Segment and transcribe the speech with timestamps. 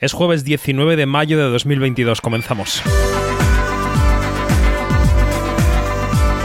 [0.00, 2.20] Es jueves 19 de mayo de 2022.
[2.20, 2.82] Comenzamos.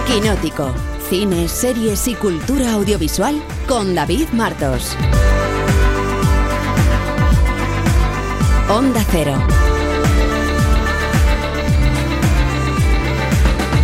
[0.08, 0.74] Quinótico.
[1.08, 4.97] Cine, series y cultura audiovisual con David Martos.
[8.70, 9.36] Onda Cero.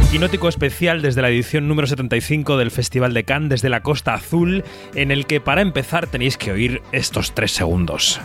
[0.09, 4.63] Quinótico especial desde la edición número 75 del Festival de Cannes desde la Costa Azul,
[4.95, 8.20] en el que para empezar tenéis que oír estos tres segundos.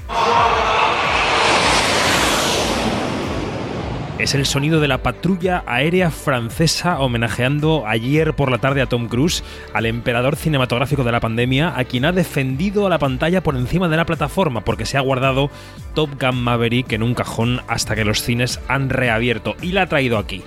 [4.18, 9.08] Es el sonido de la patrulla aérea francesa homenajeando ayer por la tarde a Tom
[9.08, 9.42] Cruise,
[9.72, 13.88] al emperador cinematográfico de la pandemia, a quien ha defendido a la pantalla por encima
[13.88, 15.50] de la plataforma porque se ha guardado
[15.94, 19.88] Top Gun Maverick en un cajón hasta que los cines han reabierto y la ha
[19.88, 20.42] traído aquí.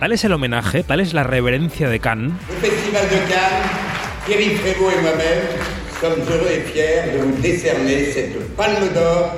[0.00, 2.32] Tal es el homenaje, tal es la reverencia de Cannes.
[2.48, 3.70] Le Festival de Cannes,
[4.26, 9.30] Thierry Frémaux et moi-même heureux et fiers de vous décerner cette palme d'or.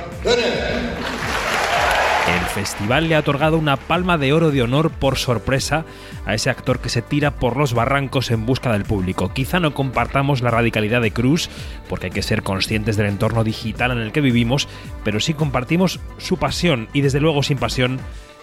[2.27, 5.85] El festival le ha otorgado una palma de oro de honor por sorpresa
[6.25, 9.33] a ese actor que se tira por los barrancos en busca del público.
[9.33, 11.49] Quizá no compartamos la radicalidad de Cruz,
[11.89, 14.67] porque hay que ser conscientes del entorno digital en el que vivimos,
[15.05, 18.01] pero sí compartimos su pasión y desde luego sin pasión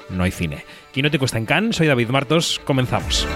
[0.09, 0.63] no hay cine.
[0.93, 3.27] Quinótico está en Cannes, soy David Martos, comenzamos.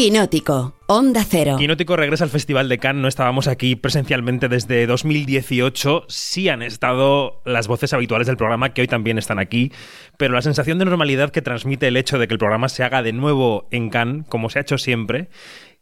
[0.00, 0.72] Quinótico.
[0.86, 1.56] Onda Cero.
[1.58, 3.02] Quinótico regresa al Festival de Cannes.
[3.02, 6.06] No estábamos aquí presencialmente desde 2018.
[6.08, 9.72] Sí han estado las voces habituales del programa, que hoy también están aquí.
[10.16, 13.02] Pero la sensación de normalidad que transmite el hecho de que el programa se haga
[13.02, 15.28] de nuevo en Cannes, como se ha hecho siempre,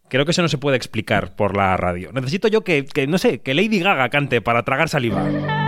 [0.08, 2.10] creo que eso no se puede explicar por la radio.
[2.12, 5.67] Necesito yo que, que no sé, que Lady Gaga cante para tragar saliva.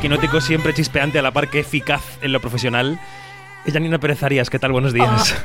[0.00, 3.00] de siempre chispeante a la par que eficaz en lo profesional.
[3.64, 4.72] Es Janina Pérez Arias, ¿qué tal?
[4.72, 5.44] Buenos días.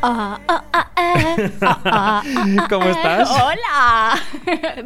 [2.69, 3.29] ¿Cómo estás?
[3.29, 4.15] Hola.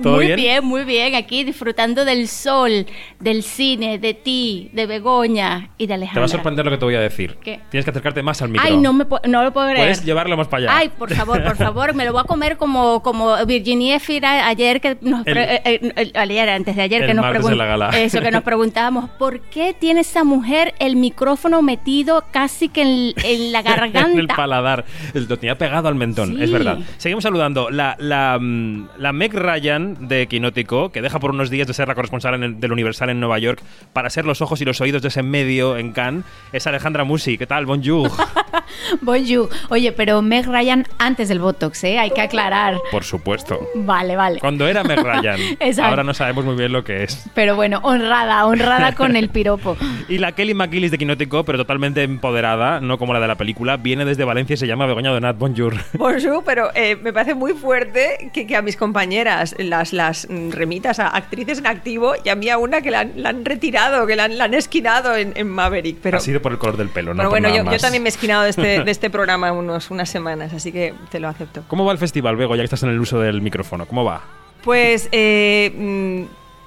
[0.01, 0.35] ¿Todo muy bien?
[0.37, 0.65] bien?
[0.65, 1.13] muy bien.
[1.13, 2.87] Aquí disfrutando del sol,
[3.19, 6.21] del cine, de ti, de Begoña y de Te Alejandra.
[6.21, 7.37] va a sorprender lo que te voy a decir.
[7.43, 7.59] ¿Qué?
[7.69, 8.67] Tienes que acercarte más al micro.
[8.67, 9.83] Ay, no, me no lo puedo creer.
[9.85, 10.77] Puedes llevarlo más para allá.
[10.77, 14.81] Ay, por favor, por favor, me lo voy a comer como, como Virginia Efira ayer
[14.81, 17.51] que nos El- eh, eh, el- ayer, antes de ayer el que nos martes pregun-
[17.51, 17.89] en la gala.
[17.89, 23.13] eso que nos preguntábamos, ¿por qué tiene esa mujer el micrófono metido casi que en,
[23.23, 24.01] en la garganta?
[24.11, 24.85] en el paladar.
[25.13, 26.43] Lo tenía pegado al mentón, Sí.
[26.43, 26.79] es verdad.
[26.97, 27.69] Seguimos saludando.
[27.69, 31.87] La, la, mm, la Meg Ryan de Quinótico, que deja por unos días de ser
[31.87, 33.61] la corresponsal en el- del Universal en Nueva York
[33.93, 37.37] para ser los ojos y los oídos de ese medio en Cannes, es Alejandra Musi.
[37.37, 37.65] ¿Qué tal?
[37.65, 38.09] Bonjour.
[39.01, 39.49] Bonjour.
[39.69, 41.99] Oye, pero Meg Ryan antes del Botox, ¿eh?
[41.99, 42.77] Hay que aclarar.
[42.91, 43.59] por supuesto.
[43.75, 44.39] Vale, vale.
[44.39, 45.39] Cuando era Meg Ryan.
[45.83, 47.29] Ahora no sabemos muy bien lo que es.
[47.33, 49.77] Pero bueno, honrada, honrada con el piropo.
[50.09, 53.77] Y la Kelly McGillis de Quinótico, pero totalmente empoderada, no como la de la película,
[53.77, 55.37] viene desde Valencia y se llama Begoña Donat.
[55.37, 55.73] Bonjour.
[55.93, 60.99] Bonjour, pero eh, me parece muy fuerte que, que a mis compañeras las, las remitas
[60.99, 64.05] a actrices en activo y a mí a una que la han, la han retirado,
[64.07, 65.97] que la han, la han esquinado en, en Maverick.
[66.01, 68.11] Pero, ha sido por el color del pelo, no pero bueno, yo, también me he
[68.11, 71.63] esquinado de este, de este programa unos, unas semanas, así que te lo acepto.
[71.67, 73.85] ¿Cómo va el festival, Bego, ya que estás en el uso del micrófono?
[73.85, 74.21] ¿Cómo va?
[74.63, 76.23] Pues eh, mm,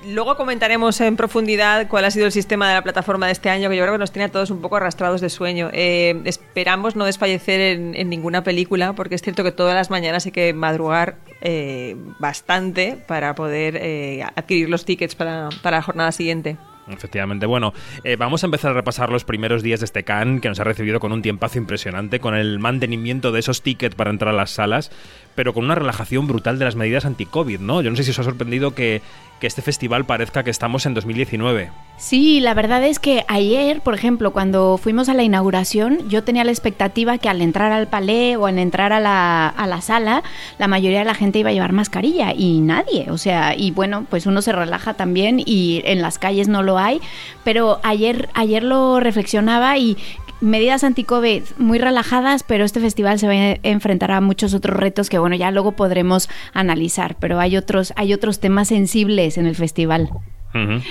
[0.07, 3.69] luego comentaremos en profundidad cuál ha sido el sistema de la plataforma de este año,
[3.69, 5.71] que yo creo que nos tiene a todos un poco arrastrados de sueño.
[5.73, 10.33] Eh, esperamos no desfallecer en, ninguna película, porque es cierto que todas las mañanas hay
[10.33, 16.57] que madrugar eh, bastante para poder eh, adquirir los tickets para, la jornada siguiente.
[16.89, 17.47] Efectivamente.
[17.47, 17.73] Bueno,
[18.19, 20.99] vamos a empezar a repasar los primeros días de este Cannes, que nos ha recibido
[20.99, 24.91] con un tiempazo impresionante, con el mantenimiento de esos tickets para entrar a las salas.
[25.35, 27.83] Pero con una relajación brutal de las medidas anti-COVID, ¿no?
[27.83, 29.03] Yo no sé si os ha sorprendido que,
[29.41, 31.71] que este festival parezca que estamos en 2019.
[31.97, 36.45] Sí, la verdad es que ayer, por ejemplo, cuando fuimos a la inauguración, yo tenía
[36.45, 40.23] la expectativa que al entrar al palé o al entrar a la, a la sala,
[40.59, 43.11] la mayoría de la gente iba a llevar mascarilla y nadie.
[43.11, 46.79] O sea, y bueno, pues uno se relaja también y en las calles no lo
[46.79, 47.01] hay.
[47.45, 49.97] Pero ayer, ayer lo reflexionaba y
[50.41, 55.09] medidas anti-COVID muy relajadas, pero este festival se va a enfrentar a muchos otros retos
[55.09, 59.57] que bueno, ya luego podremos analizar, pero hay otros hay otros temas sensibles en el
[59.57, 60.09] festival.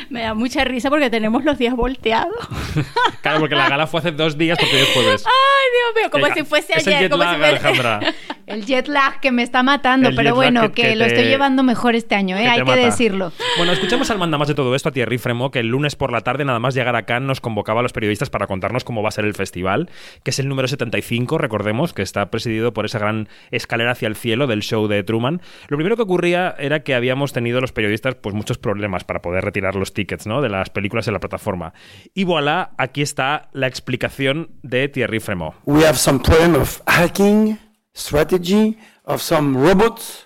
[0.10, 2.34] Me da mucha risa porque tenemos los días volteados.
[3.22, 5.24] Claro, porque la gala fue hace dos días porque hoy es jueves.
[5.26, 7.02] Ay, Dios mío, como Eh, si fuese es el ayer.
[7.04, 8.00] jet como lag, si fuese- Alejandra.
[8.50, 11.26] El jet lag que me está matando, El pero bueno, que- que, que lo estoy
[11.26, 12.42] llevando mejor este año, ¿eh?
[12.44, 12.80] que hay que mata.
[12.82, 13.32] decirlo.
[13.58, 16.22] Bueno, escuchamos al mandamás de todo esto, a Thierry Fremont, que el lunes por la
[16.22, 19.12] tarde, nada más llegar acá, nos convocaba a los periodistas para contarnos cómo va a
[19.12, 19.90] ser el festival,
[20.24, 24.16] que es el número 75, recordemos, que está presidido por esa gran escalera hacia el
[24.16, 25.42] cielo del show de Truman.
[25.68, 29.44] Lo primero que ocurría era que habíamos tenido los periodistas pues muchos problemas para poder
[29.46, 30.42] retirar los tickets ¿no?
[30.42, 31.74] de las películas en la plataforma.
[32.16, 35.54] Y voilà, aquí está la explicación de Thierry Fremont.
[35.66, 37.58] we have some problem of hacking
[38.00, 40.26] strategy of some robots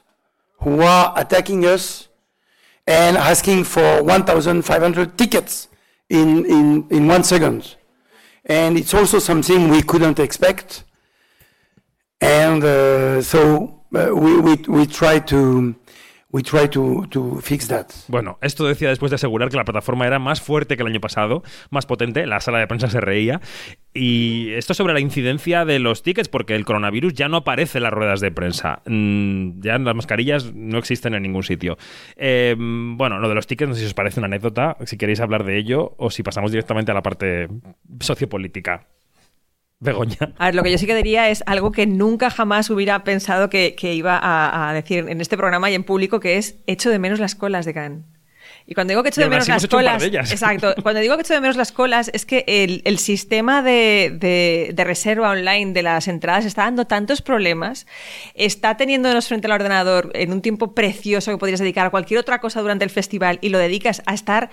[0.61, 2.07] who are attacking us
[2.87, 5.67] and asking for 1,500 tickets
[6.09, 7.75] in, in, in one second.
[8.45, 10.83] And it's also something we couldn't expect.
[12.19, 15.75] And uh, so uh, we, we, we try to
[16.33, 17.87] we try to, to fix that.
[18.07, 20.99] Bueno, esto decía después de asegurar que la plataforma era más fuerte que el año
[20.99, 23.39] pasado, más potente, la sala de prensa se reía.
[23.93, 27.83] Y esto sobre la incidencia de los tickets, porque el coronavirus ya no aparece en
[27.83, 28.81] las ruedas de prensa.
[28.87, 31.77] Mm, ya las mascarillas no existen en ningún sitio.
[32.15, 35.19] Eh, bueno, lo de los tickets, no sé si os parece una anécdota, si queréis
[35.19, 37.47] hablar de ello, o si pasamos directamente a la parte
[37.99, 38.87] sociopolítica.
[39.83, 40.17] Begoña.
[40.37, 43.49] A ver, lo que yo sí que diría es algo que nunca jamás hubiera pensado
[43.49, 46.89] que, que iba a, a decir en este programa y en público, que es echo
[46.89, 48.03] de menos las colas de Cannes.
[48.65, 50.01] Y cuando digo que echo de menos las colas.
[50.01, 50.07] de.
[50.19, 50.73] Exacto.
[50.83, 54.71] Cuando digo que echo de menos las colas, es que el, el sistema de, de-
[54.73, 57.85] de reserva online de las entradas está dando tantos problemas,
[58.35, 62.39] está teniéndonos frente al ordenador en un tiempo precioso que podrías dedicar a cualquier otra
[62.39, 64.49] cosa durante el festival y lo dedicas a estar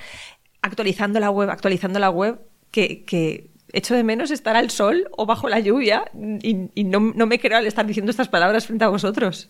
[0.61, 2.41] actualizando la web, actualizando la web,
[2.73, 6.05] que, que echo de menos estar al sol o bajo la lluvia
[6.43, 9.49] y, y no, no me creo al estar diciendo estas palabras frente a vosotros.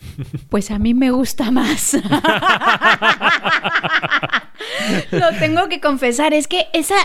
[0.49, 1.95] Pues a mí me gusta más.
[5.11, 6.97] Lo tengo que confesar, es que esa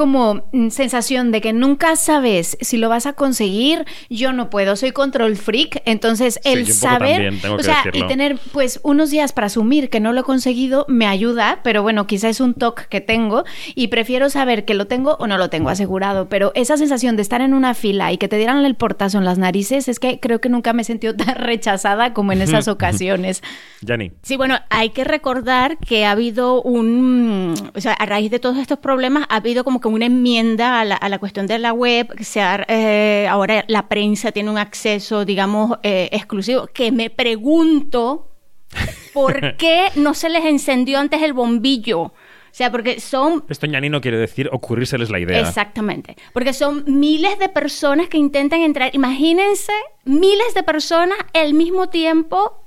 [0.00, 4.74] como mm, sensación de que nunca sabes si lo vas a conseguir, yo no puedo,
[4.74, 8.06] soy control freak, entonces Sí, el poco saber, también, tengo o que sea, decirlo.
[8.06, 11.82] y tener pues unos días para asumir que no lo he conseguido me ayuda, pero
[11.82, 13.44] bueno, quizá es un toque que tengo
[13.74, 17.20] y prefiero saber que lo tengo o no lo tengo asegurado, pero esa sensación de
[17.22, 20.18] estar en una fila y que te dieran el portazo en las narices es que
[20.18, 23.42] creo que nunca me he sentido tan rechazada como en esas ocasiones.
[23.82, 24.12] Yanni.
[24.22, 28.56] Sí, bueno, hay que recordar que ha habido un, o sea, a raíz de todos
[28.56, 31.72] estos problemas ha habido como que una enmienda a la, a la cuestión de la
[31.72, 36.90] web, que se ha, eh, ahora la prensa tiene un acceso, digamos, eh, exclusivo, que
[36.92, 38.28] me pregunto
[39.12, 42.00] por qué no se les encendió antes el bombillo.
[42.02, 45.38] O sea, porque son Esto Yanni no quiere decir ocurrírseles la idea.
[45.40, 46.16] Exactamente.
[46.32, 48.90] Porque son miles de personas que intentan entrar.
[48.92, 49.72] Imagínense
[50.04, 52.64] miles de personas al mismo tiempo.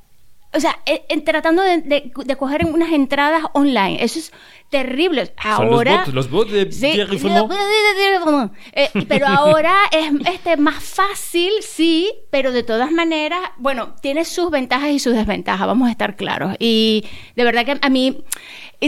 [0.55, 4.01] O sea, eh, eh, tratando de, de- de coger unas entradas online.
[4.01, 4.31] Eso es
[4.73, 5.25] terrible.
[5.41, 6.03] Son los Ahora.
[6.05, 6.91] bots- los bots de Sí,
[8.73, 14.49] eh, pero ahora es este, más fácil, sí, pero de todas maneras, bueno, tiene sus
[14.49, 16.56] ventajas y sus desventajas, vamos a estar claros.
[16.59, 18.23] Y de verdad que a mí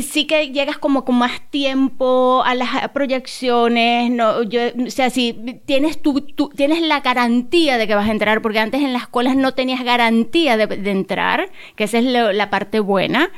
[0.02, 5.34] sí que llegas como con más tiempo a las proyecciones, no, yo, o sea, si
[5.66, 9.04] tienes tu, tu- tienes la garantía de que vas a entrar, porque antes en las
[9.04, 13.30] escuelas no tenías garantía de, de entrar, que esa es lo- la parte buena.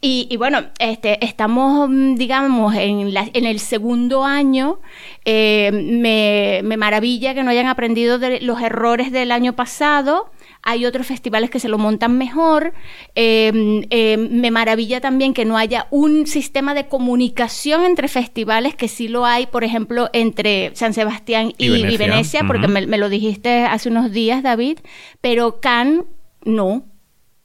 [0.00, 4.80] Y, y bueno, este, estamos, digamos, en, la- en el segundo año.
[5.24, 10.30] Eh, me, me maravilla que no hayan aprendido de los errores del año pasado.
[10.66, 12.72] Hay otros festivales que se lo montan mejor.
[13.14, 18.88] Eh, eh, me maravilla también que no haya un sistema de comunicación entre festivales, que
[18.88, 22.40] sí lo hay, por ejemplo, entre San Sebastián Y y, y Venecia.
[22.46, 24.78] Porque me, me lo dijiste hace unos días, David,
[25.20, 26.04] pero Cannes
[26.44, 26.84] no,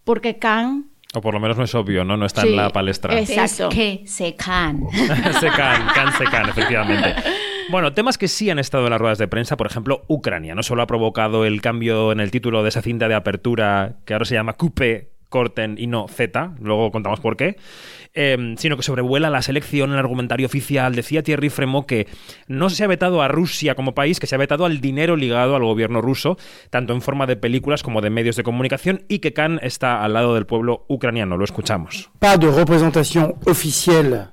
[0.04, 0.86] porque Cannes...
[1.14, 2.18] O por lo menos no es obvio, ¿no?
[2.18, 3.18] No está Sí, en la palestra.
[3.20, 3.70] es- Exacto.
[3.70, 4.84] Es que se can.
[5.40, 7.16] se can, can, se can, efectivamente.
[7.72, 10.56] Bueno, temas que sí han estado en las ruedas de prensa, por ejemplo, Ucrania.
[10.56, 14.14] No solo ha provocado el cambio en el título de esa cinta de apertura que
[14.14, 17.58] ahora se llama Coupe corten y no Z, luego contamos por qué,
[18.14, 20.96] eh, sino que sobrevuela la selección, el argumentario oficial.
[20.96, 22.08] Decía Thierry Fremont que
[22.48, 25.56] no se ha vetado a Rusia como país, que se ha vetado al dinero ligado
[25.56, 26.38] al gobierno ruso,
[26.70, 30.14] tanto en forma de películas como de medios de comunicación, y que Cannes está al
[30.14, 31.38] lado del pueblo ucraniano.
[31.38, 32.10] Lo escuchamos.
[32.20, 34.30] Pas de représentation officielle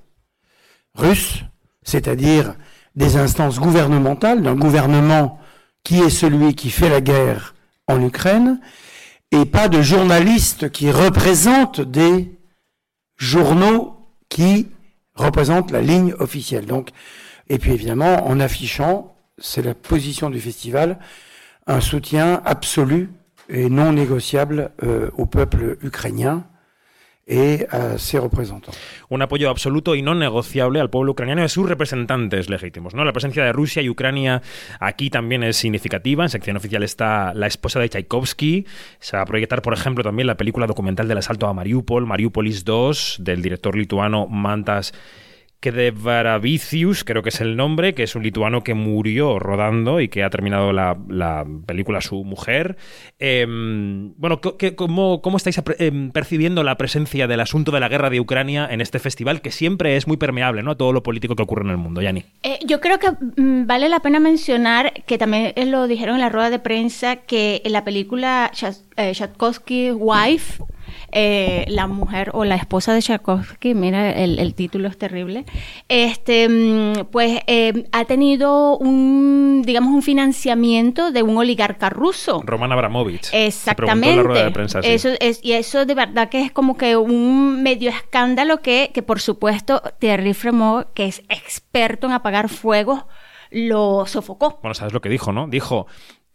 [0.95, 1.45] russe,
[1.83, 2.55] c'est-à-dire
[2.95, 5.39] des instances gouvernementales, d'un gouvernement
[5.83, 7.55] qui est celui qui fait la guerre
[7.87, 8.61] en Ukraine,
[9.31, 12.36] et pas de journalistes qui représentent des
[13.17, 13.97] journaux
[14.29, 14.69] qui
[15.15, 16.67] représentent la ligne officielle.
[16.67, 16.91] Donc,
[17.49, 20.99] et puis évidemment, en affichant, c'est la position du festival,
[21.67, 23.11] un soutien absolu
[23.49, 26.45] et non négociable euh, au peuple ukrainien
[27.27, 28.79] représentants.
[29.09, 32.95] un apoyo absoluto y no negociable al pueblo ucraniano y a sus representantes legítimos.
[32.95, 33.05] ¿no?
[33.05, 34.43] La presencia de Rusia y Ucrania
[34.79, 36.23] aquí también es significativa.
[36.23, 38.67] En sección oficial está la esposa de Tchaikovsky.
[39.01, 42.65] Se va a proyectar, por ejemplo, también la película documental del asalto a Mariupol, Mariupolis
[42.65, 44.93] 2, del director lituano Mantas
[45.71, 50.23] Kedevaravicius, creo que es el nombre, que es un lituano que murió rodando y que
[50.25, 52.77] ha terminado la, la película su mujer.
[53.19, 53.45] Eh,
[54.17, 58.21] bueno, ¿qué- cómo, cómo estáis em, percibiendo la presencia del asunto de la guerra de
[58.21, 60.73] Ucrania en este festival, que siempre es muy permeable ¿no?
[60.73, 62.25] a todo lo político que ocurre en el mundo, Yani?
[62.43, 66.21] Eh, yo creo que mm, vale la pena mencionar que también eh, lo dijeron en
[66.21, 69.13] la rueda de prensa que en la película Chas- eh,
[69.95, 70.63] Wife,
[71.13, 75.45] eh, la mujer o la esposa de Tchaikovsky, mira el, el título es terrible,
[75.89, 82.43] este, mm, pues eh, ha tenido un, digamos, un financiamiento de un oligarca ruso.
[82.45, 83.25] Roman Abramovich.
[83.25, 84.23] Se la Exactamente.
[84.23, 84.89] rueda de prensa, sí.
[84.91, 89.03] Eso es, y eso de verdad que es como que un medio escándalo que, que
[89.03, 93.05] por supuesto Thierry Fremont, que es experto en apagar fuegos,
[93.51, 94.59] lo sofocó.
[94.63, 95.47] Bueno, ¿sabes lo que dijo, no?
[95.49, 95.87] Dijo,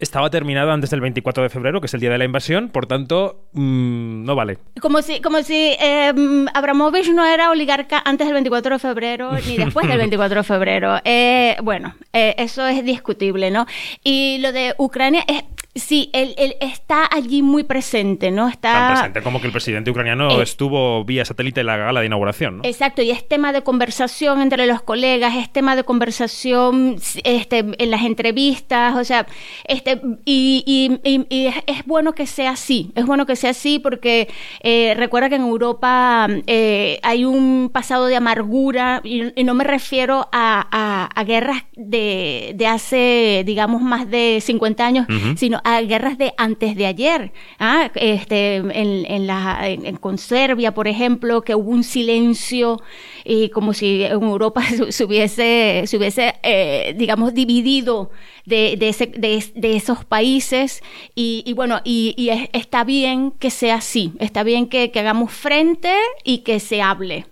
[0.01, 2.87] estaba terminado antes del 24 de febrero, que es el día de la invasión, por
[2.87, 4.57] tanto, mm, no vale.
[4.81, 6.11] Como si, como si eh,
[6.53, 10.99] Abramovich no era oligarca antes del 24 de febrero ni después del 24 de febrero.
[11.05, 13.67] Eh, bueno, eh, eso es discutible, ¿no?
[14.03, 15.43] Y lo de Ucrania es,
[15.75, 18.47] sí, él, él está allí muy presente, ¿no?
[18.49, 22.01] Está Tan presente como que el presidente ucraniano Eh, estuvo vía satélite en la gala
[22.01, 22.63] de inauguración, ¿no?
[22.65, 27.91] Exacto, y es tema de conversación entre los colegas, es tema de conversación este, en
[27.91, 29.25] las entrevistas, o sea,
[29.65, 33.51] este, y, y- y- y es, es bueno que sea así, es bueno que sea
[33.51, 34.27] así porque
[34.61, 40.27] eh, recuerda que en Europa eh, hay un pasado de amargura, y, no me refiero
[40.31, 46.17] a, a- a guerras de, de hace, digamos, más de 50 años, sino a guerras
[46.17, 47.91] de antes de ayer, ¿ah?
[47.95, 48.71] este, en,
[49.05, 52.81] en la, en- con Serbia, por ejemplo, que hubo un silencio
[53.23, 58.11] y como si en Europa se, se hubiese, se hubiese eh, digamos, dividido
[58.45, 60.83] de, de, ese- de- de esos países
[61.15, 65.93] y, y bueno, y, es- está bien que sea así, está bien que, hagamos frente
[66.23, 67.25] y que se hable.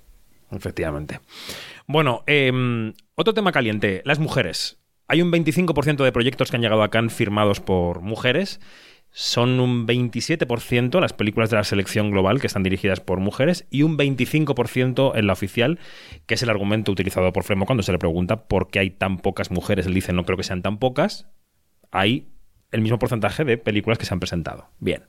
[0.52, 1.20] Efectivamente.
[1.86, 4.79] Bueno, em, otro tema caliente, las mujeres.
[5.10, 8.62] Hay un 25% de proyectos que han llegado a Cannes firmados por mujeres.
[9.10, 13.82] Son un 27% las películas de la selección global que están dirigidas por mujeres y
[13.82, 15.80] un 25% en la oficial,
[16.28, 19.18] que es el argumento utilizado por Fremo cuando se le pregunta por qué hay tan
[19.18, 19.88] pocas mujeres.
[19.88, 21.28] Él dice, no creo que sean tan pocas.
[21.90, 22.28] Hay
[22.72, 24.70] el mismo porcentaje de películas que se han presentado.
[24.78, 25.06] Bien.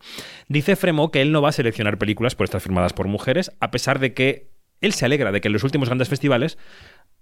[0.49, 3.71] Dice Fremo que él no va a seleccionar películas por estar firmadas por mujeres, a
[3.71, 4.49] pesar de que
[4.80, 6.57] él se alegra de que en los últimos grandes festivales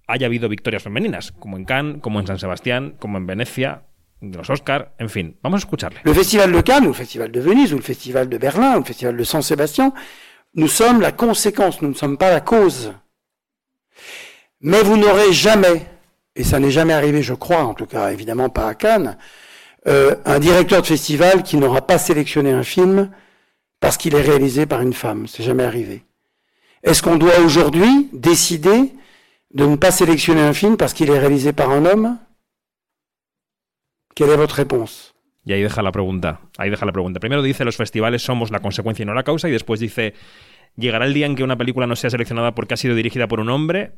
[0.08, 3.82] haya habido victorias femeninas, como en Cannes, como en San Sebastián, como en Venecia,
[4.20, 5.38] de los Oscar, en fin.
[5.42, 6.00] Vamos a escucharle.
[6.02, 8.80] Le Festival de Cannes, ou le Festival de Venise, ou le Festival de Berlin, ou
[8.80, 9.92] le Festival de San Sébastien,
[10.54, 12.92] nous sommes la conséquence, nous ne sommes pas la cause.
[14.60, 15.86] Mais vous n'aurez jamais,
[16.34, 19.16] et ça n'est jamais arrivé, je crois, en tout cas évidemment pas à Cannes,
[19.86, 23.10] euh, un directeur de festival qui n'aura pas sélectionné un film
[23.78, 25.28] parce qu'il est réalisé par une femme.
[25.28, 26.02] C'est jamais arrivé.
[26.82, 28.92] Est-ce qu'on doit aujourd'hui décider
[29.50, 32.18] de ne pas sélectionner un film parce qu'il est réalisé par un homme
[35.44, 36.40] Y ahí deja la pregunta.
[36.58, 37.20] Ahí deja la pregunta.
[37.20, 40.14] Primero dice los festivales somos la consecuencia y no la causa, y después dice
[40.76, 43.40] llegará el día en que una película no sea seleccionada porque ha sido dirigida por
[43.40, 43.92] un hombre.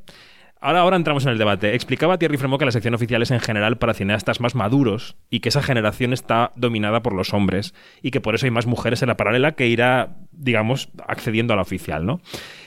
[0.63, 1.75] Ahora, ahora entramos en el debate.
[1.75, 5.41] Explicaba Thierry Fremont que la sección oficial es en general para cineastas más maduros y
[5.41, 9.01] que esa generación está dominada por los hombres y que por eso hay más mujeres
[9.01, 12.21] en la paralela que irá, digamos, accediendo a la oficial, ¿no?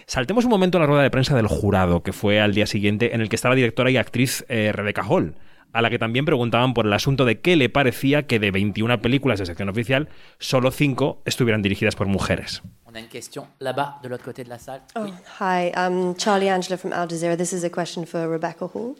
[0.06, 3.16] Saltemos un momento a la rueda de prensa del jurado, que fue al día siguiente,
[3.16, 5.36] en el que estaba la directora y actriz eh, Rebecca Hall,
[5.72, 9.02] a la que también preguntaban por el asunto de qué le parecía que de 21
[9.02, 12.62] películas de sección oficial, solo 5 estuvieran dirigidas por mujeres.
[12.86, 14.82] On a une question là-bas, de l'autre côté de la salle.
[14.96, 15.08] Oh,
[15.40, 17.36] hi, I'm Charlie Angela from Al Jazeera.
[17.36, 18.96] This is a question for Rebecca Hall.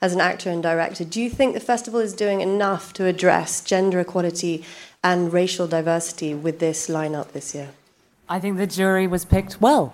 [0.00, 3.62] As an actor and director, do you think the festival is doing enough to address
[3.62, 4.64] gender equality
[5.02, 7.68] and racial diversity with this lineup this year?
[8.30, 9.92] I think the jury was picked well.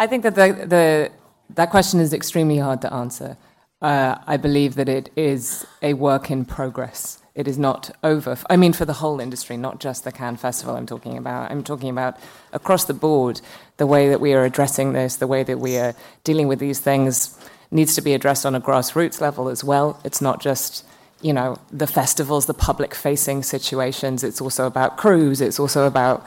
[0.00, 1.10] I think that the, the,
[1.54, 3.36] that question is extremely hard to answer.
[3.80, 7.20] Uh, I believe that it is a work in progress.
[7.34, 8.36] It is not over.
[8.50, 11.50] I mean, for the whole industry, not just the Cannes Festival I'm talking about.
[11.52, 12.16] I'm talking about
[12.52, 13.40] across the board,
[13.76, 15.94] the way that we are addressing this, the way that we are
[16.24, 17.38] dealing with these things
[17.70, 20.00] needs to be addressed on a grassroots level as well.
[20.04, 20.84] It's not just
[21.20, 24.24] you know the festivals, the public facing situations.
[24.24, 25.40] It's also about crews.
[25.40, 26.26] It's also about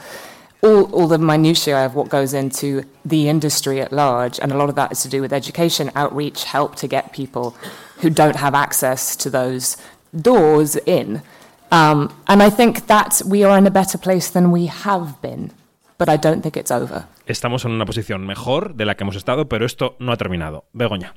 [0.62, 4.38] all, all the minutiae of what goes into the industry at large.
[4.38, 7.56] And a lot of that is to do with education, outreach, help to get people
[8.00, 9.76] who don't have access to those
[10.14, 11.22] doors in.
[11.70, 15.50] Um, and I think that we are in a better place than we have been.
[15.98, 17.06] But I don't think it's over.
[17.26, 20.64] Estamos en una posición mejor de la que hemos estado, pero esto no ha terminado.
[20.72, 21.14] Begoña.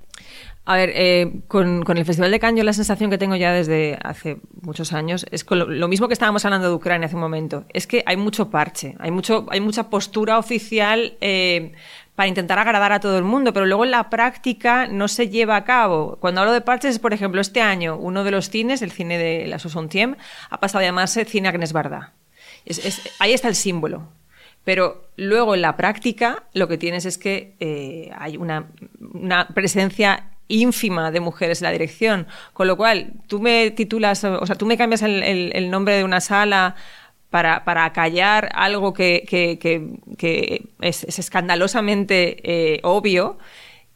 [0.67, 4.37] A ver, eh, con, el Festival de Cannes, la sensación que tengo ya desde hace
[4.61, 7.65] muchos años es con lo, mismo que estábamos hablando de Ucrania hace un momento.
[7.71, 11.73] Es que hay mucho parche, hay, mucho, hay mucha postura oficial eh,
[12.15, 15.55] para intentar agradar a todo el mundo, pero luego en la práctica no se lleva
[15.55, 16.17] a cabo.
[16.19, 19.45] Cuando hablo de parches, por ejemplo, este año uno de los cines, el cine de
[19.45, 20.15] la Sosontiem,
[20.49, 22.13] ha pasado a llamarse Cine Agnes Barda.
[23.19, 24.09] Ahí está el símbolo.
[24.63, 28.67] Pero luego en la práctica lo que tienes es que eh, hay una
[29.53, 32.27] presencia ínfima de mujeres en la dirección.
[32.53, 36.21] Con lo cual, tú me titulas, o sea, tú me cambias el, nombre de una
[36.21, 36.75] sala
[37.29, 43.37] para, para callar algo que, que, es, es, escandalosamente eh, obvio.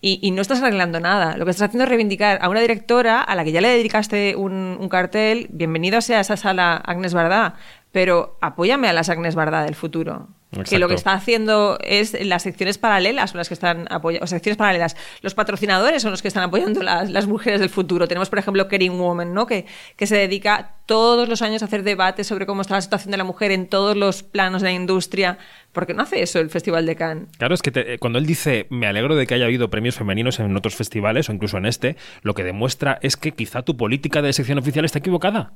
[0.02, 1.36] Y, no estás arreglando nada.
[1.36, 4.36] Lo que estás haciendo es reivindicar a una directora a la que ya le dedicaste
[4.38, 5.48] un, cartel.
[5.52, 7.56] Bienvenido sea esa sala Agnes Bardá,
[7.92, 10.30] pero apóyame a las Agnes Bardá del futuro.
[10.52, 10.70] Exacto.
[10.72, 14.58] Que lo que está haciendo es las secciones paralelas son las que están apoyando, secciones
[14.58, 14.96] paralelas.
[15.22, 18.08] Los patrocinadores son los que están apoyando las, las mujeres del futuro.
[18.08, 19.46] Tenemos, por ejemplo, Kering Woman, ¿no?
[19.46, 23.12] que, que se dedica todos los años a hacer debates sobre cómo está la situación
[23.12, 25.38] de la mujer en todos los planos de la industria.
[25.72, 27.30] ¿Por qué no hace eso el Festival de Cannes?
[27.38, 30.40] Claro, es que te, cuando él dice me alegro de que haya habido premios femeninos
[30.40, 34.24] en otros festivales o incluso en este, lo que demuestra es que quizá tu política
[34.24, 35.54] de sección oficial está equivocada.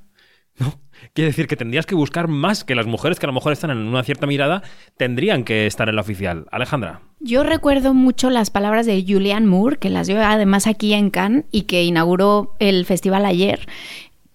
[0.60, 0.80] ¿No?
[1.14, 3.72] Quiere decir que tendrías que buscar más que las mujeres que a lo mejor están
[3.72, 4.64] en una cierta mirada,
[4.98, 6.46] tendrían que estar en la oficial.
[6.52, 7.02] Alejandra.
[7.20, 11.46] Yo recuerdo mucho las palabras de Julianne Moore, que las dio además aquí en Cannes
[11.52, 13.68] y que inauguró el festival ayer.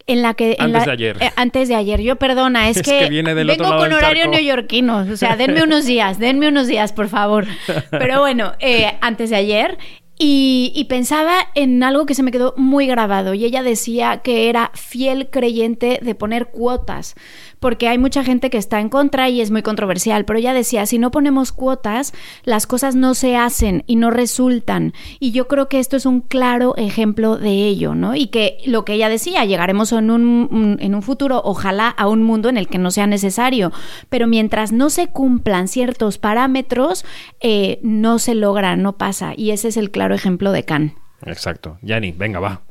[0.06, 1.16] En la que, en antes la, de ayer.
[1.20, 2.00] Eh, antes de ayer.
[2.00, 4.98] Yo perdona, es, es que, que viene del vengo otro lado con del horario neoyorquino.
[5.12, 7.46] O sea, denme unos días, denme unos días, por favor.
[7.90, 9.78] Pero bueno, eh, antes de ayer.
[10.20, 14.72] Y, pensaba en algo que se me quedó muy grabado y ella decía que era
[14.74, 17.14] fiel creyente de poner cuotas,
[17.60, 20.86] porque hay mucha gente que está en contra y es muy controversial, pero ella decía,
[20.86, 22.12] si no ponemos cuotas,
[22.44, 24.92] las cosas no se hacen y no resultan.
[25.20, 28.14] Y yo creo que esto es un claro ejemplo de ello, ¿no?
[28.14, 32.22] Y que lo que ella decía, llegaremos en un, en un futuro, ojalá, a un
[32.22, 33.72] mundo en el que no sea necesario,
[34.08, 37.04] pero mientras no se cumplan ciertos parámetros,
[37.40, 39.32] eh, no se logra, no pasa.
[39.36, 40.92] Y ese es el claro ejemplo de Cannes.
[41.24, 41.78] Exacto.
[41.82, 42.62] Yanni, venga, va.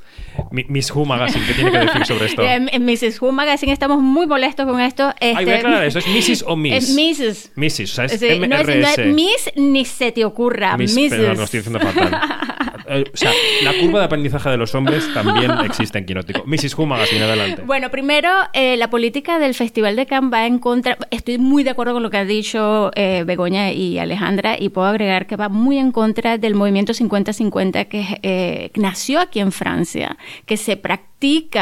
[0.52, 2.42] Miss Who Magazine, ¿qué tiene que decir sobre esto?
[2.48, 3.22] En, en Mrs.
[3.22, 5.10] Who Magazine estamos muy molestos con esto.
[5.20, 5.34] Este...
[5.36, 6.44] Ay, voy a aclarar eso, ¿es Mrs.
[6.48, 6.74] o Miss?
[6.74, 7.52] Es Mrs.
[7.56, 10.96] Mrs, o sea, es sí, no, es, no es Miss ni se te ocurra, Miss,
[10.96, 11.10] Mrs.
[11.10, 12.22] Perdón, lo estoy diciendo fatal.
[12.88, 13.32] o sea,
[13.64, 16.44] la curva de aprendizaje de los hombres también existe en Quinótico.
[16.46, 16.78] Mrs.
[16.78, 17.62] Who Magazine, adelante.
[17.64, 20.98] Bueno, primero, eh, la política del Festival de Cannes va en contra...
[21.12, 24.88] Estoy muy de acuerdo con lo que han dicho eh, Begoña y Alejandra y puedo
[24.88, 30.18] agregar que va muy en contra del movimiento 50-50 que eh, nació aquí en Francia,
[30.46, 31.08] que se practica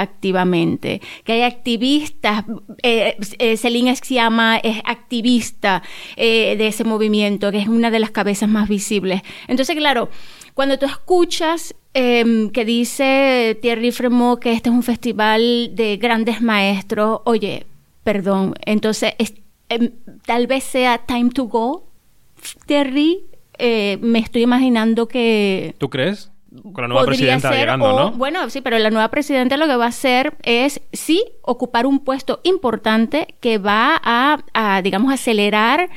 [0.02, 2.44] activamente, que hay activistas,
[2.84, 5.82] eh, eh, Celine Sciamma es activista
[6.18, 9.22] eh, de ese movimiento, que es una de las cabezas más visibles.
[9.48, 10.10] Entonces, claro,
[10.56, 16.42] cuando tú escuchas eh, que dice Thierry Fremont que este es un festival de grandes
[16.42, 17.68] maestros, oye,
[18.04, 19.36] perdón, entonces es,
[19.70, 19.92] eh,
[20.26, 21.88] tal vez sea Time to Go,
[22.66, 23.26] Thierry,
[23.58, 25.76] eh, me estoy imaginando que...
[25.78, 26.32] ¿Tú crees?
[26.62, 28.12] Con la nueva presidenta ser, llegando, o, ¿no?
[28.12, 32.00] Bueno, sí, pero la nueva presidenta lo que va a hacer es, sí, ocupar un
[32.00, 35.90] puesto importante que va a, a digamos, acelerar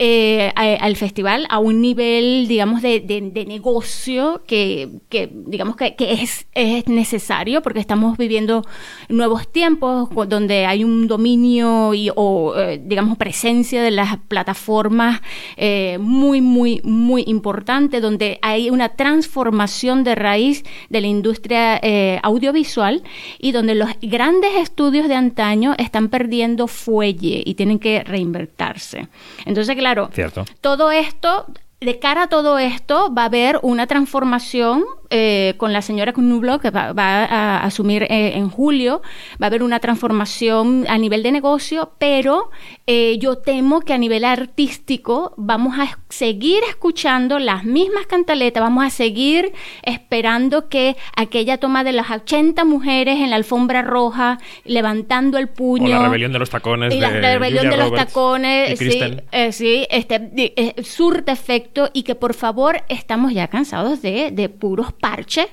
[0.00, 5.94] eh, al festival a un nivel, digamos, de, de, de negocio que, que digamos, que,
[5.94, 8.64] que es, es, necesario porque estamos viviendo
[9.08, 15.20] nuevos tiempos donde hay un dominio y, o, eh, digamos, presencia de las plataformas
[15.56, 22.18] eh, muy, muy, muy importante, donde hay una transformación de raíz de la industria eh,
[22.24, 23.04] audiovisual
[23.38, 29.06] y donde los grandes estudios de antaño están perdiendo fuelle y tienen que reinvertirse.
[29.46, 30.44] Entonces, claro, Cierto.
[30.60, 31.46] todo esto
[31.80, 34.84] de cara a todo esto va a haber una transformación
[35.16, 39.00] eh, con la señora Knublo, que va, va a asumir eh, en julio,
[39.40, 42.50] va a haber una transformación a nivel de negocio, pero
[42.88, 48.84] eh, yo temo que a nivel artístico vamos a seguir escuchando las mismas cantaletas, vamos
[48.84, 49.52] a seguir
[49.84, 55.96] esperando que aquella toma de las 80 mujeres en la alfombra roja, levantando el puño.
[55.96, 56.92] O la rebelión de los tacones.
[56.92, 59.00] Y la de rebelión Julia de los tacones, sí,
[59.30, 64.92] eh, sí, este, surte efecto y que por favor estamos ya cansados de, de puros
[65.04, 65.48] parches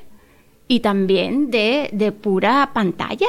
[0.69, 3.27] y también de, de pura pantalla.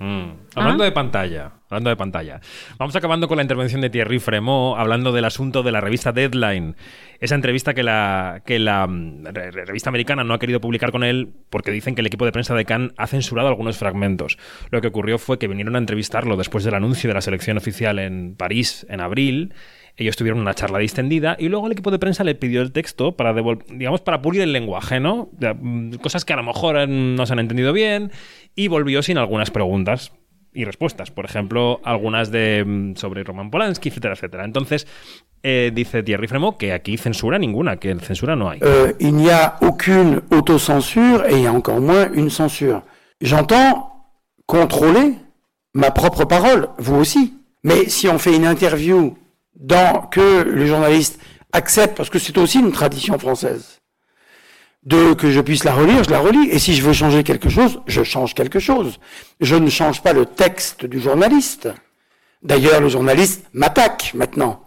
[0.00, 0.30] Mm.
[0.56, 0.86] Hablando Ah.
[0.86, 2.40] de pantalla, hablando de pantalla.
[2.76, 6.74] Vamos acabando con la intervención de Thierry Fremont hablando del asunto de la revista Deadline.
[7.20, 10.90] Esa entrevista que la, que la mm, re- re- revista americana no ha querido publicar
[10.90, 14.38] con él porque dicen que el equipo de prensa de Cannes ha censurado algunos fragmentos.
[14.70, 18.00] Lo que ocurrió fue que vinieron a entrevistarlo después del anuncio de la selección oficial
[18.00, 19.54] en París en abril.
[19.96, 23.12] Ellos tuvieron una charla distendida y luego el equipo de prensa le pidió el texto
[23.12, 23.34] para
[23.70, 25.30] digamos para pulir el lenguaje, ¿no?
[25.38, 28.10] Mm, Cosas que a lo mejor no se han entendido bien
[28.54, 30.12] y volvió sin algunas preguntas
[30.54, 31.10] y respuestas.
[31.10, 34.44] Por ejemplo, algunas de mm, sobre Roman Polanski, etcétera, etcétera.
[34.44, 34.86] Entonces,
[35.42, 38.60] eh, dice Thierry Fremont que aquí censura ninguna, que censura no hay.
[38.62, 42.82] Euh, il n'y a aucune autocensure et encore moins une censure.
[43.20, 44.08] J'entends
[44.46, 45.14] contrôler
[45.74, 47.34] ma propre parole, vous aussi.
[47.64, 49.16] Mais si on fait une interview
[49.62, 51.18] dans que le journaliste
[51.52, 53.78] accepte, parce que c'est aussi une tradition française,
[54.84, 56.48] de que je puisse la relire, je la relis.
[56.50, 58.98] Et si je veux changer quelque chose, je change quelque chose.
[59.40, 61.68] Je ne change pas le texte du journaliste.
[62.42, 64.64] D'ailleurs, le journaliste m'attaque maintenant.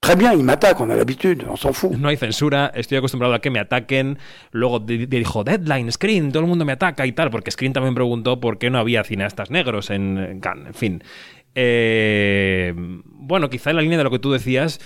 [0.00, 1.90] Très bien, il m'attaque, on a l'habitude, on s'en fout.
[1.98, 4.16] No hay censura, estoy acostumbrado a que me ataquen.
[4.50, 7.94] Luego di- dijo Deadline, Screen, todo el mundo me ataca y tal, porque Screen también
[7.94, 10.68] preguntó por qué no había cineastas negros en Cannes.
[10.68, 11.04] En fin.
[11.54, 14.80] Eh, bueno, quizá en la línea de lo que tú decías,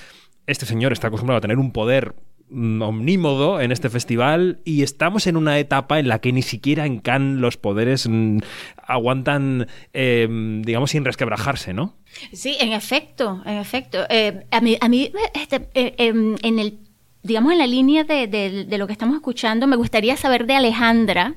[0.46, 2.14] este señor está acostumbrado a tener un poder
[2.50, 6.84] mm, omnímodo en este festival y estamos en una etapa en la que ni siquiera
[6.86, 8.38] en Cannes los poderes mm,
[8.76, 10.28] aguantan, eh,
[10.64, 11.96] digamos, sin resquebrajarse, ¿no?
[12.32, 14.04] Sí, en efecto, en efecto.
[14.10, 16.78] Eh, a mí, a mí este, em, en el,
[17.22, 20.54] digamos, en la línea de, de- de lo que estamos escuchando, me gustaría saber de
[20.54, 21.34] Alejandra,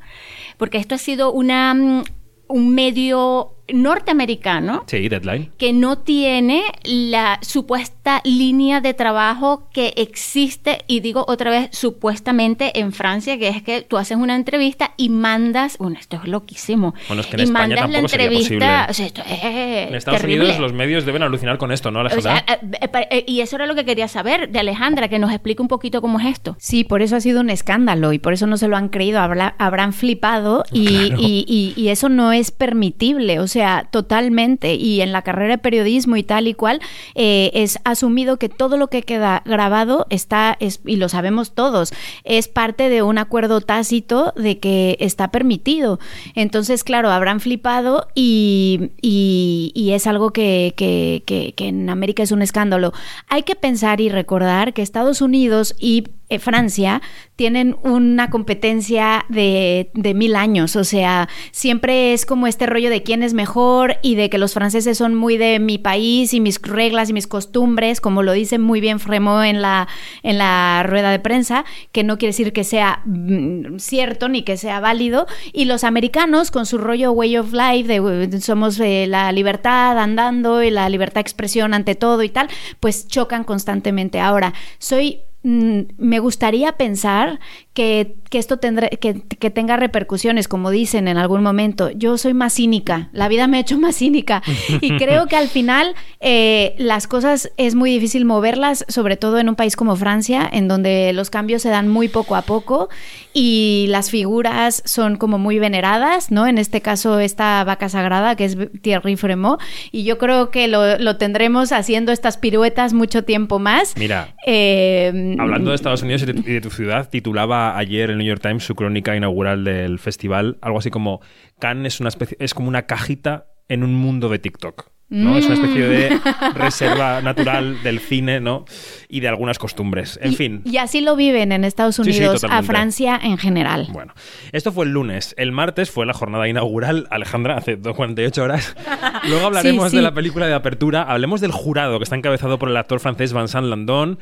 [0.57, 2.03] porque esto ha sido una, mm,
[2.49, 5.51] un medio norteamericano Sí, Deadline.
[5.57, 12.79] que no tiene la supuesta línea de trabajo que existe, y digo otra vez, supuestamente
[12.79, 16.93] en Francia, que es que tú haces una entrevista y mandas, bueno, esto es loquísimo,
[17.07, 18.65] Bueno, es que en y España mandas la entrevista, posible.
[18.89, 20.45] o sea, esto es En Estados terrible.
[20.45, 22.43] Unidos los medios deben alucinar con esto, ¿no, O Alejandra?
[22.47, 25.31] sea, eh, eh, eh, y eso era lo que quería saber de Alejandra, que nos
[25.31, 26.55] explique un poquito cómo es esto.
[26.59, 29.19] Sí, por eso ha sido un escándalo y por eso no se lo han creído,
[29.19, 31.21] habla- habrán flipado y, Claro.
[31.21, 33.56] y- y- y eso no es permitible, o sea,
[33.91, 34.75] totalmente.
[34.75, 36.79] Y en la carrera de periodismo y tal y cual,
[37.15, 41.91] eh, es asumido que todo lo que queda grabado está, es, y lo sabemos todos,
[42.23, 45.99] es parte de un acuerdo tácito de que está permitido.
[46.35, 52.23] Entonces, claro, habrán flipado y, y- y es algo que, que- que- que en América
[52.23, 52.93] es un escándalo.
[53.29, 57.01] Hay que pensar y recordar que Estados Unidos y eh, Francia
[57.37, 63.23] tienen una competencia de, mil años, o sea, siempre es como este rollo de quién
[63.23, 67.09] es mejor y de que los franceses son muy de mi país y mis reglas
[67.09, 69.87] y mis costumbres, como lo dice muy bien Fremont en la,
[70.23, 74.57] en la rueda de prensa, que no quiere decir que sea mm, cierto ni que
[74.57, 79.05] sea válido, y los americanos con su rollo way of life, de eh, somos eh,
[79.07, 84.19] la libertad andando y la libertad de expresión ante todo y tal, pues chocan constantemente.
[84.19, 87.39] Ahora, soy mm, me gustaría pensar
[87.73, 91.91] que, que esto tendrá, que, que tenga repercusiones, como dicen en algún momento.
[91.91, 94.41] Yo soy más cínica, la vida me ha hecho más cínica
[94.81, 99.47] y creo que al final eh, las cosas es muy difícil moverlas, sobre todo en
[99.47, 102.89] un país como Francia, en donde los cambios se dan muy poco a poco
[103.33, 106.47] y las figuras son como muy veneradas, ¿no?
[106.47, 110.97] En este caso esta vaca sagrada que es Thierry Fremont y yo creo que lo,
[110.97, 113.93] lo tendremos haciendo estas piruetas mucho tiempo más.
[113.97, 118.41] Mira, Eh, Hablando de Estados Unidos y de, tu, ciudad, titulaba ayer el New York
[118.41, 121.21] Times su crónica inaugural del festival, algo así como
[121.59, 124.89] Cannes es una especie, es como una cajita en un mundo de TikTok.
[125.09, 125.37] ¿no?
[125.37, 126.55] Es una especie de Mm.
[126.55, 128.65] reserva natural del cine, ¿no?
[129.07, 130.19] Y de algunas costumbres.
[130.21, 130.61] En y, fin.
[130.65, 132.61] Y así lo viven en Estados Sí, sí, Unidos, a.
[132.61, 133.87] Francia en general.
[133.93, 134.13] Bueno,
[134.51, 135.33] esto fue el lunes.
[135.37, 138.75] El martes fue la jornada inaugural, Alejandra, hace 48 horas.
[139.29, 139.95] Luego hablaremos sí.
[139.95, 141.03] de la película de apertura.
[141.03, 144.19] Hablemos del jurado, que está encabezado por el actor francés Vincent Landon.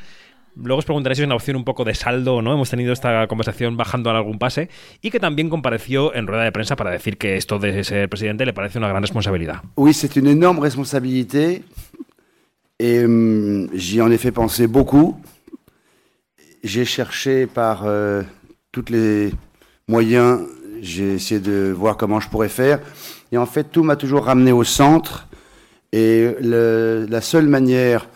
[0.57, 2.53] Luego os preguntaré si es una opción un poco de saldo o no.
[2.53, 4.69] Hemos tenido esta conversación bajando a algún pase.
[5.01, 8.45] Y que también compareció en rueda de prensa para decir que esto de ser presidente
[8.45, 9.61] le parece una gran responsabilidad.
[9.75, 11.63] Oui, c'est une énorme responsabilité.
[12.79, 14.31] Et hum, j'y en ai fait
[14.67, 15.19] beaucoup.
[16.63, 18.23] J'ai cherché par euh,
[18.71, 19.31] toutes les
[19.87, 20.41] moyens,
[20.81, 22.79] j'ai essayé de voir comment je pourrais faire.
[23.31, 25.27] Et en fait, tout m'a toujours ramené au centre.
[25.91, 28.07] Et le- la seule manière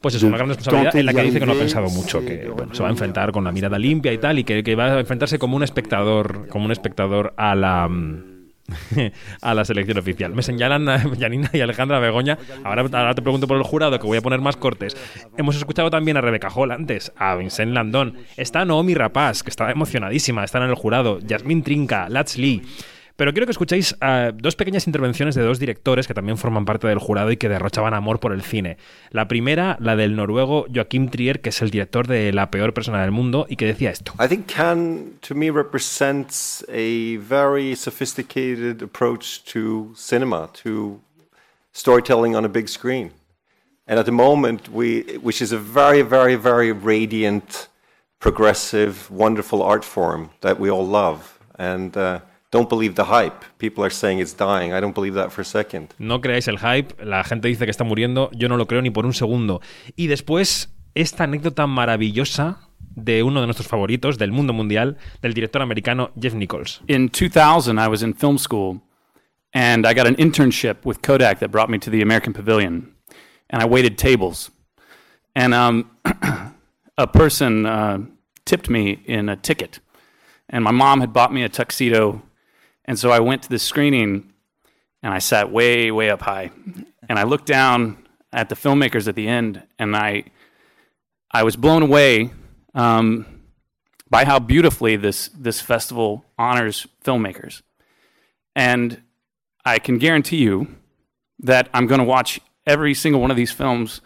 [0.00, 2.48] Pues es una gran responsabilidad en la que dice que no ha pensado mucho, que
[2.48, 4.94] bueno, se va a enfrentar con la mirada limpia y tal, y que, que va
[4.94, 8.38] a enfrentarse como un espectador, como un espectador a la mm,
[9.42, 10.34] a la selección oficial.
[10.34, 12.38] Me señalan a Janina y Alejandra Begoña.
[12.64, 14.96] Ahora, ahora te pregunto por el jurado, que voy a poner más cortes.
[15.36, 18.18] Hemos escuchado también a Rebeca Hall antes, a Vincent Landón.
[18.36, 21.18] Está Naomi Rapaz, que estaba emocionadísima, está en el jurado.
[21.20, 22.62] Yasmin Trinca, Lats Lee.
[23.18, 26.86] Pero quiero que escuchéis ah, dos pequeñas intervenciones de dos directores que también forman parte
[26.86, 28.76] del jurado y que derrochaban amor por el cine.
[29.10, 33.02] La primera, la del noruego Joachim Trier, que es el director de La peor persona
[33.02, 34.12] del mundo, y que decía esto.
[34.20, 41.00] I think Cannes, to me, represents a very sophisticated approach to cinema, to
[41.72, 43.10] storytelling on a big screen.
[43.88, 47.66] And at the moment, we, which is a very, very, very radiant,
[48.20, 51.36] progressive, wonderful art form that we all love.
[51.58, 53.44] And uh, don't believe the hype.
[53.58, 54.72] People are saying it's dying.
[54.72, 55.94] I don't believe that for a second.
[55.98, 58.90] No creáis el hype, la gente dice que está muriendo, yo no lo creo ni
[58.90, 59.60] por un segundo.
[59.96, 65.62] Y después, esta anécdota maravillosa de uno de nuestros favoritos del mundo mundial, del director
[65.62, 66.80] americano Jeff Nichols.
[66.88, 68.80] In 2000, I was in film school,
[69.52, 72.94] and I got an internship with Kodak that brought me to the American Pavilion,
[73.50, 74.50] and I waited tables.
[75.34, 75.90] And um,
[76.98, 77.98] a person uh,
[78.44, 79.80] tipped me in a ticket,
[80.48, 82.22] and my mom had bought me a tuxedo,
[82.88, 84.32] and so I went to the screening,
[85.02, 86.50] and I sat way, way up high,
[87.06, 87.98] and I looked down
[88.32, 90.24] at the filmmakers at the end, and I,
[91.30, 92.30] I was blown away
[92.74, 93.26] um,
[94.08, 97.60] by how beautifully this this festival honors filmmakers,
[98.56, 99.02] and
[99.66, 100.68] I can guarantee you
[101.40, 104.00] that I'm going to watch every single one of these films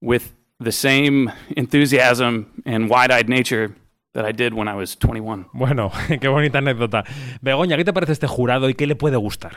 [0.00, 3.76] with the same enthusiasm and wide-eyed nature
[4.18, 5.46] that I did when I was 21.
[5.52, 7.04] Bueno, qué bonita anécdota.
[7.40, 9.52] Begoña, ¿qué te parece este jurado y qué le puede gustar?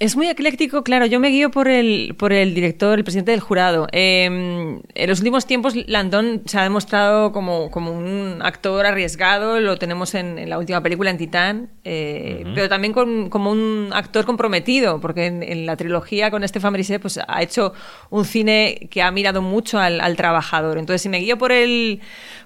[0.00, 1.06] Es muy ecléctico, claro.
[1.06, 3.88] Yo me guío por el, por el director, el presidente del jurado.
[3.90, 9.58] Eh, en los últimos tiempos, Landon se ha demostrado como, como un actor arriesgado.
[9.58, 11.70] Lo tenemos en, en la última película, en Titán.
[11.82, 12.54] eh, Ujú.
[12.54, 17.02] Pero también con- como un actor comprometido, porque en, en la trilogía con Stefan Brisset
[17.02, 17.72] pues, ha hecho
[18.10, 20.78] un cine que ha mirado mucho al, al trabajador.
[20.78, 22.00] Entonces, si me guío por el,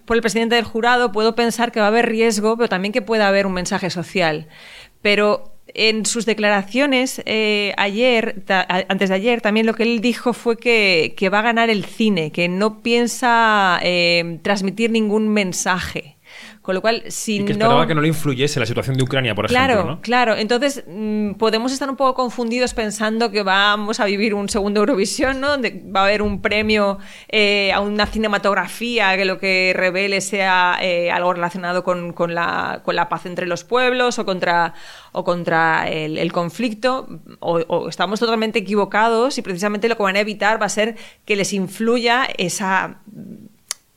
[0.06, 3.02] por el presidente del jurado, puedo pensar que va a haber riesgo, pero también que
[3.02, 4.48] pueda haber un mensaje social.
[5.02, 8.42] Pero en sus declaraciones eh, ayer,
[8.88, 11.84] antes de ayer, también lo que él dijo fue que, que va a ganar el
[11.84, 16.16] cine, que no piensa eh, transmitir ningún mensaje.
[16.62, 17.64] Con lo cual, si Y que no...
[17.64, 20.00] esperaba que no le influyese la situación de Ucrania, por Claro, ejemplo, ¿no?
[20.00, 20.36] claro.
[20.36, 25.40] Entonces, mm, podemos estar un poco confundidos pensando que vamos a vivir un segundo Eurovisión,
[25.40, 25.48] ¿no?
[25.48, 26.98] Donde va a haber un premio
[27.28, 32.80] eh, a una cinematografía que lo que revele sea eh, algo relacionado con, con la,
[32.84, 34.74] con la paz entre los pueblos o contra,
[35.10, 37.08] o contra el, el conflicto.
[37.40, 40.94] O, o estamos totalmente equivocados y precisamente lo que van a evitar va a ser
[41.24, 43.00] que les influya esa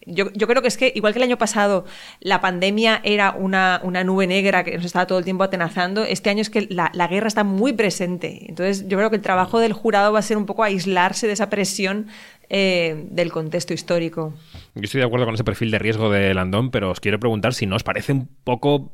[0.05, 1.85] yo, yo creo que es que, igual que el año pasado,
[2.19, 6.29] la pandemia era una, una nube negra que nos estaba todo el tiempo atenazando, este
[6.29, 8.45] año es que la, la guerra está muy presente.
[8.47, 11.33] Entonces, yo creo que el trabajo del jurado va a ser un poco aislarse de
[11.33, 12.07] esa presión
[12.49, 14.33] eh, del contexto histórico.
[14.75, 17.53] Yo estoy de acuerdo con ese perfil de riesgo de Landón, pero os quiero preguntar
[17.53, 18.91] si no os parece un poco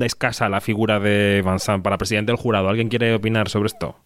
[0.00, 2.68] escasa la figura de Van Sant para presidente del jurado.
[2.68, 3.96] ¿Alguien quiere opinar sobre esto?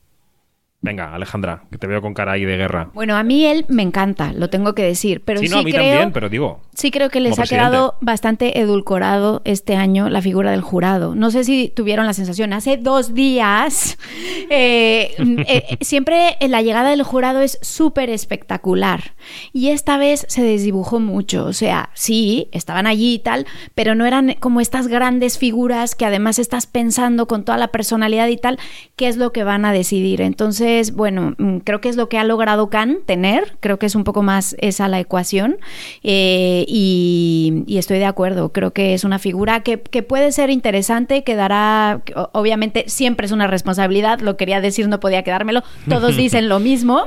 [0.80, 2.90] Venga, Alejandra, que te veo con cara ahí de guerra.
[2.94, 5.62] Bueno, a mí él me encanta, lo tengo que decir, pero sí, sí, no, a
[5.64, 6.60] mí creo, también, pero digo.
[6.72, 7.66] sí creo que les ha presidente.
[7.68, 11.16] quedado bastante edulcorado este año la figura del jurado.
[11.16, 13.98] No sé si tuvieron la sensación, hace dos días,
[14.50, 19.14] eh, eh, siempre la llegada del jurado es súper espectacular
[19.52, 24.06] y esta vez se desdibujó mucho, o sea, sí, estaban allí y tal, pero no
[24.06, 28.60] eran como estas grandes figuras que además estás pensando con toda la personalidad y tal,
[28.94, 30.20] qué es lo que van a decidir.
[30.20, 33.94] Entonces, bueno, mm, creo que es lo que ha logrado Khan tener, creo que es
[33.94, 35.56] un poco más esa la ecuación
[36.02, 40.50] eh, y, y estoy de acuerdo, creo que es una figura que, que puede ser
[40.50, 42.02] interesante, que dará,
[42.32, 47.04] obviamente siempre es una responsabilidad, lo quería decir, no podía quedármelo, todos dicen lo mismo,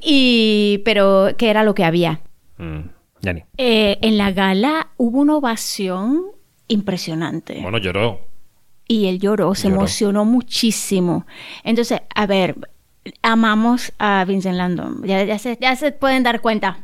[0.00, 2.20] y, pero que era lo que había.
[2.58, 2.80] Mm,
[3.22, 3.44] Yani.
[3.56, 6.22] Eh, en la gala hubo una ovación
[6.68, 7.60] impresionante.
[7.62, 8.20] Bueno, lloró.
[8.88, 9.80] y él lloró, se Lloró.
[9.80, 11.24] emocionó muchísimo.
[11.64, 12.56] Entonces, a ver,
[13.22, 16.78] amamos a Vincent Landon, ya, se, pueden dar cuenta.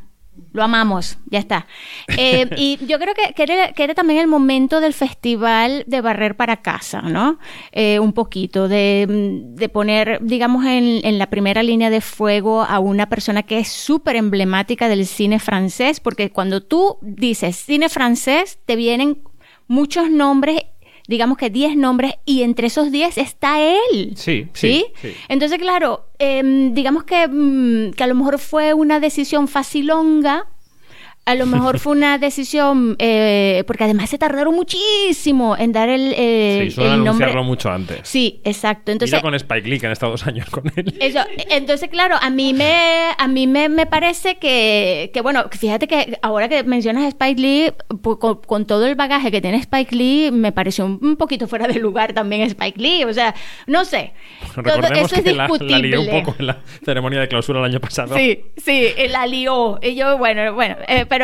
[0.53, 1.67] Lo amamos, ya está.
[2.17, 6.01] Eh, y yo creo que, que, era, que era también el momento del festival de
[6.01, 7.41] barrer para casa, ¿no?
[7.73, 12.79] Eh, un poquito, de, de poner, digamos, en, en la primera línea de fuego a
[12.79, 18.61] una persona que es súper emblemática del cine francés, porque cuando tú dices cine francés,
[18.65, 19.19] te vienen
[19.67, 20.63] muchos nombres
[21.09, 24.13] digamos que 10 nombres y entre esos 10 está él.
[24.15, 24.87] Sí, sí.
[25.01, 25.09] sí.
[25.29, 30.47] Entonces, claro, em, digamos que, mm, que a lo mejor fue una decisión facilonga.
[31.31, 36.13] A lo mejor fue una decisión, eh, porque además se tardaron muchísimo en dar el,
[36.17, 37.27] eh, Sí, suelen el nombre.
[37.27, 38.01] anunciarlo mucho antes.
[38.05, 38.93] Sí, exacto.
[38.93, 40.95] Entonces, Mira con Spike Lee, que han estado dos años con él.
[41.01, 45.87] eso, entonces, claro, a mí me, a mí me, me parece que, que, bueno, fíjate
[45.87, 49.59] que ahora que mencionas a Spike Lee, pu- con, con todo el bagaje que tiene
[49.59, 53.05] Spike Lee, me pareció un, un poquito fuera de lugar también Spike Lee.
[53.05, 53.35] O sea,
[53.67, 54.13] no sé.
[54.55, 55.89] Todo Recordemos eso es que la, la discutible.
[55.89, 58.17] lió un poco en la ceremonia de clausura el año pasado.
[58.17, 59.79] Sí, sí, eh, la lió.
[59.83, 61.18] Y yo, bueno, bueno, eh, pero,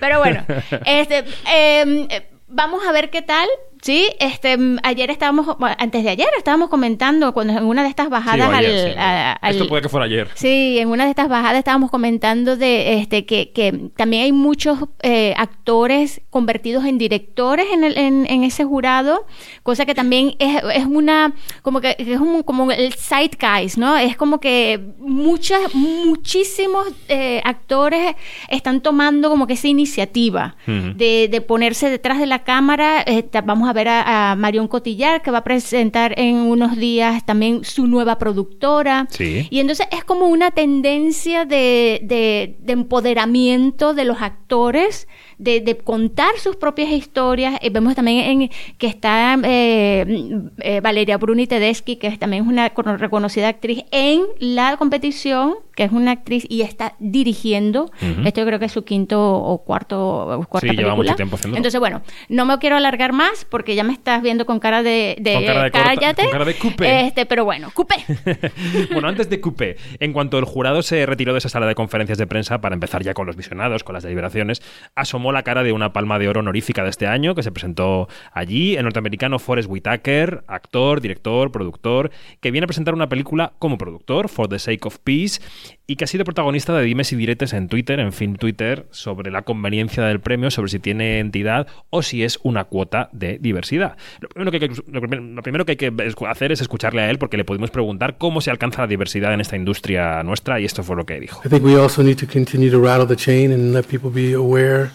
[0.00, 0.44] pero bueno,
[0.84, 3.48] este, em, eh, vamos a ver qué tal.
[3.86, 5.46] Sí, este, mm, ayer estábamos,
[5.78, 8.98] antes de ayer estábamos comentando cuando en una de estas bajadas o ayer, al, sí.
[8.98, 10.28] a- al- Esto puede que fuera ayer.
[10.34, 14.80] Sí, en una de estas bajadas estábamos comentando de este que, que también hay muchos
[15.02, 19.24] eh, actores convertidos en directores en, el, en, en ese jurado,
[19.62, 23.96] cosa que también es, es una como que es un- como el zeitgeist, ¿no?
[23.96, 28.16] Es como que muchas muchísimos eh, actores
[28.48, 33.02] están tomando como que esa iniciativa de, de ponerse detrás de la cámara.
[33.06, 37.24] Eh, vamos a ver a, a Marion Cotillar que va a presentar en unos días
[37.24, 39.06] también su nueva productora.
[39.10, 39.46] Sí.
[39.50, 45.06] Y entonces es como una tendencia de, de- de empoderamiento de los actores,
[45.38, 47.58] de, de contar sus propias historias.
[47.62, 52.48] Eh, vemos también en, que está eh, eh, Valeria Bruni Tedeschi, que es también es
[52.48, 57.84] una cono- reconocida actriz en la competición, que es una actriz y está dirigiendo.
[57.84, 58.22] Ujú.
[58.26, 60.00] Esto yo creo que es su quinto o cuarto
[60.40, 60.94] o cuarta Sí, lleva película.
[61.12, 61.58] mucho tiempo haciéndolo.
[61.58, 65.16] Entonces, bueno, no me quiero alargar más porque ya me estás viendo con cara de,
[65.20, 66.22] de, Con cara de cállate.
[66.22, 67.00] con cara de cupe.
[67.06, 67.96] Este, pero bueno, cupe.
[68.92, 72.18] Bueno, antes de Coupé, en cuanto el jurado se retiró de esa sala de conferencias
[72.18, 74.62] de prensa para empezar ya con los visionados, con las deliberaciones,
[74.94, 78.08] asomó la cara de una palma de oro honorífica de este año que se presentó
[78.32, 82.10] allí, el norteamericano Forrest Whitaker, actor, director, productor,
[82.40, 85.40] que viene a presentar una película como productor, For the Sake of Peace,
[85.88, 89.30] y que ha sido protagonista de dimes y diretes en Twitter, en fin, Twitter, sobre
[89.30, 93.96] la conveniencia del premio, sobre si tiene entidad o si es una cuota de diversidad.
[94.20, 95.92] Lo primero que hay que, lo primero- que, hay que
[96.28, 99.40] hacer es escucharle a él porque le pudimos preguntar cómo se alcanza la diversidad en
[99.40, 101.40] esta industria nuestra y esto fue lo que dijo.
[101.44, 104.34] I think we also need to continue to rattle the chain and let people be
[104.34, 104.90] aware,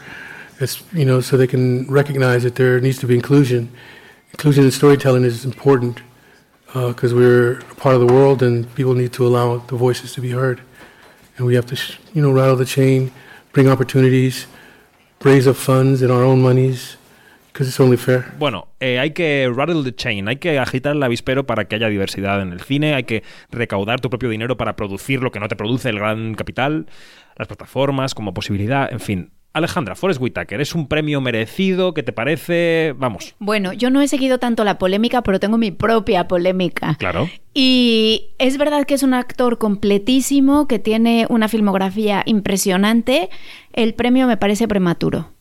[0.60, 3.70] as, you know, so they can recognize that there needs to be inclusion.
[4.34, 6.02] Inclusion in storytelling is important
[6.74, 10.22] because we're a part of the world and people need to allow the voices to
[10.22, 10.60] be heard.
[11.38, 11.76] And we have to,
[12.14, 13.12] you know, rattle the chain,
[13.54, 14.48] bring opportunities,
[15.24, 16.98] raise up funds in our own monies
[17.68, 18.26] it's only fair.
[18.38, 21.88] Bueno, eh, hay que rattle the chain, hay que agitar el avispero para que haya
[21.90, 25.48] diversidad en el cine, hay que recaudar tu propio dinero para producir lo que no
[25.48, 26.88] te produce el gran capital,
[27.38, 29.32] las plataformas como posibilidad, en fin.
[29.54, 31.94] Alejandra, Forrest Whitaker, ¿es un premio merecido?
[31.94, 32.94] ¿Qué te parece?
[32.98, 36.96] Vamos, Bueno, yo no he seguido tanto la polémica, pero tengo mi propia polémica.
[36.98, 37.30] claro.
[37.54, 43.30] Y es verdad que es un actor completísimo, que tiene una filmografía impresionante.
[43.74, 45.34] El premio me parece prematuro.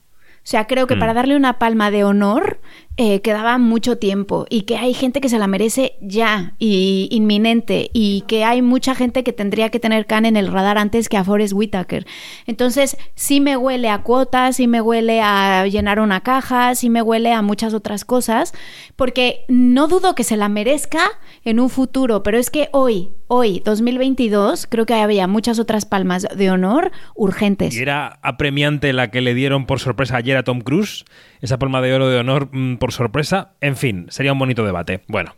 [0.43, 1.01] O sea, creo que Mm.
[1.01, 2.61] para darle una palma de honor
[2.97, 7.91] eh, quedaba mucho tiempo y que hay gente que se la merece ya y inminente
[7.95, 11.17] y que hay mucha gente que tendría que tener Khan en el radar antes que
[11.17, 12.07] a Forrest Whitaker.
[12.47, 17.01] Entonces, sí me huele a cuotas, sí me huele a llenar una caja, sí me
[17.01, 18.53] huele a muchas otras cosas,
[18.97, 21.05] porque no dudo que se la merezca
[21.45, 26.27] en un futuro, pero es que hoy, hoy, 2022, creo que había muchas otras palmas
[26.35, 27.77] de honor urgentes.
[27.77, 31.05] Y era apremiante la que le dieron por sorpresa ayer a Tom Cruise,
[31.41, 33.53] esa palma de oro de honor mm, por sorpresa.
[33.61, 35.03] En fin, sería un bonito debate.
[35.07, 35.37] Bueno,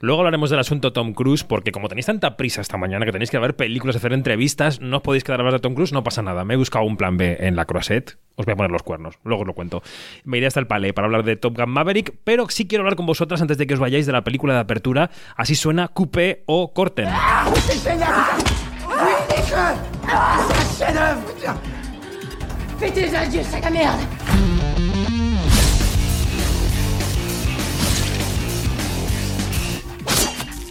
[0.00, 3.30] luego hablaremos del asunto Tom Cruise, porque como tenéis tanta prisa esta mañana que tenéis
[3.30, 6.22] que ver películas, hacer entrevistas, no os podéis quedar a de Tom Cruise, no pasa
[6.22, 6.46] nada.
[6.46, 8.16] Me he buscado un plan B en la Croisette.
[8.36, 9.82] Os voy a poner los cuernos, luego os lo cuento.
[10.24, 12.96] Me iré hasta el Palais para hablar de Top Gun Maverick, pero sí quiero hablar
[12.96, 15.10] con vosotras antes de que os vayáis de la película de apertura.
[15.36, 17.08] Así suena Coupé o Corten.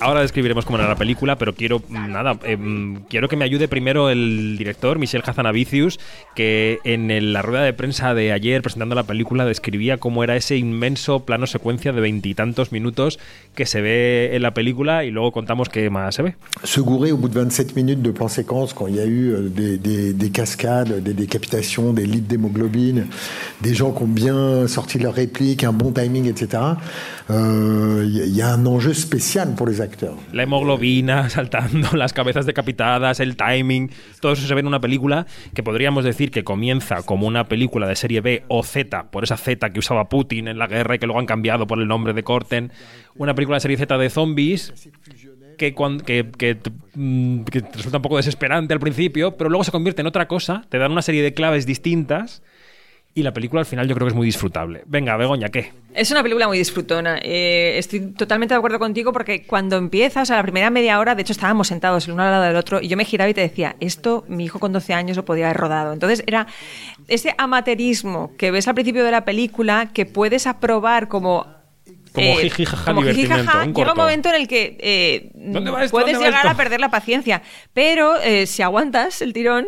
[0.04, 2.58] Ahora describiremos cómo era la película, pero quiero mm, nada, eh,
[3.10, 5.98] quiero que me ayude primero el director Michel Hazanavicius,
[6.36, 10.36] que en el- la rueda de prensa de ayer presentando la película describía cómo era
[10.36, 13.18] ese inmenso plano secuencia de veintitantos minutos
[13.56, 16.36] que se ve en la película y luego contamos qué más se ve.
[16.63, 16.86] se au
[17.18, 20.13] bout de 27 minutes de plan séquence quand il y a eu euh, des, des-
[20.13, 23.08] des cascades, des décapitations, des litres d'hémoglobine,
[23.62, 26.62] des gens qui ont bien sorti leurs répliques, un bon timing, etc.
[27.30, 29.92] Euh, Il il y a un enjeu spécial pour les acteurs
[30.31, 35.25] La hemoglobina saltando, las cabezas decapitadas, el timing, todo eso se ve en una película
[35.54, 39.37] que podríamos decir que comienza como una película de serie B o Z, por esa
[39.37, 42.13] Z que usaba Putin en la guerra y que luego han cambiado por el nombre
[42.13, 42.71] de Corten.
[43.15, 44.73] Una película de serie Z de zombies
[45.58, 45.71] que,
[46.96, 50.65] mm, que resulta un poco desesperante al principio, pero luego se convierte en otra cosa,
[50.69, 52.41] te dan una serie de claves distintas
[53.16, 54.84] y la película al final yo creo que es muy disfrutable.
[54.88, 55.72] Venga, Begoña, ¿qué?
[55.94, 57.20] Es una película muy disfrutona.
[57.22, 61.22] Eh, estoy totalmente de acuerdo contigo porque cuando empiezas, a la primera media hora, de
[61.22, 63.42] hecho estábamos sentados el uno al lado del otro y yo me giraba y te
[63.42, 65.94] decía, esto mi hijo con 12 años lo podía haber rodado.
[65.94, 66.48] Entonces era
[67.08, 71.46] ese amateurismo que ves al principio de la película que puedes aprobar como...
[72.14, 75.52] Como jiji, jaja, como divertimento, jaja, un llega un momento en el que eh, puedes
[75.52, 76.50] ¿Dónde va llegar esto?
[76.50, 77.42] a perder la paciencia,
[77.74, 79.66] pero eh, si aguantas el tirón,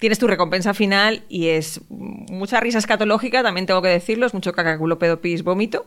[0.00, 4.52] tienes tu recompensa final y es mucha risa escatológica, también tengo que decirlo, es mucho
[4.52, 5.86] cacaculo, pedo, pis, vómito,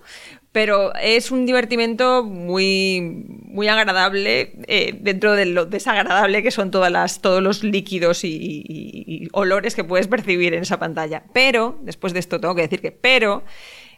[0.51, 6.91] pero es un divertimento muy, muy agradable eh, dentro de lo desagradable que son todas
[6.91, 11.23] las, todos los líquidos y, olores que puedes percibir en esa pantalla.
[11.33, 13.43] Pero, después de esto tengo que decir que, pero...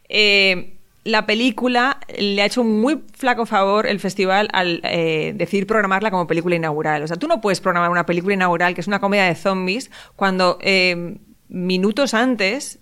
[0.07, 0.71] eh,
[1.05, 6.09] la película le ha hecho un muy flaco favor el festival al eh, decidir programarla
[6.09, 7.03] como película inaugural.
[7.03, 9.91] O sea, tú no puedes programar una película inaugural que es una comedia de zombies
[10.15, 12.79] cuando eh, minutos antes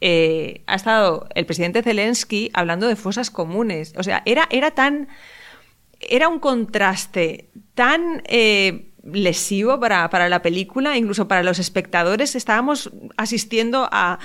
[0.00, 3.94] eh, ha estado el presidente Zelensky hablando de fosas comunes.
[3.98, 5.08] O sea, era, era tan.
[5.98, 8.22] Era un contraste tan.
[8.28, 12.34] eh, lesivo para, para la película, incluso para los espectadores.
[12.34, 14.18] Estábamos asistiendo a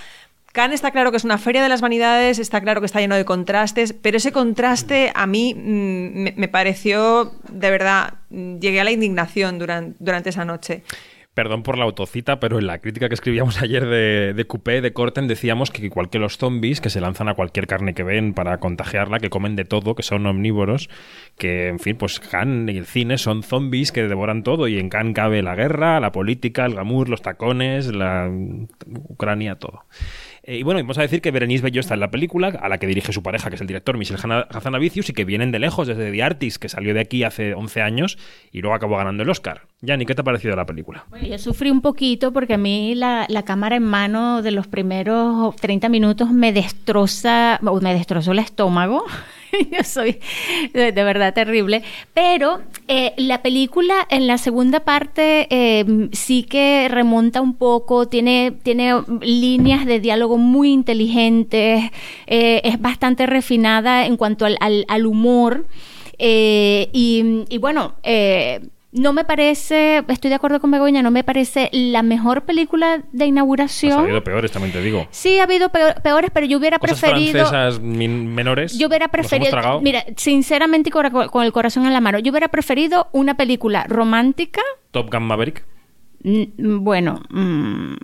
[0.52, 3.16] Cannes está claro que es una feria de las vanidades, está claro que está lleno
[3.16, 8.84] de contrastes, pero ese contraste a mí mm, me, pareció, de verdad, mm, llegué a
[8.84, 10.84] la indignación durante, esa noche.
[11.34, 15.30] Perdón por la autocita, pero en la crítica que escribíamos ayer de, Coupé, de Corten,
[15.30, 18.58] decíamos que igual que los zombies, que se lanzan a cualquier carne que ven para
[18.58, 20.89] contagiarla, que comen de todo, que son omnívoros,
[21.38, 24.89] que, en fin, pues Cannes y el cine son zombies que devoran todo, y en
[24.89, 28.30] Cannes cabe la guerra, la política, el glamour, los tacones, la
[29.08, 29.86] Ucrania, todo.
[30.44, 32.78] Eh, y bueno, vamos a decir que Berenice Bello está en la película, a la
[32.78, 35.88] que dirige su pareja, que es el director Michel Hazanavicius, y que vienen de lejos,
[35.88, 38.18] desde The Artist, que salió de aquí hace 11 años
[38.52, 39.62] y luego acabó ganando el Oscar.
[39.82, 41.06] Yanni, ¿qué te ha parecido la película?
[41.10, 44.68] Bueno, yo sufrí un poquito porque a mí la, la cámara en mano de los
[44.68, 49.06] primeros 30 minutos me destroza, me destrozó el estómago.
[49.72, 50.20] yo soy
[50.74, 51.84] de, verdad terrible.
[52.14, 58.54] Pero eh, la película en la segunda parte eh, sí que remonta un poco, tiene,
[58.64, 61.91] tiene líneas de diálogo muy inteligentes,
[62.28, 65.66] eh, es bastante refinada en cuanto al, al- humor.
[66.24, 67.95] Y, bueno,
[68.94, 73.04] no me parece, estoy de acuerdo con Begoña, no me parece la mejor película de
[73.12, 74.00] Pues ha inauguración.
[74.00, 75.08] habido peores, también te digo.
[75.12, 77.32] Sí, ha habido peor- peores, pero yo hubiera Cosas preferido.
[77.48, 78.78] francesas menores.
[78.78, 81.06] Yo hubiera preferido, mira, sinceramente y con,
[81.44, 84.62] el corazón en la mano, yo hubiera preferido una película romántica.
[84.92, 85.64] Top Gun Maverick.
[86.24, 87.96] mm, Bueno, mm,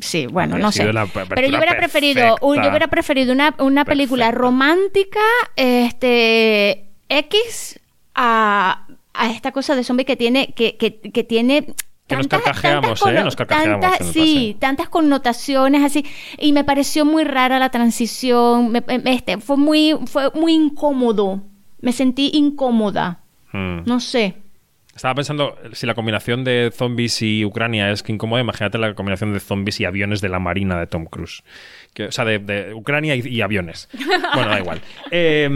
[0.00, 0.84] sí, bueno, no sé.
[0.84, 5.20] Pero yo hubiera preferido, un- yo hubiera preferido una, una película romántica,
[5.56, 7.80] este, X,
[8.14, 8.85] a,
[9.18, 11.74] a esta cosa de zombie que tiene, que, que, que tiene
[12.06, 13.24] Que nos tantas- carcajeamos, tantas ¿eh?
[13.24, 16.04] Nos carcajeamos tantas- el sí, tantas connotaciones así.
[16.38, 18.70] Y me pareció muy rara la transición.
[18.72, 21.42] me- este, fue muy, fue muy incómodo.
[21.80, 23.20] Me sentí incómoda.
[23.52, 23.80] Hmm.
[23.86, 24.36] No sé.
[24.94, 29.34] Estaba pensando, si la combinación de zombies y Ucrania es que incómoda, imagínate la combinación
[29.34, 31.42] de zombies y aviones de la Marina de Tom Cruise.
[32.04, 33.88] O sea, de, de Ucrania y, aviones.
[34.34, 34.80] Bueno, da igual.
[35.10, 35.48] Eh,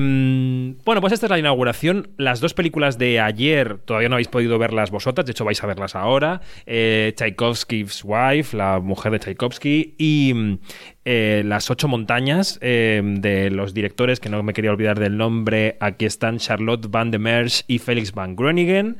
[0.85, 2.11] bueno, pues esta es la inauguración.
[2.17, 5.67] Las dos películas de ayer todavía no habéis podido verlas vosotras, de hecho vais a
[5.67, 6.41] verlas ahora.
[6.67, 10.59] Eh, Tchaikovsky's Wife, la mujer de Tchaikovsky, y
[11.05, 15.77] eh, Las ocho montañas eh, de los directores, que no me quería olvidar del nombre,
[15.81, 18.99] aquí están Charlotte Van der Merch y Felix Van Groningen.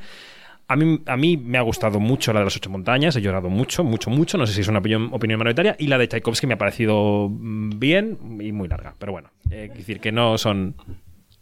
[0.71, 3.49] A mí, a mí me ha gustado mucho la de las ocho montañas, he llorado
[3.49, 4.37] mucho, mucho, mucho.
[4.37, 5.75] No sé si es una opinión, opinión minoritaria.
[5.79, 8.95] Y la de Tchaikovsky me ha parecido mm, bien y muy larga.
[8.97, 10.75] Pero bueno, eh, decir que no son.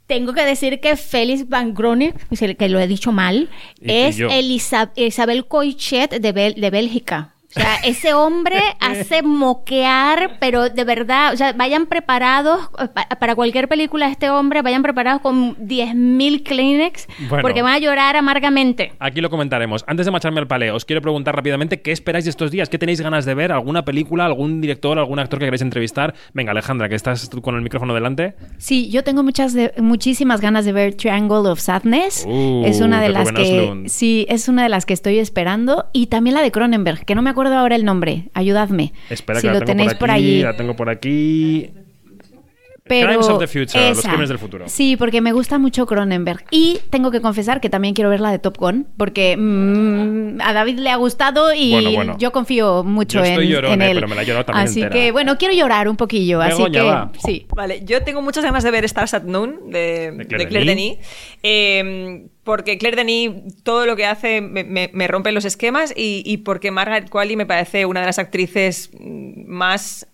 [0.07, 1.73] Tengo que decir que Félix Van
[2.41, 3.49] el que lo he dicho mal,
[3.79, 4.19] Y- es.
[4.19, 7.35] Elisa- Isabel Coichet de, Bel- de Bélgica.
[7.49, 13.07] O sea, ese hombre hace moquear, pero de verdad, o sea, vayan preparados eh, pa-
[13.19, 17.41] para cualquier película de este hombre, vayan preparados con 10.000 Kleenex, Bueno.
[17.41, 18.93] porque van a llorar amargamente.
[18.99, 19.83] Aquí lo comentaremos.
[19.87, 22.77] Antes de marcharme al paleo, os quiero preguntar rápidamente qué esperáis de estos días, qué
[22.77, 26.13] tenéis ganas de ver, alguna película, algún director, algún actor que queráis entrevistar.
[26.33, 28.35] Venga, Alejandra, que estás tú con el micrófono delante.
[28.59, 32.25] Sí, yo tengo muchas de- muchísimas ganas de ver Triangle of Sadness.
[32.27, 35.17] Uh, es una de, de las Ruben que sí, es una de las que estoy
[35.17, 38.25] esperando y también la de Cronenberg, que no me acuerdo ahora el nombre.
[38.33, 38.93] Ayudadme.
[39.09, 40.41] Espera si que lo la tengo tenéis por por aquí, allí.
[40.43, 41.71] la tengo por aquí.
[42.89, 44.09] Pero Crimes of the Future, los esa.
[44.09, 44.65] crímenes del futuro.
[44.67, 46.43] Sí, porque me gusta mucho Cronenberg.
[46.51, 50.51] Y tengo que confesar que también quiero ver la de Top Gun, porque mm, a
[50.53, 52.17] David le ha gustado y Bueno, bueno.
[52.19, 53.95] yo confío mucho Yo estoy en, llorón, en él.
[53.95, 55.01] pero me la he llorado también así entera.
[55.01, 56.41] que, bueno, quiero llorar un poquillo.
[56.41, 57.11] así que, va.
[57.23, 57.45] sí.
[57.55, 60.97] Vale, yo tengo muchas ganas de ver Stars at Noon de, de Claire Claire, Denis.
[60.97, 61.07] Denis.
[61.43, 63.31] eh, porque Claire Denis
[63.63, 67.35] todo lo que hace me, me- me rompe los esquemas y, y porque Margaret Qualley
[67.35, 70.07] me parece una de las actrices mm, más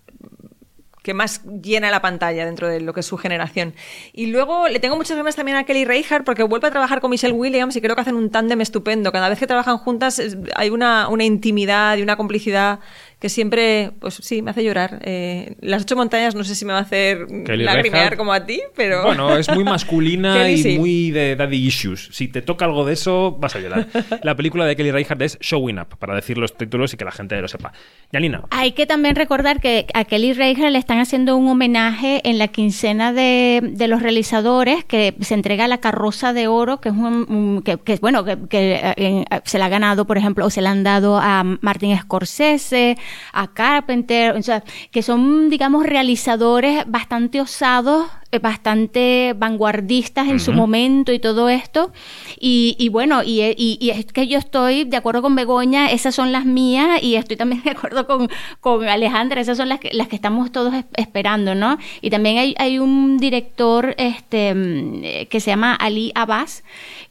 [1.06, 3.74] que más llena la pantalla dentro de lo que es su generación.
[4.12, 7.12] Y luego le tengo muchas ganas también a Kelly Reichardt porque vuelve a trabajar con
[7.12, 9.12] Michelle Williams y creo que hacen un tándem estupendo.
[9.12, 10.20] Cada vez que trabajan juntas
[10.56, 12.80] hay una, una intimidad y una complicidad
[13.18, 15.00] que siempre, pues sí, me hace llorar.
[15.02, 18.44] Eh, las ocho montañas no sé si me va a hacer Kelly lagrimear como a
[18.44, 19.04] ti, pero...
[19.04, 20.78] Bueno, es muy masculina y sí.
[20.78, 22.10] muy de daddy issues.
[22.12, 23.86] Si te toca algo de eso, vas a llorar.
[24.22, 27.10] La película de Kelly Reichardt es Showing Up, para decir los títulos y que la
[27.10, 27.72] gente lo sepa.
[28.12, 28.42] Yanina.
[28.50, 32.48] Hay que también recordar que a Kelly Reichardt le están haciendo un homenaje en la
[32.48, 37.24] quincena de, de los realizadores que se entrega la carroza de oro, que es un,
[37.30, 40.50] un- que, que, bueno que, que, eh, en- se la ha ganado, por ejemplo, o
[40.50, 42.98] se la han dado a Martin Scorsese,
[43.32, 48.06] a Carpenter, o sea, que son, digamos, realizadores bastante osados,
[48.38, 51.92] bastante vanguardistas en su momento y todo esto.
[52.38, 56.14] Y, y bueno, y, y- y es que yo estoy de acuerdo con Begoña, esas
[56.14, 58.28] son las mías, y estoy también de acuerdo con,
[58.60, 61.78] con Alejandra, esas son las que, las que estamos todos es- esperando, ¿no?
[62.00, 66.62] Y también hay, hay un director este, mm, eh, que se llama Ali Abbas,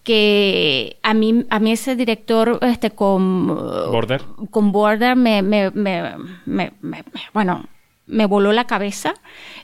[0.04, 4.22] que a mí, a mí ese director este, con, Border.
[4.52, 6.04] con Border me, me, me,
[6.46, 7.04] me- me-
[7.34, 7.66] bueno,
[8.08, 9.16] me voló la cabeza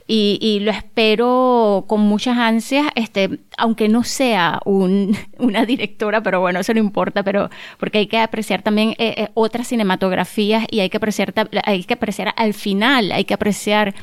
[0.08, 6.40] y, y lo espero con muchas ansias, este, aunque no sea un- una directora, pero
[6.40, 10.80] bueno, eso no importa, pero porque hay que apreciar también eh, eh, otras cinematografías y
[10.80, 11.34] hay que apreciar,
[11.66, 13.94] hay que apreciar al final, hay que apreciar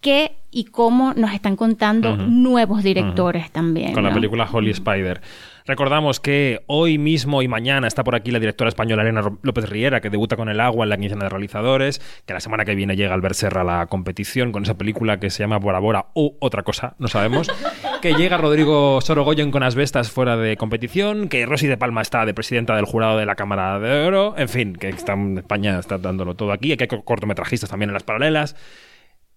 [0.00, 3.92] qué y cómo nos están contando nuevos directores también.
[3.92, 5.20] con la película Holy Spider.
[5.68, 10.00] Recordamos que hoy mismo y mañana está por aquí la directora española Elena López Riera,
[10.00, 12.96] que debuta con el agua en la quincena de realizadores, que la semana que viene
[12.96, 16.38] llega Albert Serra a la competición con esa película que se llama Bora Bora o
[16.40, 17.50] otra cosa, no sabemos.
[18.00, 22.32] que llega Rodrigo Sorogoyen con Asbestas fuera de competición, que Rosy de Palma está de
[22.32, 26.34] presidenta del jurado de la Cámara de Oro, en fin, que está España está dándolo
[26.34, 28.56] todo aquí, que hay cortometrajistas también en las paralelas.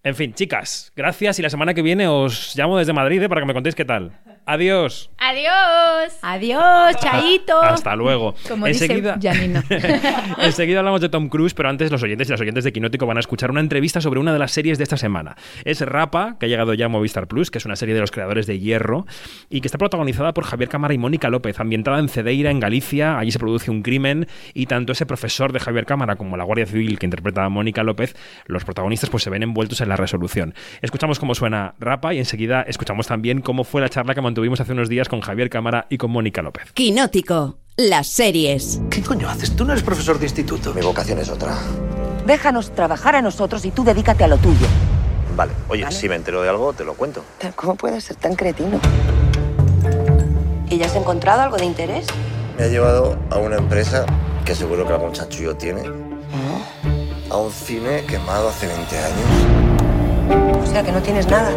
[0.04, 3.40] En fin, chicas, gracias y la semana que viene os llamo desde Madrid eh, para
[3.40, 4.10] que me contéis qué tal.
[4.46, 5.10] Adiós.
[5.18, 6.18] Adiós.
[6.22, 7.62] Adiós, chaito.
[7.62, 8.34] Hasta luego.
[8.48, 9.62] Como Enseguida- dice Janina.
[10.42, 13.18] Enseguida hablamos de Tom Cruise, pero antes los oyentes y las oyentes de Quinótico van
[13.18, 15.36] a escuchar una entrevista sobre una de las series de esta semana.
[15.64, 18.10] Es Rapa, que ha llegado ya a Movistar Plus, que es una serie de los
[18.10, 19.06] creadores de Hierro,
[19.48, 23.18] y que está protagonizada por Javier Cámara y Mónica López, ambientada en Cedeira, en Galicia.
[23.20, 26.66] Allí se produce un crimen, y tanto ese profesor de Javier Cámara como la Guardia
[26.66, 30.54] Civil que interpreta a Mónica López, los protagonistas pues se ven envueltos en la resolución.
[30.80, 34.72] Escuchamos cómo suena Rapa y enseguida escuchamos también cómo fue la charla que mantuvimos hace
[34.72, 36.72] unos días con Javier Cámara y con Mónica López.
[36.72, 38.80] Quinótico, las series.
[38.90, 39.54] ¿Qué coño haces?
[39.54, 40.72] Tú no eres profesor de instituto.
[40.72, 41.56] Mi vocación es otra.
[42.26, 44.66] Déjanos trabajar a nosotros y tú dedícate a lo tuyo.
[45.36, 45.52] Vale.
[45.68, 47.24] Oye, si me entero de algo, te lo cuento.
[47.56, 48.80] ¿Cómo puedes ser tan cretino?
[50.70, 52.06] ¿Y ya has encontrado algo de interés?
[52.56, 54.06] Me ha llevado a una empresa
[54.44, 55.82] que seguro que algún chanchullo tiene.
[57.30, 59.71] A un cine quemado hace 20 años.
[60.62, 61.50] O sea que no tienes nada.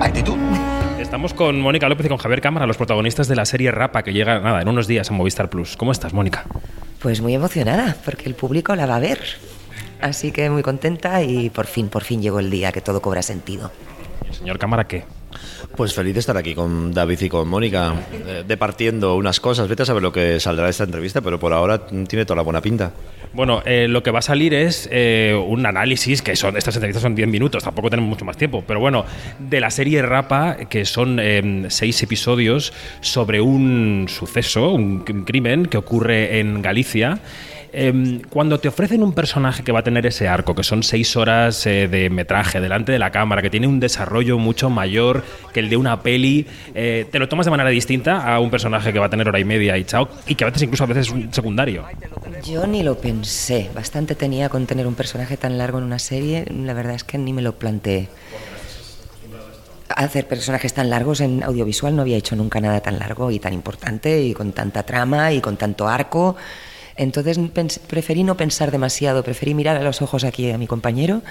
[0.00, 0.36] Actitud.
[0.98, 4.12] Estamos con Mónica López y con Javier Cámara, los protagonistas de la serie Rapa que
[4.12, 5.76] llega nada en unos días a Movistar Plus.
[5.76, 6.44] ¿Cómo estás, Mónica?
[7.00, 9.20] Pues muy emocionada, porque el público la va a ver.
[10.00, 13.22] Así que muy contenta y por fin, por fin llegó el día que todo cobra
[13.22, 13.70] sentido.
[14.26, 15.04] ¿El señor Cámara qué?
[15.76, 19.68] Pues feliz de estar aquí con David y con Mónica, eh, departiendo unas cosas.
[19.68, 22.42] Vete a saber lo que saldrá de esta entrevista, pero por ahora tiene toda la
[22.42, 22.92] buena pinta.
[23.34, 27.02] Bueno, eh, lo que va a salir es eh, un análisis, que son estas entrevistas
[27.02, 29.04] son 10 minutos, tampoco tenemos mucho más tiempo, pero bueno,
[29.40, 35.78] de la serie Rapa, que son eh, seis episodios sobre un suceso, un crimen que
[35.78, 37.18] ocurre en Galicia.
[37.76, 41.16] Eh, cuando te ofrecen un personaje que va a tener ese arco, que son seis
[41.16, 45.58] horas eh, de metraje delante de la cámara, que tiene un desarrollo mucho mayor que
[45.58, 49.00] el de una peli, eh, te lo tomas de manera distinta a un personaje que
[49.00, 51.08] va a tener hora y media y chao, y que a veces incluso a veces
[51.08, 51.84] es un secundario.
[52.44, 53.68] Yo ni lo pensé.
[53.74, 56.44] Bastante tenía con tener un personaje tan largo en una serie.
[56.50, 58.08] La verdad es que ni me lo planteé.
[59.88, 63.52] Hacer personajes tan largos en audiovisual no había hecho nunca nada tan largo y tan
[63.52, 66.36] importante y con tanta trama y con tanto arco.
[66.96, 67.38] Entonces
[67.86, 71.22] preferí no pensar demasiado, preferí mirar a los ojos aquí a mi compañero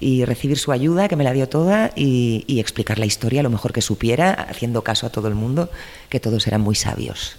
[0.00, 3.72] y recibir su ayuda, que me la dio toda, y, explicar la historia lo mejor
[3.72, 5.70] que supiera, haciendo caso a todo el mundo,
[6.08, 7.36] que todos eran muy sabios.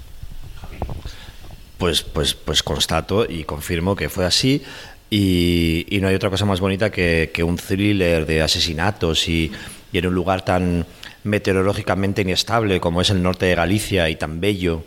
[1.78, 4.64] Pues, pues, pues constato y confirmo que fue así.
[5.10, 9.52] Y, no hay otra cosa más bonita que, un thriller de asesinatos y
[9.94, 10.86] en un lugar tan
[11.24, 14.84] meteorológicamente inestable como es el norte de Galicia y tan bello,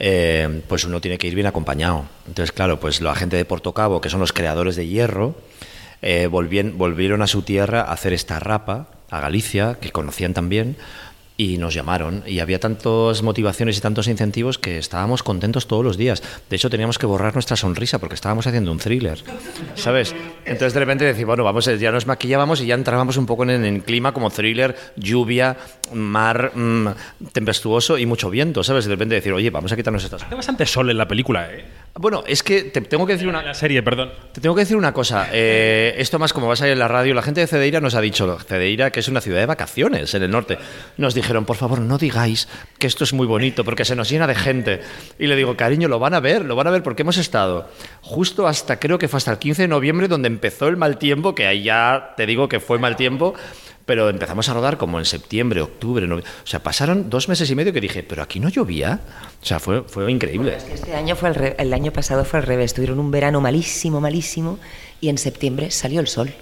[0.00, 2.06] eh, pues uno tiene que ir bien acompañado.
[2.26, 5.36] Entonces, claro, pues la gente de Portocabo, que son los creadores de hierro,
[6.02, 10.76] eh, volvien- volvieron a su tierra a hacer esta rapa, a Galicia, que conocían también,
[11.40, 12.22] y nos llamaron.
[12.26, 16.22] Y había tantas motivaciones y tantos incentivos que estábamos contentos todos los días.
[16.50, 19.22] De hecho, teníamos que borrar nuestra sonrisa porque estábamos haciendo un thriller,
[19.74, 20.14] ¿sabes?
[20.44, 23.64] Entonces, de repente decimos, bueno, vamos, ya nos maquillábamos y ya entrábamos un poco en
[23.64, 25.56] el clima como thriller, lluvia,
[25.94, 26.88] mar mm,
[27.32, 28.84] tempestuoso y mucho viento, ¿sabes?
[28.84, 31.64] De repente decir, oye, vamos a quitarnos estas Hay bastante sol en la película, ¿eh?
[31.94, 33.42] Bueno, es que te tengo que decir una...
[33.42, 34.12] La serie, perdón.
[34.32, 35.28] Te tengo que decir una cosa.
[35.32, 37.94] eh, esto más como vas a ir en la radio, la gente de Cedeira nos
[37.94, 40.58] ha dicho, Cedeira, que es una ciudad de vacaciones en el norte.
[40.96, 44.28] Nos dijeron, por favor, no digáis que esto es muy bonito, porque se nos llena
[44.28, 44.80] de gente.
[45.18, 47.68] Y le digo, cariño, lo van a ver, lo van a ver porque hemos estado
[48.02, 51.34] justo hasta, creo que fue hasta el 15 de noviembre, donde empezó el mal tiempo,
[51.34, 53.34] que ahí ya te digo que fue mal tiempo.
[53.86, 57.54] Pero empezamos a rodar como en septiembre, octubre, novie- o sea, pasaron dos meses y
[57.56, 59.00] medio que dije, pero aquí no llovía.
[59.42, 60.56] O sea, fue, fue increíble.
[60.72, 62.72] Este año fue re- el año pasado fue al revés.
[62.74, 64.58] Tuvieron un verano malísimo, malísimo,
[65.00, 66.32] y en septiembre salió el sol.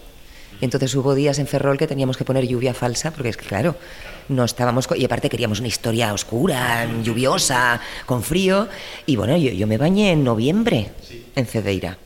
[0.61, 3.47] Y entonces hubo días en Ferrol que teníamos que poner lluvia falsa, porque es que,
[3.47, 3.77] claro,
[4.29, 4.89] no estábamos.
[4.97, 8.69] Y aparte queríamos una historia oscura, lluviosa, con frío.
[9.07, 10.91] Y bueno, yo, yo me bañé en noviembre
[11.37, 11.97] en Cedeira.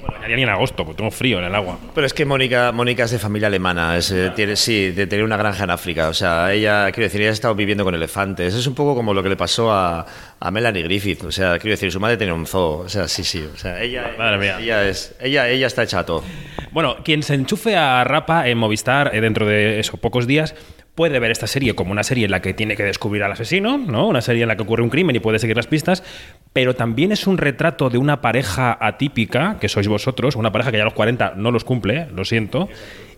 [0.00, 1.78] Bañaría ni en agosto, porque tengo frío en el agua.
[1.94, 5.24] Pero es que Mónica, Mónica es de familia alemana, es, eh, tiene, sí, de tener
[5.24, 6.08] una granja en África.
[6.08, 8.54] O sea, ella, quiero decir, ella ha estado viviendo con elefantes.
[8.54, 10.06] Es un poco como lo que le pasó a,
[10.38, 11.24] a Melanie Griffith.
[11.24, 12.78] O sea, quiero decir, su madre tenía un zoo.
[12.80, 13.44] O sea, sí, sí.
[13.52, 14.58] O sea, ella, Madre mía.
[14.60, 16.22] ella, es, ella, ella está todo.
[16.70, 20.54] Bueno, quien se enchufe a Rapa en Movistar eh, dentro de eso, pocos días,
[20.98, 23.78] puede ver esta serie como una serie en la que tiene que descubrir al asesino,
[23.78, 24.08] ¿no?
[24.08, 26.02] Una serie en la que ocurre un crimen y puede seguir las pistas,
[26.52, 30.78] pero también es un retrato de una pareja atípica, que sois vosotros, una pareja que
[30.78, 32.68] ya a los 40 no los cumple, lo siento,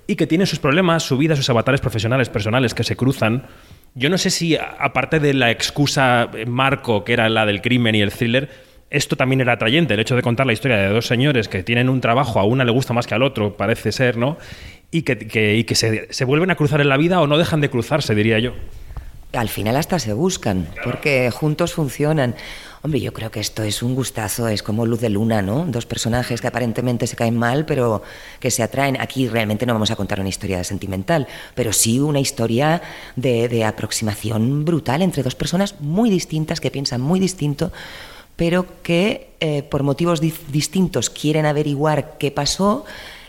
[0.06, 3.46] y que tiene sus problemas, su vida, sus avatares profesionales, personales que se cruzan.
[3.94, 7.94] Yo no sé si, aparte de la excusa eh, marco, que era la del crimen
[7.94, 8.50] y el thriller,
[8.90, 11.88] esto también era atrayente, el hecho de contar la historia de dos señores que tienen
[11.88, 14.36] un trabajo, a una le gusta más que al otro, parece ser, ¿no?
[14.90, 17.38] Y que, que- y que se, se vuelven a cruzar en la vida o no
[17.38, 18.52] dejan de cruzarse, diría yo.
[19.32, 22.34] Al final hasta se buscan, porque juntos funcionan.
[22.82, 25.66] Hombre, yo creo que esto es un gustazo, es como luz de luna, ¿no?
[25.66, 28.02] Dos personajes que aparentemente se caen mal, pero
[28.40, 29.00] que se atraen.
[29.00, 32.82] Aquí realmente no vamos a contar una historia sentimental, pero sí una historia
[33.14, 37.70] de, de aproximación brutal entre dos personas muy distintas, que piensan muy distinto,
[38.40, 42.86] pero que eh, por motivos dif- distintos quieren averiguar qué pasó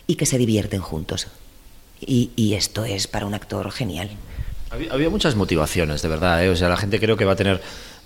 [0.07, 1.28] y que se divierten juntos.
[1.99, 4.09] Y, y esto es para un actor genial.
[4.70, 6.41] Había, había muchas motivaciones, de verdad.
[6.45, 6.49] ¿eh?
[6.49, 7.62] O sea, la gente creo que va a tener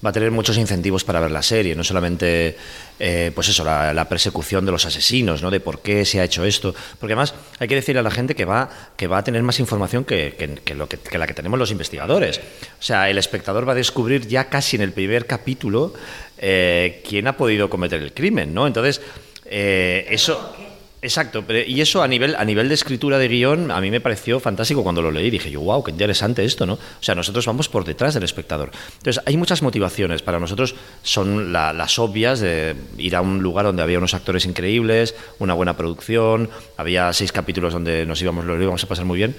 [0.06, 2.58] va a tener muchos incentivos para ver la serie, no solamente,
[3.00, 5.50] eh, pues eso, la, la persecución de los asesinos, ¿no?
[5.50, 8.36] De por qué se ha hecho esto, porque además hay que decirle a la gente
[8.36, 11.26] que va que va a tener más información que, que- que lo que, que la
[11.26, 12.40] que tenemos los investigadores.
[12.80, 15.94] O sea, el espectador va a descubrir ya casi en el primer capítulo
[16.38, 18.68] eh, quién ha podido cometer el crimen, ¿no?
[18.68, 19.02] Entonces
[19.46, 20.54] eh, eso
[21.02, 24.02] Exacto, pero- y eso a nivel, a nivel de escritura de guion a mí me
[24.02, 25.30] pareció fantástico cuando lo leí.
[25.30, 26.74] Dije yo, wow, qué interesante esto, ¿no?
[26.74, 28.72] O sea, nosotros vamos por detrás del espectador.
[28.98, 30.24] Entonces, hay muchas motivaciones.
[30.24, 30.74] Para nosotros
[31.04, 35.54] son la- las obvias de ir a un lugar donde había unos actores increíbles, una
[35.54, 39.36] buena producción, había seis capítulos donde nos íbamos, lo íbamos a pasar muy bien.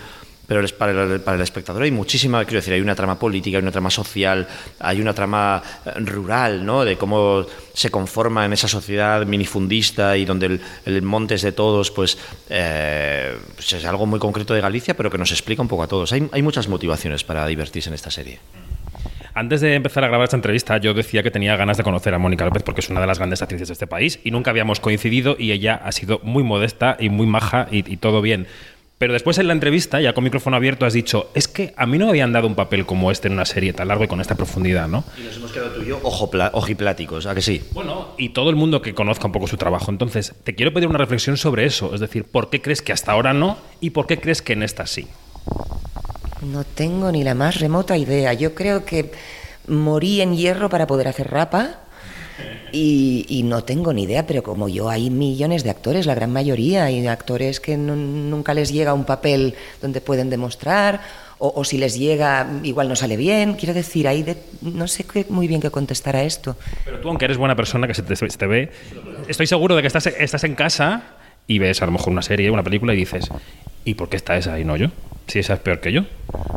[0.46, 3.62] Pero para el, para el espectador hay muchísima, quiero decir, hay una trama política, hay
[3.62, 4.46] una trama social,
[4.78, 6.84] hay una trama eh, rural, ¿no?
[6.84, 11.90] De cómo se conforma en esa sociedad minifundista y donde el, monte es de todos,
[11.90, 12.16] pues,
[12.48, 15.88] eh, pues es algo muy concreto de Galicia, pero que nos explica un poco a
[15.88, 16.12] todos.
[16.12, 18.38] Hay, muchas motivaciones para divertirse en esta serie.
[19.34, 22.18] Antes de empezar a grabar esta entrevista, yo decía que tenía ganas de conocer a
[22.18, 24.80] Mónica López porque es una de las grandes actrices de este país y nunca habíamos
[24.80, 28.46] coincidido y ella ha sido muy modesta y muy maja y todo bien.
[28.98, 31.98] Pero después en la entrevista, ya con micrófono abierto, has dicho, es que a mí
[31.98, 34.22] no me habían dado un papel como este en una serie tan largo y con
[34.22, 35.04] esta profundidad, ¿no?
[35.18, 37.62] Y nos hemos quedado tú y yo ojo pla- ojipláticos, ¿a que sí?
[37.72, 39.90] Bueno, y todo el mundo que conozca un poco su trabajo.
[39.90, 41.94] Entonces, te quiero pedir una reflexión sobre eso.
[41.94, 44.62] Es decir, ¿por qué crees que hasta ahora no y por qué crees que en
[44.62, 45.06] esta sí?
[46.40, 48.32] No tengo ni la más remota idea.
[48.32, 49.12] Yo creo que
[49.68, 51.80] morí en hierro para poder hacer rapa.
[52.72, 56.32] Y, y no tengo ni idea, pero como yo hay millones de actores, la gran
[56.32, 61.00] mayoría, y actores que no- nunca les llega un papel donde pueden demostrar,
[61.38, 63.54] o, o si les llega igual no sale bien.
[63.54, 66.56] Quiero decir, ahí de- no sé qué- muy bien qué contestar a esto.
[66.84, 68.70] Pero tú, aunque eres buena persona, que se te, se te ve,
[69.28, 71.02] estoy seguro de que estás, estás en casa
[71.46, 73.28] y ves a lo mejor una serie, una película y dices,
[73.86, 74.88] ¿y por qué está esa y no yo?
[75.28, 76.02] Si esa es peor que yo.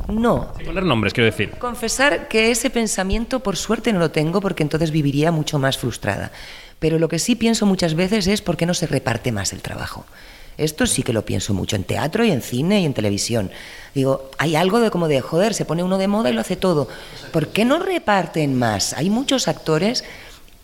[0.09, 1.51] No, Sin poner nombres, quiero decir.
[1.51, 6.31] Confesar que ese pensamiento por suerte no lo tengo porque entonces viviría mucho más frustrada.
[6.79, 9.61] Pero lo que sí pienso muchas veces es por qué no se reparte más el
[9.61, 10.05] trabajo.
[10.57, 13.49] Esto sí que lo pienso mucho, en teatro y en cine y en televisión.
[13.95, 16.55] Digo, hay algo de como de, joder, se pone uno de moda y lo hace
[16.55, 16.89] todo.
[17.31, 18.93] ¿Por qué no reparten más?
[18.93, 20.03] Hay muchos actores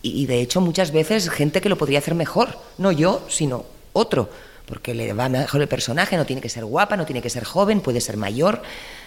[0.02, 2.58] y, y de hecho muchas veces gente que lo podría hacer mejor.
[2.76, 4.28] No yo, sino otro.
[4.66, 7.44] Porque le va mejor el personaje, no tiene que ser guapa, no tiene que ser
[7.44, 8.62] joven, puede ser mayor.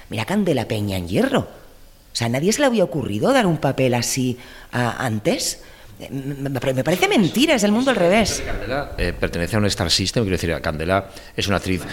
[0.09, 1.39] Mira Candela Peña en Hierro.
[1.41, 4.37] O sea, ¿a nadie se le había ocurrido dar un papel así
[4.71, 5.61] ah, antes?
[5.99, 8.41] Eh, me parece mentira, es el mundo al revés.
[8.45, 11.83] Candela eh, pertenece a un Star System, quiero decir, Candela es una actriz.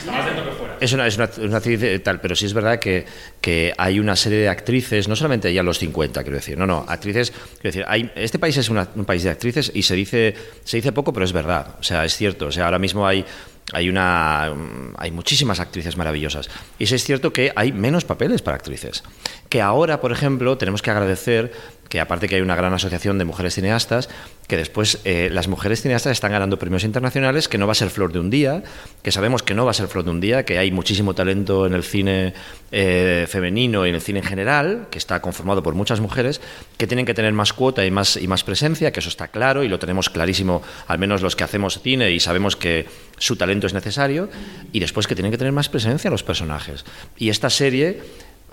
[0.81, 3.05] Es una, es una, una actriz eh, tal, pero sí es verdad que,
[3.41, 6.85] que hay una serie de actrices, no solamente ya los 50, quiero decir, no, no,
[6.87, 10.35] actrices, quiero decir, hay, este país es una- un país de actrices y se dice,
[10.65, 13.25] se dice poco, pero es verdad, o sea, es cierto, o sea, ahora mismo hay,
[13.73, 14.53] hay, una,
[14.97, 16.49] hay muchísimas actrices maravillosas.
[16.79, 19.03] Y sí es cierto que hay menos papeles para actrices.
[19.49, 21.53] Que ahora, por ejemplo, tenemos que agradecer
[21.89, 24.09] que aparte que hay una gran asociación de mujeres cineastas,
[24.47, 27.91] que después eh, las mujeres cineastas están ganando premios internacionales, que no va a ser
[27.91, 28.63] flor de un día,
[29.03, 31.67] que sabemos que no va a ser flor de un día, que hay muchísimo talento
[31.67, 32.35] en el cine
[32.71, 36.41] eh, femenino y en el cine en general, que está conformado por muchas mujeres,
[36.77, 39.65] que tienen que tener más cuota y más, y más presencia, que eso está claro
[39.65, 42.87] y lo tenemos clarísimo, al menos los que hacemos cine y sabemos que
[43.19, 44.29] su talento es necesario,
[44.73, 46.85] y después que tienen que tener más presencia los personajes.
[47.17, 48.03] Y esta serie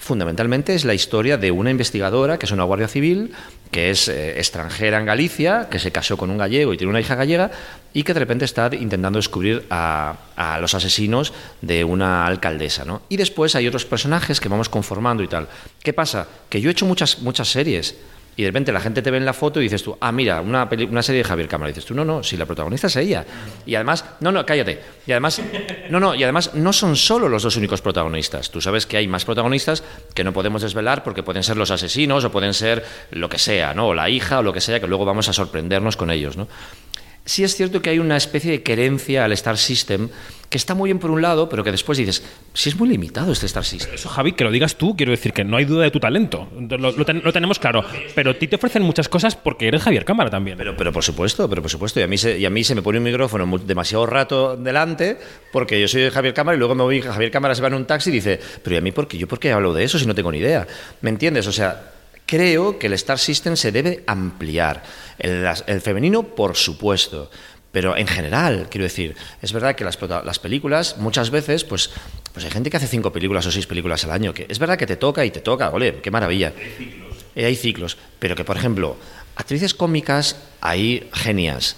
[0.04, 3.32] fundamentalmente es la historia de una investigadora que es una guardia civil,
[3.72, 7.00] que es eh, extranjera en Galicia, que se casó con un gallego y tiene una
[7.00, 7.52] hija gallega,
[7.94, 12.84] y que de repente está intentando descubrir a, a los asesinos de una alcaldesa.
[12.84, 13.04] ¿no?
[13.08, 15.48] Y después hay otros personajes que vamos conformando y tal.
[15.82, 16.28] ¿Qué pasa?
[16.50, 17.96] Que yo he hecho muchas, muchas series.
[18.36, 20.42] Y de repente la gente te ve en la foto y dices tú, ah, mira,
[20.42, 21.70] una, peli- una serie de Javier Cámara.
[21.70, 23.26] Y dices tú, no, no, si la protagonista es ella.
[23.66, 24.82] Y además, no, no, cállate.
[25.06, 25.42] Y además,
[25.90, 28.50] no, no, y además no son solo los dos únicos protagonistas.
[28.50, 29.84] Tú sabes que hay más protagonistas
[30.16, 33.74] que no podemos desvelar porque pueden ser los asesinos o pueden ser lo que sea,
[33.74, 33.88] ¿no?
[33.90, 36.48] O la hija o lo que sea, que luego vamos a sorprendernos con ellos, ¿no?
[37.26, 40.10] Sí es cierto que hay una especie de querencia al Star System
[40.50, 42.22] que está muy bien por un lado, pero que después dices,
[42.54, 43.96] si es muy limitado este Star System.
[43.96, 46.48] Eso, Javi, que lo digas tú, quiero decir que no hay duda de tu talento.
[46.70, 47.84] Lo, lo ten- lo tenemos claro.
[48.14, 50.56] Pero a ti te ofrecen muchas cosas porque eres Javier Cámara también.
[50.58, 52.00] Pero, pero por supuesto, pero por supuesto.
[52.00, 55.18] Y a mí se, y a mí se me pone un micrófono demasiado rato delante
[55.52, 57.86] porque yo soy Javier Cámara y luego me voy, Javier Cámara se va en un
[57.86, 59.18] taxi y dice, pero ¿y a mí por qué?
[59.18, 60.68] ¿Yo por qué hablo de eso si no tengo ni idea?
[61.02, 61.48] ¿Me entiendes?
[61.48, 61.93] O sea,
[62.34, 64.82] creo que el Star System se debe ampliar.
[65.20, 67.30] El, el femenino, por supuesto.
[67.72, 71.92] Pero en general, quiero decir, es verdad que las, las películas muchas veces, pues,
[72.34, 74.80] pues hay gente que hace cinco películas o seis películas al año, que es verdad
[74.80, 76.54] que te toca y te toca, ole, qué maravilla.
[77.36, 78.98] Eh, hay ciclos, pero que por ejemplo,
[79.36, 81.76] actrices cómicas hay genias,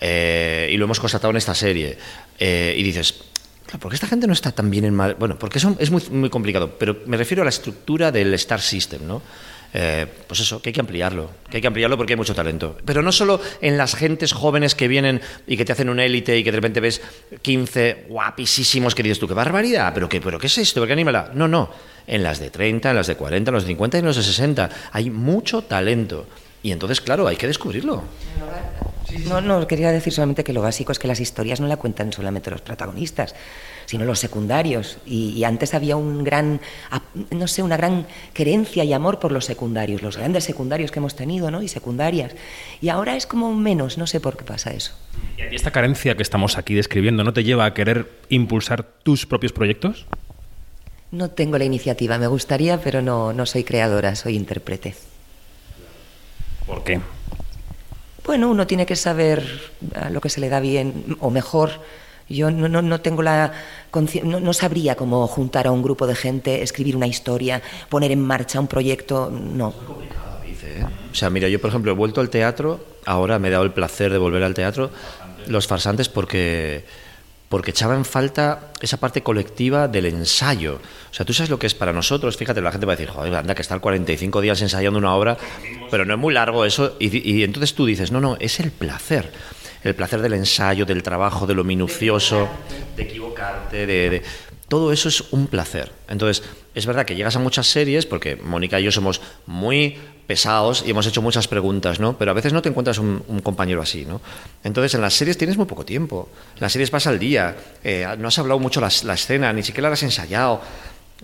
[0.00, 1.98] eh, y lo hemos constatado en esta serie,
[2.38, 3.14] eh, y dices,
[3.78, 5.16] ¿por qué esta gente no está tan bien en Madrid?
[5.18, 8.62] Bueno, porque eso es muy, muy complicado, pero me refiero a la estructura del Star
[8.62, 9.22] System, ¿no?
[9.74, 12.78] Eh, pues eso, que hay que ampliarlo, que hay que ampliarlo porque hay mucho talento.
[12.84, 16.38] Pero no solo en las gentes jóvenes que vienen y que te hacen un élite
[16.38, 17.02] y que de repente ves
[17.42, 21.30] 15 guapísimos que dices tú, qué barbaridad, pero qué, pero qué es esto, qué anímala.
[21.34, 21.70] No, no,
[22.06, 24.16] en las de 30, en las de 40, en las de 50 y en las
[24.16, 26.26] de 60 hay mucho talento.
[26.62, 28.02] Y entonces, claro, hay que descubrirlo.
[29.26, 32.12] No, no, quería decir solamente que lo básico es que las historias no la cuentan
[32.12, 33.34] solamente los protagonistas,
[33.88, 34.98] sino los secundarios.
[35.06, 36.60] Y, y antes había un gran,
[37.30, 41.16] no sé, una gran querencia y amor por los secundarios, los grandes secundarios que hemos
[41.16, 41.62] tenido, ¿no?
[41.62, 42.32] Y secundarias.
[42.82, 44.92] Y ahora es como menos, no sé por qué pasa eso.
[45.38, 48.82] ¿Y a ti esta carencia que estamos aquí describiendo no te lleva a querer impulsar
[48.82, 50.04] tus propios proyectos?
[51.10, 54.96] No tengo la iniciativa, me gustaría, pero no, no soy creadora, soy intérprete.
[56.66, 57.00] ¿Por qué?
[58.26, 59.42] Bueno, uno tiene que saber
[59.94, 61.70] a lo que se le da bien o mejor.
[62.28, 63.52] Yo no, no, no tengo la
[64.22, 68.20] no, no sabría cómo juntar a un grupo de gente, escribir una historia, poner en
[68.20, 69.30] marcha un proyecto.
[69.30, 69.74] No.
[71.10, 73.72] O sea, mira, yo por ejemplo he vuelto al teatro, ahora me he dado el
[73.72, 74.90] placer de volver al teatro,
[75.46, 76.84] Los Farsantes, porque,
[77.48, 80.80] porque echaba en falta esa parte colectiva del ensayo.
[81.10, 83.10] O sea, tú sabes lo que es para nosotros, fíjate, la gente va a decir,
[83.10, 85.38] joder, anda, que estar 45 días ensayando una obra,
[85.90, 88.70] pero no es muy largo eso, y, y entonces tú dices, no, no, es el
[88.70, 89.32] placer.
[89.84, 92.48] El placer del ensayo, del trabajo, de lo minucioso,
[92.96, 94.22] de equivocarte, de,
[94.68, 95.90] todo eso es un placer.
[96.08, 100.84] Entonces, es verdad que llegas a muchas series, porque Mónica y yo somos muy pesados
[100.86, 102.18] y hemos hecho muchas preguntas, ¿no?
[102.18, 104.20] Pero a veces no te encuentras un, un compañero así, ¿no?
[104.62, 106.28] Entonces, en las series tienes muy poco tiempo.
[106.58, 109.88] Las series pasa el día, eh, no has hablado mucho la, la escena, ni siquiera
[109.88, 110.60] la has ensayado.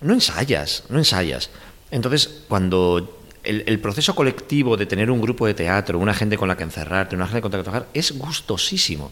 [0.01, 1.51] No ensayas, no ensayas.
[1.91, 6.49] Entonces, cuando el, el proceso colectivo de tener un grupo de teatro, una gente con
[6.49, 9.11] la que encerrarte, una gente con la que trabajar, es gustosísimo.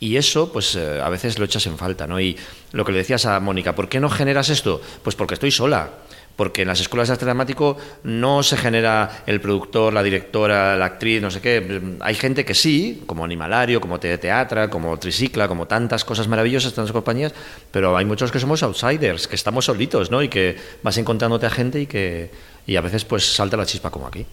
[0.00, 2.20] Y eso, pues eh, a veces lo echas en falta, ¿no?
[2.20, 2.36] Y
[2.72, 4.80] lo que le decías a Mónica, ¿por qué no generas esto?
[5.02, 5.90] Pues porque estoy sola.
[6.38, 10.84] Porque en las escuelas de arte dramático no se genera el productor, la directora, la
[10.84, 11.96] actriz, no sé qué.
[11.98, 16.92] Hay gente que sí, como Animalario, como Teatra, como Tricicla, como tantas cosas maravillosas, tantas
[16.92, 17.34] compañías,
[17.72, 20.22] pero hay muchos que somos outsiders, que estamos solitos, ¿no?
[20.22, 22.30] Y que vas encontrándote a gente y que
[22.68, 24.24] y a veces pues salta la chispa como aquí.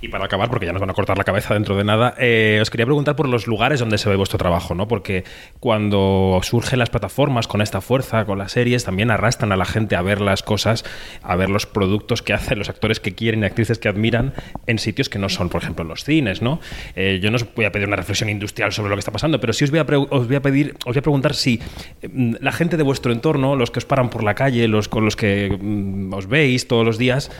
[0.00, 2.58] Y para acabar, porque ya nos van a cortar la cabeza dentro de nada, eh,
[2.60, 4.86] os quería preguntar por los lugares donde se ve vuestro trabajo, ¿no?
[4.86, 5.24] Porque
[5.60, 9.96] cuando surgen las plataformas con esta fuerza, con las series, también arrastran a la gente
[9.96, 10.84] a ver las cosas,
[11.22, 14.34] a ver los productos que hacen los actores que quieren y actrices que admiran
[14.66, 16.60] en sitios que no son, por ejemplo, los cines, ¿no?
[16.96, 19.40] Eh, yo no os voy a pedir una reflexión industrial sobre lo que está pasando,
[19.40, 20.36] pero sí os voy a, pedir, os voy
[20.98, 21.60] a preguntar si
[22.08, 25.04] mm, la gente de vuestro entorno, los que os paran por la calle, los con
[25.04, 27.30] los que mm, os veis todos los días,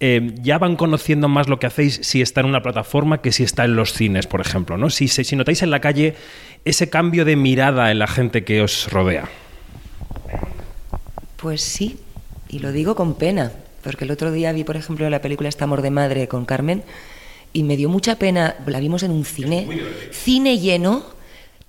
[0.00, 3.42] eh, ya van conociendo más lo que hacéis si está en una plataforma que si
[3.42, 4.76] está en los cines, por ejemplo.
[4.76, 4.90] ¿no?
[4.90, 6.14] Si, si notáis en la calle
[6.64, 9.28] ese cambio de mirada en la gente que os rodea.
[11.36, 11.98] Pues sí,
[12.48, 15.64] y lo digo con pena, porque el otro día vi, por ejemplo, la película Este
[15.64, 16.82] amor de madre con Carmen
[17.52, 19.68] y me dio mucha pena, la vimos en un cine,
[20.10, 21.04] cine lleno,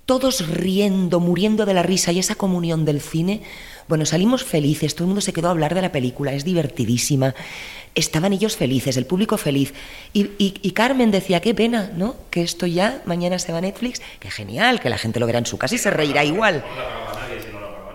[0.06, 3.42] todos riendo, muriendo de la risa y esa comunión del cine.
[3.90, 7.34] Bueno, salimos felices, todo el mundo se quedó a hablar de la película, es divertidísima
[7.96, 9.74] estaban ellos felices, el público feliz.
[10.12, 12.14] Y, Carmen decía, qué pena, ¿no?
[12.30, 15.40] Que esto ya mañana se va a Netflix, qué genial, que la gente lo verá
[15.40, 16.64] en su casa y se reirá igual.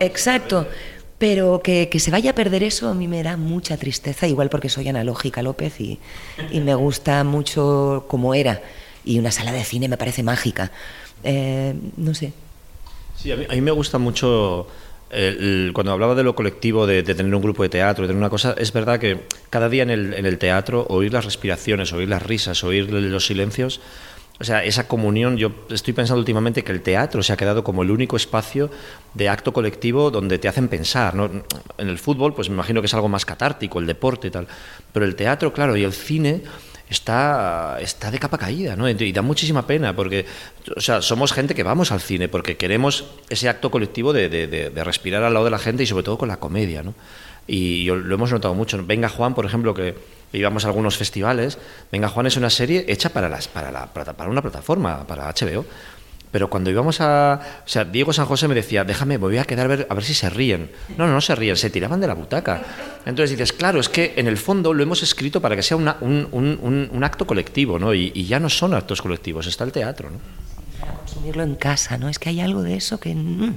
[0.02, 0.68] Exacto.
[1.18, 4.68] Pero que, se vaya a perder eso a mí me da mucha tristeza, igual porque
[4.68, 5.98] soy analógica López y,
[6.52, 8.62] me gusta mucho como era.
[9.06, 10.72] Y una sala de cine me parece mágica.
[11.24, 12.34] Eh, no sé.
[13.16, 14.68] Sí, a mí, a mí me gusta mucho
[15.74, 18.56] cuando hablaba de lo colectivo, de, tener un grupo de teatro, de tener una cosa,
[18.58, 22.92] es verdad que cada día en el, teatro oír las respiraciones, oír las risas, oír
[22.92, 23.82] los silencios,
[24.38, 27.84] o sea, esa comunión, yo estoy pensando últimamente que el teatro se ha quedado como
[27.84, 28.70] el único espacio
[29.14, 31.16] de acto colectivo donde te hacen pensar.
[31.16, 31.30] ¿no?
[31.78, 34.46] En el fútbol, pues me imagino que es algo más catártico, el deporte y tal.
[34.92, 36.44] Pero el teatro, claro, y el cine
[36.90, 38.88] está, está de capa caída, ¿no?
[38.90, 40.26] Y da muchísima pena, porque,
[40.76, 44.84] o sea, somos gente que vamos al cine porque queremos ese acto colectivo de, de,
[44.84, 46.94] respirar al lado de la gente y sobre todo con la comedia, ¿no?
[47.48, 48.84] Y lo hemos notado mucho.
[48.86, 49.96] Venga Juan, por ejemplo, que
[50.34, 51.58] íbamos a algunos festivales,
[51.92, 55.66] Venga Juan es una serie hecha para, las, para, la, para una plataforma, para HBO,
[56.36, 57.40] pero cuando íbamos a.
[57.66, 59.94] O sea, Diego San José me decía, déjame, me voy a quedar a ver, a
[59.94, 60.70] ver si se ríen.
[60.98, 62.62] No, no, no se ríen, se tiraban de la butaca.
[63.06, 65.88] Entonces dices, claro, es que en el fondo lo hemos escrito para que sea un,
[66.02, 67.94] un, un, acto colectivo, ¿no?
[67.94, 70.18] Y, ya no son actos colectivos, está el teatro, ¿no?
[70.82, 72.10] Para consumirlo en casa, ¿no?
[72.10, 73.16] Es que hay algo de eso que.
[73.16, 73.54] Mm.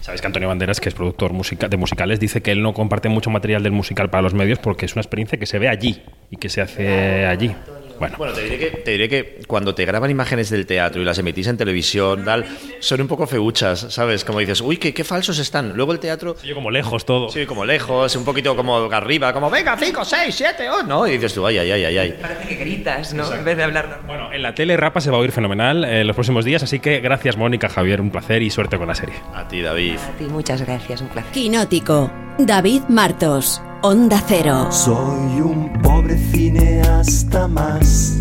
[0.00, 3.30] Sabes que Antonio Banderas, que es productor de musicales, dice que él no comparte mucho
[3.30, 6.36] material del musical para los medios porque es una experiencia que se ve allí y
[6.36, 7.54] que se hace allí.
[7.98, 11.18] Bueno, te, diré que, te diré que cuando te graban imágenes del teatro y las
[11.18, 12.46] emitís en televisión, tal,
[12.80, 14.24] son un poco feuchas, ¿sabes?
[14.24, 15.74] Como dices, uy, qué, qué falsos están.
[15.74, 16.36] Luego el teatro.
[16.40, 17.28] Sí, como lejos todo.
[17.30, 21.06] Sí, como lejos, un poquito como arriba, como venga, 5, 6, 7, 8, ¿no?
[21.06, 22.18] Y dices tú, ay, ay, ay, ay.
[22.20, 23.32] Parece que gritas, ¿no?
[23.32, 24.00] En vez de hablar.
[24.06, 26.78] Bueno, en la tele Rapa se va a oír fenomenal en los próximos días, así
[26.80, 29.16] que gracias, Mónica, Javier, un placer y suerte con la serie.
[29.34, 29.96] A ti, David.
[29.96, 31.32] A ti, muchas gracias, un placer.
[31.32, 34.72] Quinótico, David Martos, Onda Cero.
[34.72, 38.16] Soy un pobre cineasta más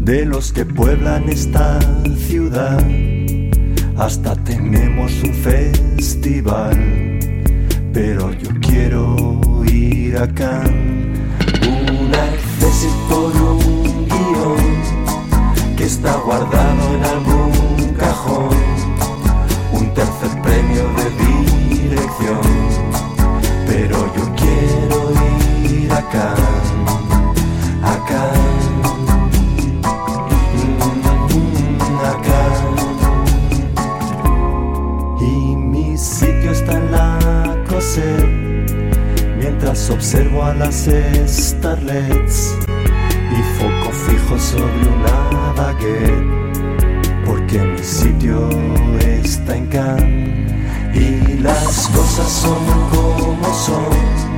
[0.00, 1.78] de los que pueblan esta
[2.26, 2.84] ciudad.
[3.96, 6.76] Hasta tenemos un festival,
[7.92, 10.64] pero yo quiero ir acá.
[11.62, 18.56] Un acceso por un guion que está guardado en algún cajón.
[19.72, 21.10] Un tercer premio de
[21.76, 22.40] dirección,
[23.68, 24.11] pero
[26.12, 26.52] yo quiero ir
[27.82, 28.32] acá, acá.
[39.38, 40.88] mientras observo a las
[41.26, 42.56] starlets
[43.30, 46.24] y foco fijo sobre una baguette
[47.24, 48.48] porque mi sitio
[49.00, 50.52] está en Cannes
[50.94, 54.31] y las cosas son como son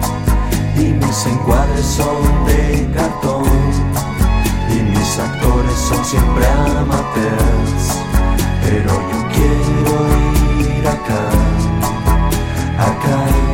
[0.84, 3.44] y mis encuadres son de cartón
[4.70, 7.84] y mis actores son siempre amateurs.
[8.62, 9.94] Pero yo quiero
[10.78, 11.24] ir acá
[12.78, 13.53] Bueno,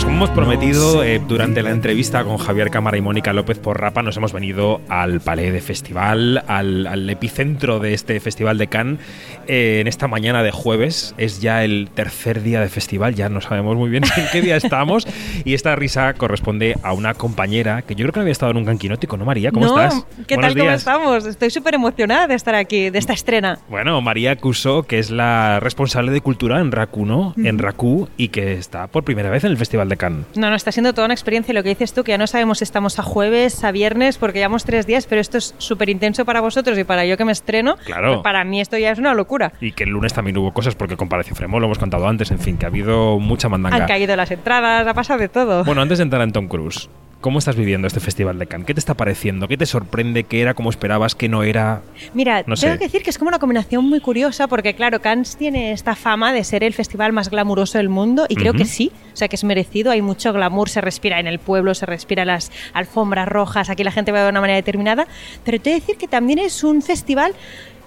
[0.00, 3.78] pues como hemos prometido eh, durante la entrevista con Javier Cámara y Mónica López por
[3.78, 8.68] Rapa nos hemos venido al Palais de Festival, al, al epicentro de este Festival de
[8.68, 8.98] Cannes.
[9.46, 13.42] Eh, en esta mañana de jueves es ya el tercer día de festival, ya no
[13.42, 15.06] sabemos muy bien en qué día estamos.
[15.44, 18.70] Y esta risa corresponde a una compañera que yo creo que no había estado nunca
[18.70, 19.50] en Quinótico, ¿no, María?
[19.50, 20.06] ¿Cómo no, estás?
[20.26, 20.58] ¿Qué Buenos tal?
[20.58, 20.80] ¿Cómo días.
[20.80, 21.26] estamos?
[21.26, 23.58] Estoy súper emocionada de estar aquí, de esta estrena.
[23.68, 27.34] Bueno, María Cuso, que es la responsable de cultura en RACU, ¿no?
[27.36, 27.58] En.
[27.58, 30.24] RACU y que está por primera vez en el Festival de Cannes.
[30.36, 32.26] No, no, está siendo toda una experiencia y lo que dices tú, que ya no
[32.26, 35.90] sabemos si estamos a jueves, a viernes, porque llevamos tres días, pero esto es súper
[35.90, 37.76] intenso para vosotros y para yo que me estreno.
[37.84, 38.14] Claro.
[38.14, 39.52] pues para mí esto ya es una locura.
[39.60, 42.38] Y que el lunes también hubo cosas porque compareció Fremont, lo hemos contado antes, en
[42.38, 43.76] fin, que ha habido mucha mandanga.
[43.76, 45.64] Han caído las entradas, ha pasado de todo.
[45.64, 46.88] Bueno, antes de entrar en Tom Cruise,
[47.20, 48.66] ¿cómo estás viviendo este Festival de Cannes?
[48.66, 49.46] ¿Qué te está pareciendo?
[49.48, 50.24] ¿Qué te sorprende?
[50.24, 51.14] ¿Qué era como esperabas?
[51.14, 51.82] ¿Qué no era?
[52.14, 52.78] Mira, No tengo sé.
[52.78, 56.32] que decir que es como una combinación muy curiosa porque, claro, Cannes tiene esta fama
[56.32, 58.60] de ser el festival más glamuroso del mundo y creo Ujú.
[58.60, 61.74] que sí, o sea que es merecido, hay mucho glamour, se respira en el pueblo,
[61.74, 65.06] se respira las alfombras rojas, aquí la gente va de una manera determinada,
[65.44, 67.34] pero te voy a decir que también es un festival,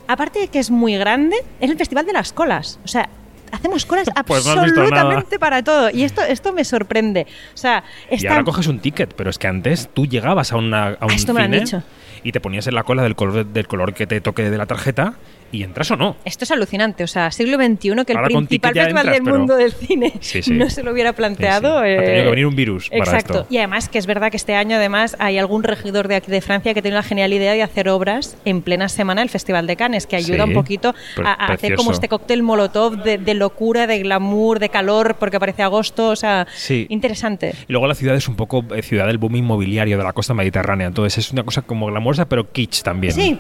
[0.08, 3.10] aparte de que es muy grande, es el festival de las colas, o sea...
[3.54, 5.90] Hacemos colas Pues no absolutamente para todo.
[5.92, 7.28] Y esto, esto me sorprende.
[7.54, 8.32] O sea, Y está...
[8.32, 11.34] ahora coges un ticket, pero es que antes tú llegabas a, una, a un esto
[11.34, 11.84] me lo han cine dicho.
[12.24, 14.66] y te ponías en la cola del color, del color que te toque de la
[14.66, 15.14] tarjeta
[15.54, 16.18] y entras o no.
[16.26, 19.38] Esto es alucinante, o sea, siglo XXI que el Ahora principal festival entras, del pero-
[19.38, 20.52] mundo del cine Sí, sí.
[20.52, 21.80] no se lo hubiera planteado.
[21.82, 21.86] Sí.
[21.88, 23.34] Ha eh, tenido que venir un virus para Exacto.
[23.42, 23.48] esto.
[23.50, 26.42] Y además que es verdad que este año además hay algún regidor de aquí de
[26.42, 29.76] Francia que tiene la genial idea de hacer obras en plena semana del Festival de
[29.76, 30.94] Cannes, que ayuda un poquito
[31.24, 35.40] a, a hacer como este cóctel molotov de, de locura, de glamour, de calor, porque
[35.40, 36.48] parece agosto, o sea,
[36.90, 37.54] interesante.
[37.68, 40.34] Y luego la ciudad es un poco eh, ciudad del boom inmobiliario de la costa
[40.34, 40.88] mediterránea.
[40.88, 43.14] Entonces es una cosa como glamorosa, pero kitsch también.
[43.14, 43.40] Sí.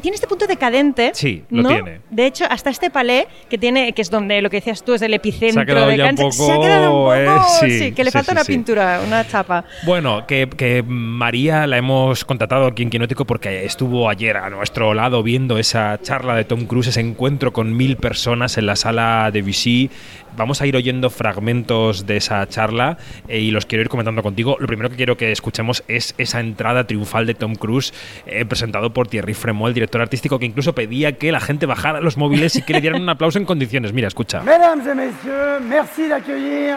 [0.00, 1.10] Tiene este punto decadente.
[1.14, 1.68] Sí, lo ¿no?
[1.68, 2.00] tiene.
[2.10, 5.02] De hecho, hasta este palais que tiene, que es donde lo que decías tú es
[5.02, 7.28] el epicentro de un Cannes, se ha poco, quedado un poco, eh,
[7.60, 9.64] sí, sí, que le sí, falta una pintura, una chapa.
[9.84, 14.94] Bueno, que, que María la hemos contratado aquí en Quinótico porque estuvo ayer a nuestro
[14.94, 19.30] lado viendo esa charla de Tom Cruise, ese encuentro con mil personas en la sala
[19.32, 19.90] de Vichy.
[20.34, 22.96] Vamos a ir oyendo fragmentos de esa charla
[23.28, 24.56] eh, y los quiero ir comentando contigo.
[24.60, 27.92] Lo primero que quiero que escuchemos es esa entrada triunfal de Tom Cruise
[28.26, 32.16] eh, presentado por Thierry Fremont, director artístico, que incluso pedía que la gente bajara los
[32.16, 33.92] móviles y que le dieran un aplauso en condiciones.
[33.92, 34.42] Mira, escucha.
[34.42, 36.76] Mesdames et messieurs, merci d'accueillir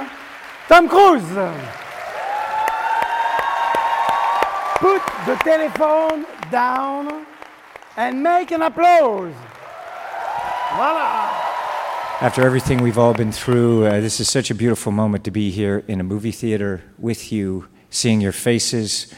[0.67, 1.21] Tom Cruise.
[4.79, 7.25] Put the telephone down
[7.95, 9.33] and make an applause.
[10.75, 11.31] Voilà.
[12.21, 15.51] After everything we've all been through, uh, this is such a beautiful moment to be
[15.51, 19.13] here in a movie theater with you, seeing your faces,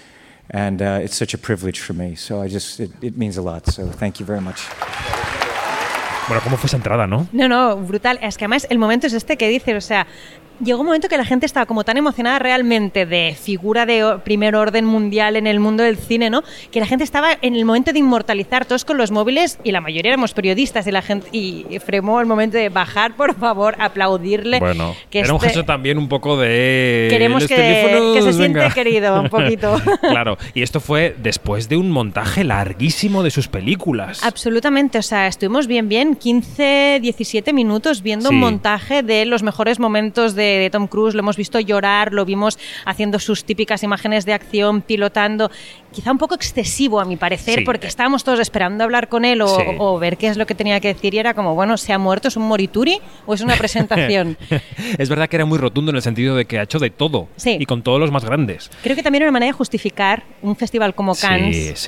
[0.51, 2.15] and uh, it's such a privilege for me.
[2.15, 3.65] So I just, it, it means a lot.
[3.67, 4.61] So thank you very much.
[6.27, 7.27] Bueno, ¿cómo fue esa entrada, no?
[7.31, 8.19] No, no, brutal.
[8.21, 10.07] Es que además el momento es este que dices, o sea,
[10.63, 14.55] llegó un momento que la gente estaba como tan emocionada realmente de figura de primer
[14.55, 16.43] orden mundial en el mundo del cine, ¿no?
[16.71, 19.81] Que la gente estaba en el momento de inmortalizar todos con los móviles y la
[19.81, 24.59] mayoría éramos periodistas y la gente y fremó el momento de bajar, por favor, aplaudirle.
[24.59, 27.07] Bueno, que era un este- gesto también un poco de...
[27.09, 27.55] Queremos que,
[28.13, 29.79] que se siente querido un poquito.
[30.01, 34.23] claro, y esto fue después de un montaje larguísimo de sus películas.
[34.23, 38.33] Absolutamente, o sea, estuvimos bien, bien, 15, 17 minutos viendo Sí.
[38.35, 42.25] un montaje de los mejores momentos de, de Tom Cruise, lo hemos visto llorar, lo
[42.25, 45.51] vimos haciendo sus típicas imágenes de acción, pilotando,
[45.97, 47.65] quizá un poco excesivo a mi parecer, Sí.
[47.65, 49.63] porque estábamos todos esperando hablar con él o, Sí.
[49.79, 51.97] o ver qué es lo que tenía que decir y era como, bueno, ¿se ha
[51.97, 52.27] muerto?
[52.27, 54.37] ¿Es un morituri o es una presentación?
[54.99, 57.29] es verdad que era muy rotundo en el sentido de que ha hecho de todo
[57.35, 57.57] Sí.
[57.59, 58.69] y con todos los más grandes.
[58.83, 61.83] Creo que también era una manera de justificar un festival como Cannes.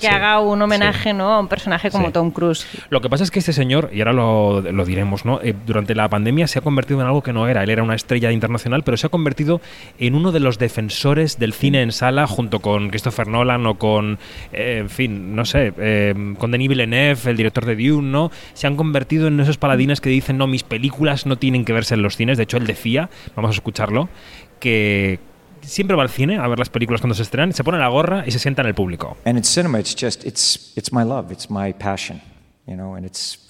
[0.00, 1.32] Que haga un homenaje ¿no?
[1.32, 2.10] a un personaje como.
[2.10, 2.66] Tom Cruise.
[2.90, 5.40] Lo que pasa es que este señor, y ahora lo, lo diremos, ¿no?
[5.42, 7.62] Eh, durante la pandemia se ha convertido en algo que no era.
[7.62, 9.60] Él era una estrella internacional, pero se ha convertido
[9.98, 14.18] en uno de los defensores del cine en sala, junto con Christopher Nolan o con,
[14.52, 18.30] eh, en fin, no sé, eh, con Denis Villeneuve, el director de Dune, ¿no?
[18.54, 21.94] Se han convertido en esos paladines que dicen, no, mis películas no tienen que verse
[21.94, 22.36] en los cines.
[22.36, 24.08] De hecho, él decía, vamos a escucharlo,
[24.60, 25.20] que
[25.62, 28.24] siempre va al cine a ver las películas cuando se estrenan, se pone la gorra
[28.26, 29.16] y se sienta en el público.
[29.24, 32.20] And in cinema, it's just, it's, it's my love, it's my passion,
[32.66, 33.47] you know, and it's,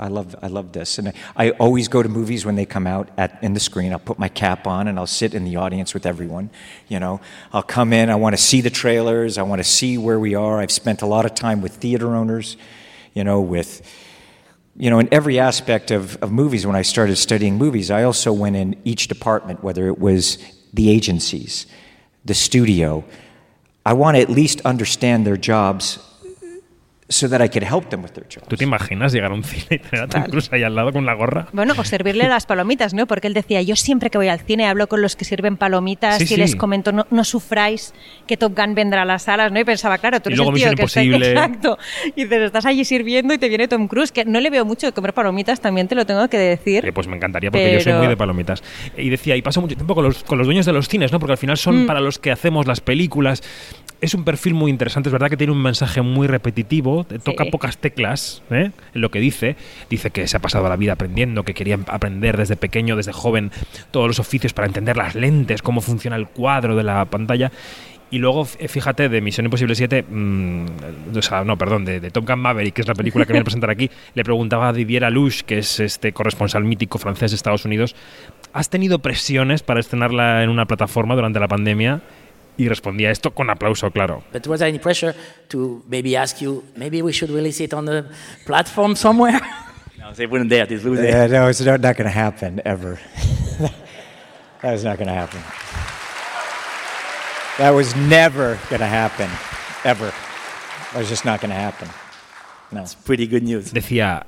[0.00, 0.98] I love, I love this.
[0.98, 3.92] And I always go to movies when they come out at, in the screen.
[3.92, 6.48] I'll put my cap on and I'll sit in the audience with everyone,
[6.88, 7.20] you know.
[7.52, 10.34] I'll come in, I want to see the trailers, I want to see where we
[10.34, 10.58] are.
[10.58, 12.56] I've spent a lot of time with theater owners,
[13.12, 13.82] you know, with,
[14.74, 18.32] you know, in every aspect of, of movies, when I started studying movies, I also
[18.32, 20.38] went in each department, whether it was
[20.72, 21.66] the agencies,
[22.24, 23.04] the studio.
[23.84, 25.98] I want to at least understand their jobs
[27.10, 28.46] so that I could help them with their job.
[28.48, 30.92] ¿Tú te imaginas llegar a un cine y tener a Tom Cruise ahí al lado
[30.92, 31.48] con la gorra?
[31.52, 33.06] Bueno, o servirle las palomitas, ¿no?
[33.06, 36.18] Porque él decía, yo siempre que voy al cine hablo con los que sirven palomitas
[36.18, 36.36] Sí, y sí.
[36.36, 37.92] les comento, no, no sufráis
[38.26, 39.58] que Top Gun vendrá a las salas, ¿no?
[39.60, 41.30] Y pensaba, claro, tú Y eres luego el tío Misión que está- Imposible.
[41.32, 41.78] Exacto.
[42.16, 44.86] Y dices, estás allí sirviendo y te viene Tom Cruise, que no le veo mucho
[44.86, 46.86] de comer palomitas, también te lo tengo que decir.
[46.86, 48.62] Eh, pues me encantaría porque yo soy Pero- muy de palomitas.
[48.96, 51.18] Y decía, y pasa mucho tiempo con los, con los dueños de los cines, ¿no?
[51.18, 51.86] Porque al final son Mm.
[51.86, 53.42] para los que hacemos las películas.
[54.00, 57.78] Es un perfil muy interesante, es verdad que tiene un mensaje muy repetitivo, toca pocas
[57.78, 58.70] teclas ¿eh?
[58.94, 59.56] en lo que dice.
[59.88, 63.50] Dice que se ha pasado la vida aprendiendo, que quería aprender desde pequeño, desde joven,
[63.90, 67.50] todos los oficios para entender las lentes, cómo funciona el cuadro de la pantalla.
[68.12, 70.66] Y luego, fíjate, de Misión Imposible 7, mm,
[71.16, 73.42] o sea, no, perdón, de, de Top Gun Maverick, que es la película que viene
[73.42, 77.36] a presentar aquí, le preguntaba a Didier Alouche, que es este corresponsal mítico francés de
[77.36, 77.94] Estados Unidos,
[78.52, 82.00] ¿has tenido presiones para estrenarla en una plataforma durante la pandemia?
[82.56, 84.22] Y respondía esto con aplauso, claro.
[84.32, 85.14] But was there any pressure
[85.48, 88.04] to maybe ask you, maybe we should release it on the
[88.46, 89.40] platform somewhere?
[89.98, 90.66] no, they wouldn't dare.
[90.66, 91.40] They wouldn't Yeah, dare.
[91.40, 92.98] no, it's not, not going to happen ever.
[94.62, 95.40] that was not going to happen.
[97.58, 99.28] That was never going to happen,
[99.84, 100.12] ever.
[100.92, 101.88] That was just not going to happen.
[102.72, 102.84] No.
[103.04, 103.72] pretty good news.
[103.72, 104.24] Decía,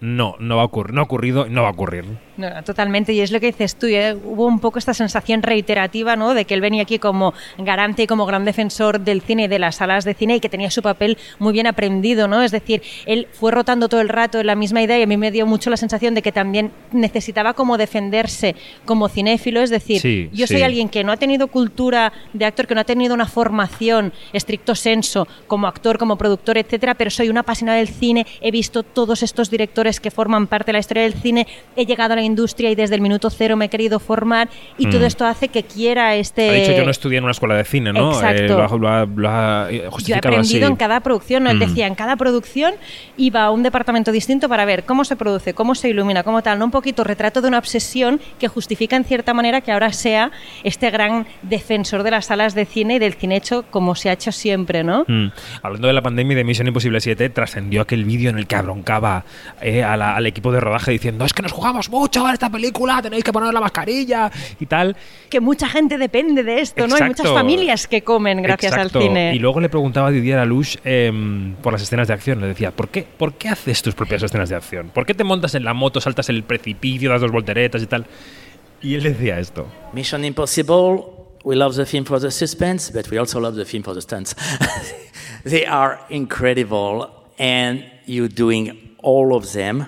[0.00, 2.04] no, no va a ocurrir, no ha ocurrido y no va a ocurrir.
[2.36, 4.16] No, totalmente, y es lo que dices tú, ¿eh?
[4.24, 6.34] hubo un poco esta sensación reiterativa, ¿no?
[6.34, 9.60] De que él venía aquí como garante y como gran defensor del cine y de
[9.60, 12.42] las salas de cine y que tenía su papel muy bien aprendido, ¿no?
[12.42, 15.16] Es decir, él fue rotando todo el rato en la misma idea y a mí
[15.16, 20.00] me dio mucho la sensación de que también necesitaba como defenderse como cinéfilo, es decir,
[20.00, 20.62] Sí, yo soy sí.
[20.62, 24.74] alguien que no ha tenido cultura de actor, que no ha tenido una formación estricto
[24.74, 29.22] senso como actor, como productor, etcétera, pero soy una apasionada del cine, he visto todos
[29.22, 32.70] estos directores que forman parte de la historia del cine, he llegado a la industria
[32.70, 34.48] y desde el minuto cero me he querido formar
[34.78, 34.90] y Mm.
[34.90, 36.48] todo esto hace que quiera este...
[36.50, 38.12] Ha dicho, yo no estudié en una escuela de cine, ¿no?
[38.12, 38.42] Exacto.
[38.42, 40.72] Eh, lo ha, lo ha- lo ha, Yo he aprendido así.
[40.72, 41.50] en cada producción, ¿no?
[41.50, 41.60] él Mm.
[41.60, 42.74] decía, en cada producción
[43.16, 46.58] iba a un departamento distinto para ver cómo se produce, cómo se ilumina, cómo tal,
[46.58, 46.64] ¿no?
[46.64, 50.30] un poquito retrato de una obsesión que justifica en cierta manera que ahora sea
[50.62, 54.12] este gran defensor de las salas de cine y del cine hecho como se ha
[54.14, 55.04] hecho siempre, ¿no?
[55.08, 55.28] Mm.
[55.62, 58.56] Hablando de la pandemia y de Misión Imposible 7, trascendió aquel vídeo en el que
[58.56, 59.24] abroncaba
[59.60, 63.00] eh, a la- al equipo de rodaje diciendo es que nos jugamos mucho esta película,
[63.02, 64.96] tenéis que poner la mascarilla y tal.
[65.28, 66.94] Que mucha gente depende de esto, ¿no?
[66.94, 67.34] Hay muchas Exacto.
[67.34, 68.98] familias que comen gracias Exacto.
[68.98, 69.34] al cine.
[69.34, 72.40] Y luego le preguntaba a Didier Alouche em, por las escenas de acción.
[72.40, 74.90] Le decía, ¿por qué, ¿por qué haces tus propias escenas de acción?
[74.92, 78.06] ¿Por qué te montas en la moto, saltas el precipicio, das dos volteretas y tal?
[78.82, 79.66] Y él decía esto.
[79.92, 81.04] Mission Impossible,
[81.42, 84.02] we love the film for the suspense, but we also love the film for the
[84.02, 84.36] stunts.
[85.44, 87.08] they are incredible,
[87.38, 89.86] and you're doing all of them.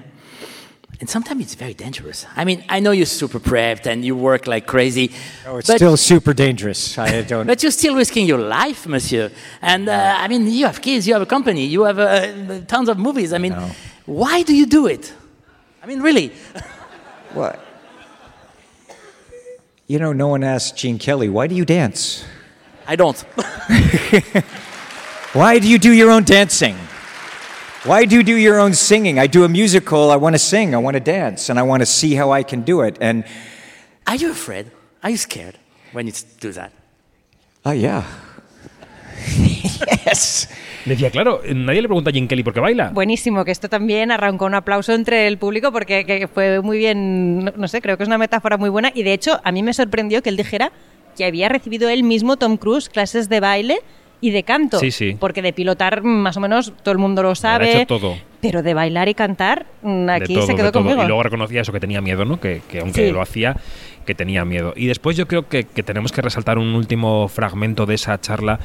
[0.99, 2.27] And sometimes it's very dangerous.
[2.35, 5.13] I mean, I know you're super prepped and you work like crazy.
[5.47, 6.97] Oh, it's but, still super dangerous.
[6.97, 7.47] I don't.
[7.47, 9.31] but you're still risking your life, monsieur.
[9.61, 12.89] And uh, I mean, you have kids, you have a company, you have uh, tons
[12.89, 13.33] of movies.
[13.35, 13.55] I mean,
[14.07, 15.13] why do you do it?
[15.83, 16.33] I mean, really.
[17.35, 17.61] What?
[19.87, 22.25] You know, no one asked Gene Kelly, why do you dance?
[22.87, 23.19] I don't.
[25.37, 26.79] Why do you do your own dancing?
[27.85, 29.19] Why do you do your own singing?
[29.19, 31.83] I do a musical, I want to sing, I want to dance, and I want
[31.83, 32.97] to see how I can do it.
[33.01, 33.25] And,
[34.07, 34.67] Are you afraid?
[35.03, 35.57] Are you scared
[35.93, 36.73] when you do that?
[37.65, 38.03] oh, yeah.
[40.07, 40.49] yes.
[40.85, 42.91] Decía, claro, nadie le pregunta a Jim Kelly por qué baila.
[42.91, 47.45] Buenísimo, que esto también arrancó un aplauso entre el público porque que fue muy bien,
[47.45, 49.65] no, no sé, creo que es una metáfora muy buena y de hecho a mí
[49.65, 50.71] me sorprendió que él dijera
[51.17, 53.81] que había recibido él mismo, Tom Cruise, clases de baile
[54.27, 54.79] y de canto.
[54.81, 55.17] Sí, sí.
[55.19, 57.83] Porque de pilotar más o menos todo el mundo lo sabe.
[57.83, 58.17] hecho todo.
[58.41, 61.03] Pero de bailar y cantar, mm, aquí todo, se quedó conmigo.
[61.03, 62.41] Y luego reconocía eso que tenía miedo, ¿no?
[62.41, 63.13] Que, que aunque Sí.
[63.13, 63.57] lo hacía,
[64.05, 64.73] que tenía miedo.
[64.77, 68.59] Y después yo creo que, que tenemos que resaltar un último fragmento de esa charla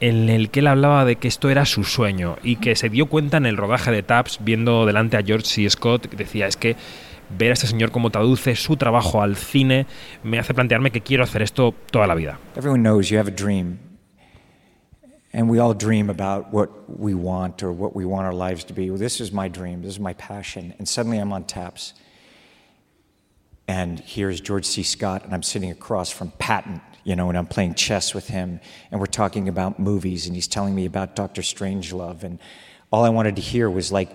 [0.00, 3.06] en el que él hablaba de que esto era su sueño y que se dio
[3.06, 5.68] cuenta en el rodaje de Taps, viendo delante a George C.
[5.68, 6.76] Scott, que decía, es que
[7.38, 9.86] ver a este señor cómo traduce su trabajo al cine
[10.24, 12.38] me hace plantearme que quiero hacer esto toda la vida.
[12.56, 13.76] Everyone knows you have a dream.
[15.32, 18.72] And we all dream about what we want or what we want our lives to
[18.72, 18.90] be.
[18.90, 20.74] Well, this is my dream, this is my passion.
[20.78, 21.94] And suddenly I'm on taps.
[23.68, 24.82] And here's George C.
[24.82, 28.58] Scott, and I'm sitting across from Patton, you know, and I'm playing chess with him,
[28.90, 32.24] and we're talking about movies, and he's telling me about Doctor Strangelove.
[32.24, 32.40] And
[32.90, 34.10] all I wanted to hear was like,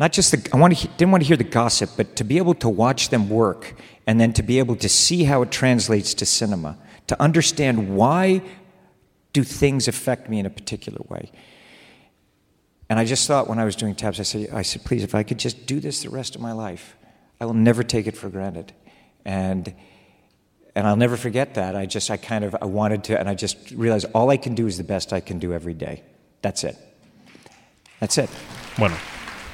[0.00, 2.54] not just the, I wanted, didn't want to hear the gossip, but to be able
[2.54, 3.76] to watch them work
[4.08, 8.42] and then to be able to see how it translates to cinema, to understand why
[9.36, 11.30] do things affect me in a particular way.
[12.88, 15.14] And I just thought when I was doing tabs, I said, I said, please, if
[15.14, 16.96] I could just do this the rest of my life,
[17.38, 18.72] I will never take it for granted.
[19.26, 19.74] And
[20.74, 21.74] and I'll never forget that.
[21.74, 24.54] I just I kind of I wanted to and I just realized all I can
[24.54, 26.02] do is the best I can do every day.
[26.40, 26.76] That's it.
[28.00, 28.30] That's it.
[28.78, 28.96] Bueno,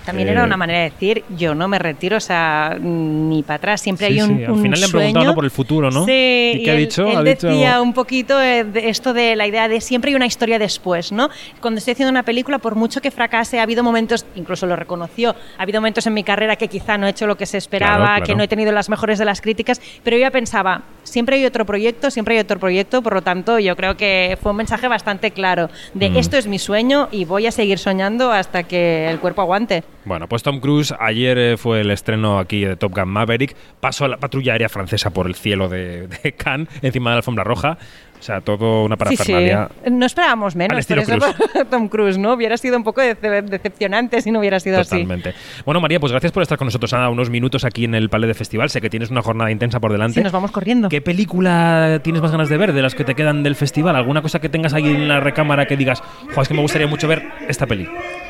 [0.04, 3.56] También eh, era una manera de decir, yo no me retiro, o sea, ni para
[3.56, 5.02] atrás, siempre sí, hay un, sí, Al un final le han sueño.
[5.04, 5.34] preguntado ¿no?
[5.34, 6.04] por el futuro, ¿no?
[6.04, 7.06] Sí, ¿Y qué ha él, dicho?
[7.06, 7.46] él ha dicho...
[7.48, 11.12] decía un poquito eh, de esto de la idea de siempre hay una historia después,
[11.12, 11.30] ¿no?
[11.60, 15.34] Cuando estoy haciendo una película, por mucho que fracase, ha habido momentos, incluso lo reconoció,
[15.58, 17.92] ha habido momentos en mi carrera que quizá no he hecho lo que se esperaba,
[17.96, 18.26] Claro, claro.
[18.26, 21.44] que no he tenido las mejores de las críticas, pero yo ya pensaba, siempre hay
[21.46, 24.88] otro proyecto, siempre hay otro proyecto, por lo tanto, yo creo que fue un mensaje
[24.88, 26.16] bastante claro de Mm.
[26.16, 29.84] esto es mi sueño y voy a seguir soñando hasta que el cuerpo aguante.
[30.04, 34.08] Bueno, pues Tom Cruise, ayer eh, fue el estreno aquí de Top Gun Maverick, pasó
[34.08, 37.78] la patrulla aérea francesa por el cielo de, de Cannes, encima de la alfombra roja.
[38.22, 39.32] O sea, todo una Sí, sí.
[39.32, 39.68] parafernalia.
[39.90, 41.16] No esperábamos menos, por eso
[41.70, 42.34] Tom Cruise, ¿no?
[42.34, 44.90] Hubiera sido un poco dece- decepcionante si no hubiera sido así.
[44.90, 45.34] Totalmente.
[45.64, 48.28] Bueno, María, pues gracias por estar con nosotros nada, unos minutos aquí en el Palais
[48.28, 48.70] de Festival.
[48.70, 50.20] Sé que tienes una jornada intensa por delante.
[50.20, 50.88] Sí, nos vamos corriendo.
[50.88, 53.96] ¿Qué película tienes más ganas de ver de las que te quedan del festival?
[53.96, 56.00] ¿Alguna cosa que tengas ahí en la recámara que digas,
[56.32, 57.88] "Jo, es que me gustaría mucho ver esta peli?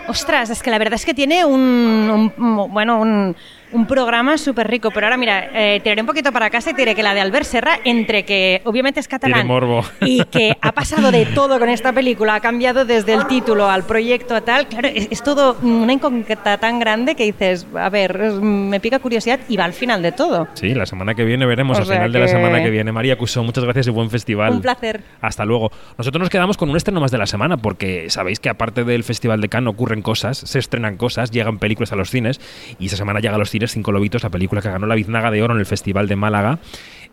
[0.09, 3.36] Ostras, es que la verdad es que tiene un, un- bueno, un,
[3.73, 4.90] un programa súper rico.
[4.93, 7.47] Pero ahora, mira, eh, tiraré un poquito para casa y diré que la de Albert
[7.47, 9.85] Serra, entre que obviamente es catalán morbo.
[10.01, 13.85] y que ha pasado de todo con esta película, ha cambiado desde el título al
[13.85, 18.19] proyecto a tal, claro, es, es todo una incógnita tan grande que dices, a ver,
[18.40, 20.49] me pica curiosidad y va al final de todo.
[20.55, 22.93] Sí, la semana que viene veremos, O al final de la semana que viene.
[22.93, 24.53] María Cuso, muchas gracias y buen festival.
[24.53, 25.03] Un placer.
[25.20, 25.70] Hasta luego.
[25.99, 29.05] Nosotros nos quedamos con un estreno más de la semana, porque sabéis que aparte del
[29.05, 32.40] Festival de Cannes ocurren cosas, se estrenan cosas, llegan películas a los cines,
[32.78, 35.30] y esta semana llega a los cines Cinco Lobitos, la película que ganó la Biznaga
[35.30, 36.59] de Oro en el Festival de Málaga.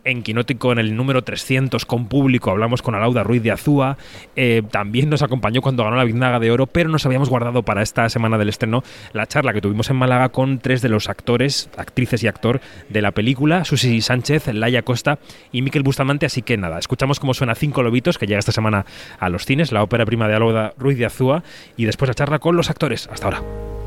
[0.05, 3.97] En Quinótico, en el número 300, con público, hablamos con Alauda Ruiz de Azúa.
[4.35, 7.81] Eh, también nos acompañó cuando ganó la Biznaga de Oro, pero nos habíamos guardado para
[7.81, 8.81] esta semana del estreno
[9.11, 13.01] la charla que tuvimos en Málaga con tres de los actores, actrices y actor de
[13.01, 15.19] la película, Susi Sánchez, Laia Costa
[15.51, 16.25] y Miquel Bustamante.
[16.25, 18.85] Así que nada, escuchamos cómo suena Cinco Lobitos, que llega esta semana
[19.19, 21.43] a los cines, la ópera prima de Alauda Ruiz de Azúa,
[21.75, 23.09] y después la charla con los actores.
[23.11, 23.78] Hasta ahora.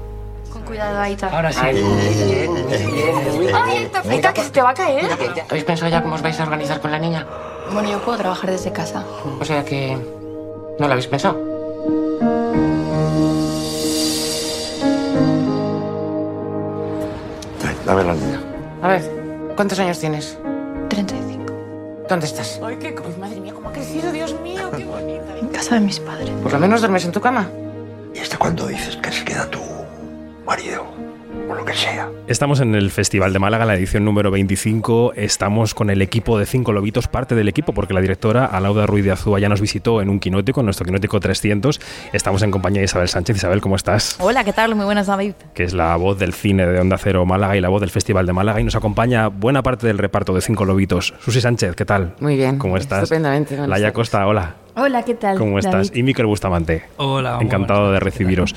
[0.73, 1.29] Cuidado, Aita.
[1.29, 1.61] Ahora sí.
[1.61, 1.77] ¡Ay,
[3.77, 5.05] Aita, Aita, que se te va a caer!
[5.51, 7.27] ¿Habéis pensado ya cómo os vais a organizar con la niña?
[7.75, 9.05] Bueno, yo puedo trabajar desde casa.
[9.39, 9.95] O sea que...
[10.79, 11.35] ¿No lo habéis pensado?
[17.85, 18.41] Dame la niña.
[18.81, 19.03] A ver,
[19.55, 20.39] ¿cuántos años tienes?
[20.89, 21.53] 35.
[22.09, 22.59] ¿Dónde estás?
[22.65, 22.97] Ay, qué...
[22.97, 25.37] Ay, madre mía, cómo ha crecido, Dios mío, qué bonita.
[25.39, 26.31] En casa de mis padres.
[26.43, 27.51] Por lo menos duermes en tu cama.
[28.15, 29.72] ¿Y hasta cuándo dices que se queda tu
[30.45, 30.85] marido?
[31.49, 32.11] O lo que sea.
[32.27, 35.15] Estamos en el Festival de Málaga, la edición número 25.
[35.17, 39.05] Estamos con el equipo de Cinco Lobitos, parte del equipo, porque la directora Alauda Ruiz
[39.05, 41.81] de Azúa ya nos visitó en un quinótico, en nuestro quinótico 300.
[42.13, 43.37] Estamos en compañía de Isabel Sánchez.
[43.37, 44.17] Isabel, ¿cómo estás?
[44.21, 44.75] Hola, ¿qué tal?
[44.75, 45.33] Muy buenas, David.
[45.55, 48.27] Que es la voz del cine de Onda Cero Málaga y la voz del Festival
[48.27, 48.61] de Málaga.
[48.61, 51.15] Y nos acompaña buena parte del reparto de Cinco Lobitos.
[51.21, 52.15] Susi Sánchez, ¿qué tal?
[52.21, 52.59] Muy bien.
[52.59, 53.05] ¿Cómo estás?
[53.05, 53.57] Estupendamente.
[53.67, 53.93] Laia.
[53.93, 54.57] Costa, hola.
[54.75, 55.39] Hola, ¿qué tal?
[55.39, 55.89] ¿Cómo estás?
[55.89, 55.95] David?
[55.95, 56.85] Y Miquel Bustamante.
[56.97, 58.55] Hola, Encantado de recibiros.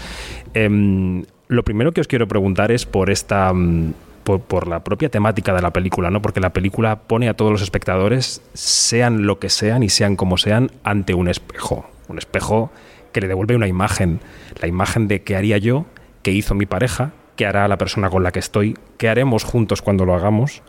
[0.54, 3.52] Em, lo primero que os quiero preguntar es por esta.
[3.54, 3.94] mm,
[4.26, 6.20] Por, la propia temática de la película, ¿no?
[6.20, 10.38] Porque la película pone a todos los espectadores, sean lo que sean y sean como
[10.38, 11.88] sean, ante un espejo.
[12.08, 12.72] Un espejo
[13.12, 14.22] que le devuelve una imagen.
[14.60, 15.86] La imagen de qué haría yo,
[16.24, 19.84] qué hizo mi pareja, qué hará la persona con la que estoy, qué haremos juntos
[19.84, 20.64] cuando lo hagamos.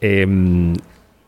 [0.00, 0.74] Em,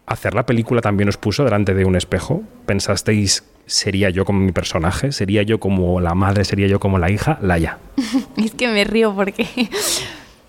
[0.07, 2.43] hacer la película también os puso delante de un espejo.
[2.65, 3.43] ¿Pensasteis,
[3.73, 5.13] sería yo como mi personaje?
[5.13, 6.45] ¿Sería yo como la madre?
[6.45, 7.39] ¿Sería yo como la hija?
[7.41, 7.79] Laia.
[8.37, 9.47] Es que me río porque,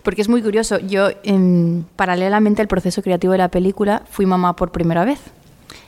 [0.03, 0.79] porque es muy curioso.
[0.79, 5.19] Yo, em, paralelamente al proceso creativo de la película, fui mamá por primera vez.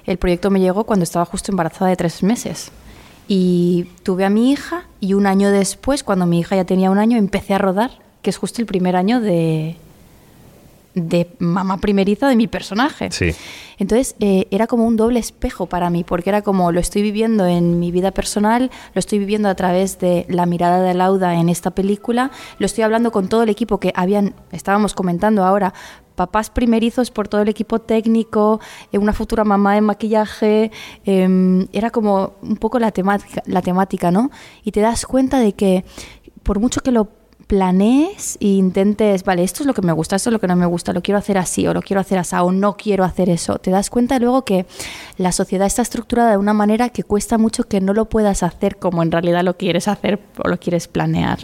[0.06, 2.72] El proyecto me llegó cuando estaba justo embarazada de tres meses.
[3.28, 7.00] Y tuve a mi hija y un año después, cuando mi hija ya tenía un
[7.00, 7.92] año, empecé a rodar,
[8.22, 9.78] que es justo el primer año de,
[10.96, 13.12] de mamá primeriza de mi personaje.
[13.12, 13.32] Sí.
[13.78, 17.46] Entonces eh, era como un doble espejo para mí, porque era como lo estoy viviendo
[17.46, 21.50] en mi vida personal, lo estoy viviendo a través de la mirada de Lauda en
[21.50, 25.74] esta película, lo estoy hablando con todo el equipo que habían, estábamos comentando ahora,
[26.16, 28.62] papás primerizos por todo el equipo técnico,
[28.94, 30.72] eh, una futura mamá en maquillaje,
[31.06, 34.32] eh, era como un poco la temática, la temática, ¿no?
[34.64, 35.84] Y te das cuenta de que
[36.44, 37.10] por mucho que lo
[37.48, 40.56] planees e intentes, vale, esto es lo que me gusta, esto es lo que no
[40.56, 43.30] me gusta, lo quiero hacer así o lo quiero hacer así o no quiero hacer
[43.30, 44.66] eso, te das cuenta luego que
[45.18, 48.78] la sociedad está estructurada de una manera que cuesta mucho que no lo puedas hacer
[48.78, 51.40] como en realidad lo quieres hacer o lo quieres planear.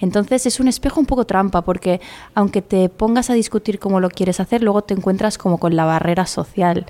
[0.00, 2.00] Entonces es un espejo un poco trampa porque
[2.34, 5.84] aunque te pongas a discutir cómo lo quieres hacer, luego te encuentras como con la
[5.84, 6.86] barrera social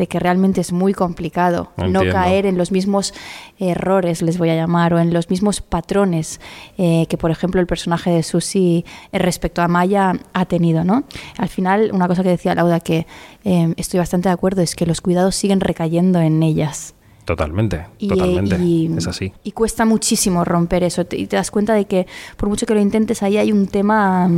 [0.00, 3.12] de que realmente es muy complicado no caer en los mismos
[3.58, 6.40] errores, les voy a llamar, o en los mismos patrones
[6.78, 11.04] eh, que, por ejemplo, el personaje de Susi eh, respecto a Maya ha tenido, ¿no?
[11.36, 13.06] Al final, una cosa que decía Lauda que
[13.44, 16.94] eh, estoy bastante de acuerdo es que los cuidados siguen recayendo en ellas.
[17.26, 18.56] Totalmente, Y- totalmente.
[18.58, 19.32] y- es así.
[19.44, 21.02] Y cuesta muchísimo romper eso.
[21.12, 22.06] Y te das cuenta de que
[22.38, 24.28] por mucho que lo intentes, ahí hay un tema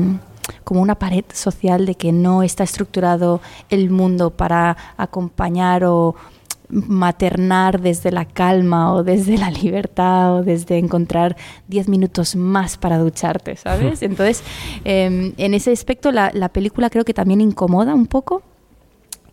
[0.65, 3.41] como una pared social de que no está estructurado
[3.71, 6.15] el mundo para acompañar o
[6.69, 11.37] maternar desde la calma o desde la libertad o desde encontrar
[11.69, 14.03] 10 minutos más para ducharte, ¿sabes?
[14.03, 14.43] Entonces,
[14.85, 18.43] eh, en ese aspecto la, la película creo que también incomoda un poco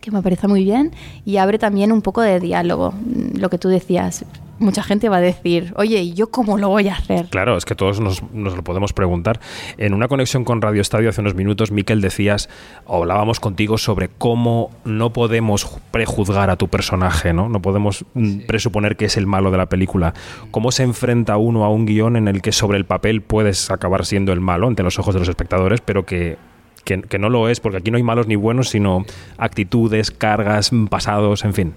[0.00, 0.92] que me parece muy bien
[1.24, 2.92] y abre también un poco de diálogo.
[2.92, 4.24] Mm, Lo que tú decías,
[4.60, 7.26] mucha gente va a decir, oye, ¿y yo cómo lo voy a hacer?
[7.30, 9.40] Claro, es que todos nos, nos lo podemos preguntar.
[9.78, 12.48] En una conexión con Radio Estadio hace unos minutos, Miquel, decías,
[12.86, 17.48] o hablábamos contigo sobre cómo no podemos ju- prejuzgar a tu personaje, ¿no?
[17.48, 20.14] No podemos mm, presuponer que es el malo de la película.
[20.50, 24.04] ¿Cómo se enfrenta uno a un guion en el que sobre el papel puedes acabar
[24.06, 26.36] siendo el malo ante los ojos de los espectadores, pero que,
[26.84, 29.04] que, que no lo es, porque aquí no hay malos ni buenos, sino
[29.38, 31.74] actitudes, cargas, pasados, en fin.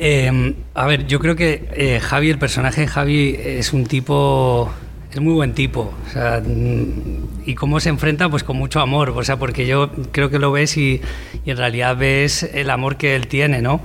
[0.00, 4.72] Eh, a ver, yo creo que eh, Javi, el personaje de Javi, es un tipo.
[5.10, 5.92] Es muy buen tipo.
[6.06, 9.10] O sea, mm, y cómo se enfrenta, pues con mucho amor.
[9.10, 11.00] O sea, porque yo creo que lo ves y,
[11.44, 13.80] y en realidad ves el amor que él tiene, ¿no?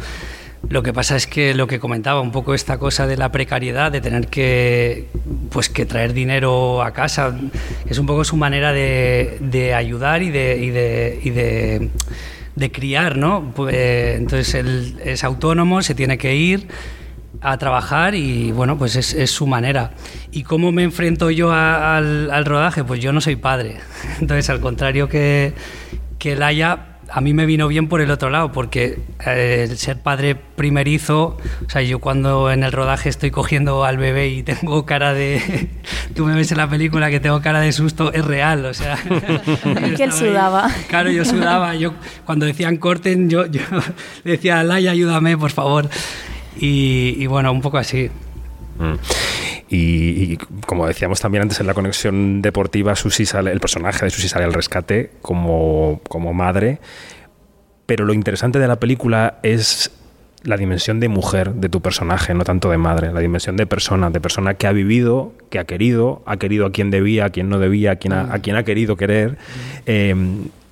[0.70, 3.92] Lo que pasa es que lo que comentaba, un poco esta cosa de la precariedad,
[3.92, 5.08] de tener que,
[5.50, 7.36] pues, que traer dinero a casa,
[7.86, 11.90] es un poco su manera de, de ayudar y de, y de, y de,
[12.56, 13.52] de criar, ¿no?
[13.56, 16.68] Pues, eh, entonces él es autónomo, se tiene que ir
[17.42, 19.92] a trabajar y bueno, pues es, su manera.
[20.32, 22.84] ¿Y cómo me enfrento yo al rodaje?
[22.84, 23.78] Pues yo no soy padre.
[24.22, 25.54] Entonces, al contrario que,
[26.20, 30.00] que Laia, a mí me vino bien por el otro lado, porque eh, el ser
[30.00, 34.86] padre primerizo, o sea, yo cuando en el rodaje estoy cogiendo al bebé y tengo
[34.86, 35.70] cara de...
[36.16, 38.98] Tú me ves en la película que tengo cara de susto, es real, o sea...
[39.96, 40.18] Que él ahí.
[40.18, 40.70] sudaba.
[40.88, 41.76] Claro, yo sudaba.
[41.76, 41.94] Yo,
[42.26, 43.62] cuando decían corten, yo, yo
[44.24, 45.90] le decía, Laia, ayúdame, por favor.
[46.60, 48.10] Y, y bueno, un poco así.
[48.78, 48.94] Mm.
[49.70, 49.78] Y,
[50.34, 54.28] y como decíamos también antes en la conexión deportiva, Susi sale, el personaje de Susi
[54.28, 56.80] sale al rescate como, como madre.
[57.86, 59.92] Pero lo interesante de la película es
[60.44, 64.10] la dimensión de mujer de tu personaje, no tanto de madre, la dimensión de persona,
[64.10, 67.50] de persona que ha vivido, que ha querido, ha querido a quien debía, a quien
[67.50, 69.38] no debía, a quien ha, a quien ha querido querer.
[69.86, 70.16] Eh,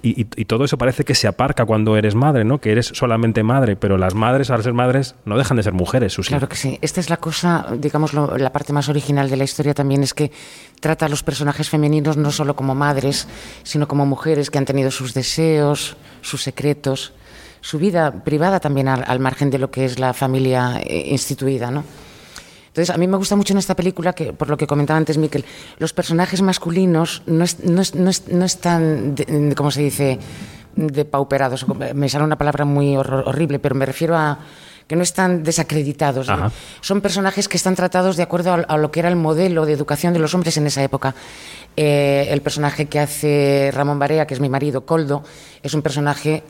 [0.04, 2.60] y, y- todo eso parece que se aparca cuando eres madre, ¿no?
[2.60, 6.14] Que eres solamente madre, pero las madres, al ser madres, no dejan de ser mujeres,
[6.14, 6.30] Susi.
[6.30, 6.80] Claro que sí.
[6.82, 10.32] Esta es la cosa, digamos, la parte más original de la historia también es que
[10.80, 13.28] trata a los personajes femeninos no solo como madres,
[13.64, 17.14] sino como mujeres que han tenido sus deseos, sus secretos,
[17.62, 21.70] su vida privada también al, al margen de lo que es la familia eh, instituida,
[21.70, 21.84] ¿no?
[22.72, 25.18] Entonces, a mí me gusta mucho en esta película, que por lo que comentaba antes
[25.18, 25.44] Miquel,
[25.78, 29.82] los personajes masculinos no, es- no, es- no, es- no están, de- de- ¿cómo se
[29.82, 30.20] dice?,
[30.76, 31.66] depauperados.
[31.94, 34.40] Me sale una palabra muy horror- horrible, pero me refiero a
[34.88, 36.28] que no están desacreditados.
[36.82, 39.74] Son personajes que están tratados de acuerdo a, a lo que era el modelo de
[39.74, 41.14] educación de los hombres en esa época.
[41.78, 45.24] Eh, el personaje que hace Ramón Barea, que es mi marido, Coldo,
[45.62, 46.44] es un personaje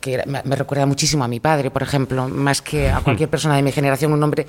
[0.00, 3.62] que me recuerda muchísimo a mi padre, por ejemplo, más que a cualquier persona de
[3.62, 4.46] mi generación, un hombre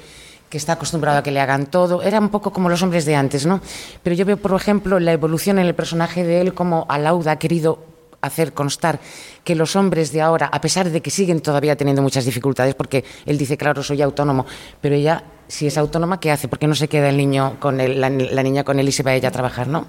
[0.56, 2.02] que está acostumbrado a que le hagan todo.
[2.02, 3.60] Era un poco como los hombres de antes, ¿no?
[4.04, 7.40] Pero yo veo, por ejemplo, la evolución en el personaje de él, como Alauda ha
[7.40, 7.84] querido
[8.22, 9.02] hacer constar
[9.44, 13.04] que los hombres de ahora, a pesar de que siguen todavía teniendo muchas dificultades, porque
[13.26, 14.46] él dice, claro, soy autónomo,
[14.80, 16.48] pero ella, si es autónoma, ¿qué hace?
[16.48, 19.04] ¿Por qué no se queda el niño con él, la, niña con él y se
[19.04, 19.88] va ella a trabajar, no?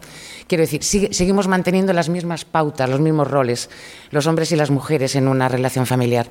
[0.48, 3.70] Quiero decir, seguimos manteniendo las mismas pautas, los mismos roles,
[4.10, 6.26] los hombres y las mujeres en una relación familiar,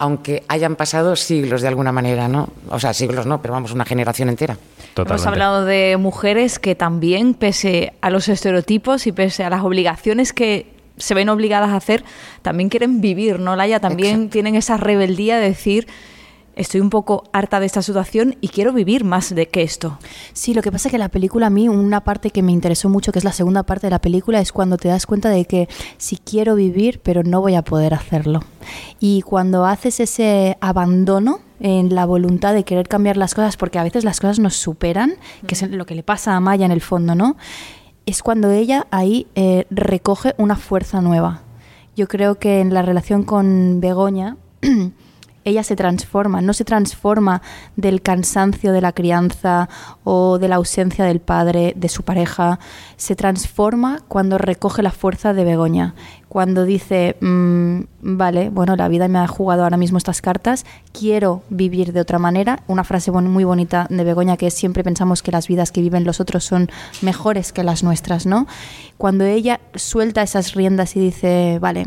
[0.00, 2.48] aunque hayan pasado siglos de alguna manera, ¿no?
[2.70, 4.56] O sea, siglos no, pero vamos, una generación entera.
[4.96, 10.32] Hemos hablado de mujeres que también, pese a los estereotipos y pese a las obligaciones
[10.32, 12.02] que se ven obligadas a hacer,
[12.40, 13.78] también quieren vivir, ¿no, Laia?
[13.78, 15.86] También tienen esa rebeldía de decir,
[16.56, 19.98] estoy un poco harta de esta situación y quiero vivir más de que esto.
[20.32, 22.88] Sí, lo que pasa es que la película a mí, una parte que me interesó
[22.88, 25.44] mucho, que es la segunda parte de la película, es cuando te das cuenta de
[25.44, 25.68] que
[25.98, 28.40] sí quiero vivir, pero no voy a poder hacerlo.
[28.98, 33.84] Y cuando haces ese abandono en la voluntad de querer cambiar las cosas, porque a
[33.84, 35.14] veces las cosas nos superan,
[35.46, 37.36] que es lo que le pasa a Maya en el fondo, ¿no?
[38.06, 41.42] Es cuando ella ahí eh, recoge una fuerza nueva.
[41.96, 44.36] Yo creo que en la relación con Begoña,
[45.44, 47.42] ella se transforma, no se transforma
[47.76, 49.68] del cansancio de la crianza
[50.04, 52.58] o de la ausencia del padre, de su pareja,
[52.96, 55.94] se transforma cuando recoge la fuerza de Begoña,
[56.28, 61.42] cuando dice, "Mm, vale, bueno, la vida me ha jugado ahora mismo estas cartas, quiero
[61.48, 65.32] vivir de otra manera, una frase muy bonita de Begoña que es siempre pensamos que
[65.32, 66.70] las vidas que viven los otros son
[67.02, 68.46] mejores que las nuestras, ¿no?
[68.98, 71.86] Cuando ella suelta esas riendas y dice, vale,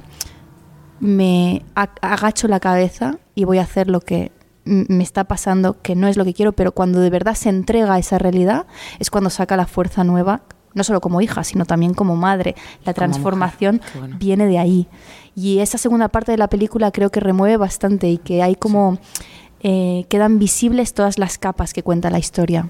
[1.00, 4.32] me agacho la cabeza y voy a hacer lo que
[4.66, 7.94] me está pasando, que no es lo que quiero, pero cuando de verdad se entrega
[7.96, 8.66] a esa realidad,
[9.00, 10.42] es cuando saca la fuerza nueva,
[10.74, 12.56] no solo como hija, sino también como madre.
[12.86, 14.16] La Como transformación bueno.
[14.18, 14.88] viene de ahí.
[15.36, 18.98] Y esa segunda parte de la película creo que remueve bastante y que hay como...
[19.62, 22.70] eh, quedan visibles todas las capas que cuenta la historia.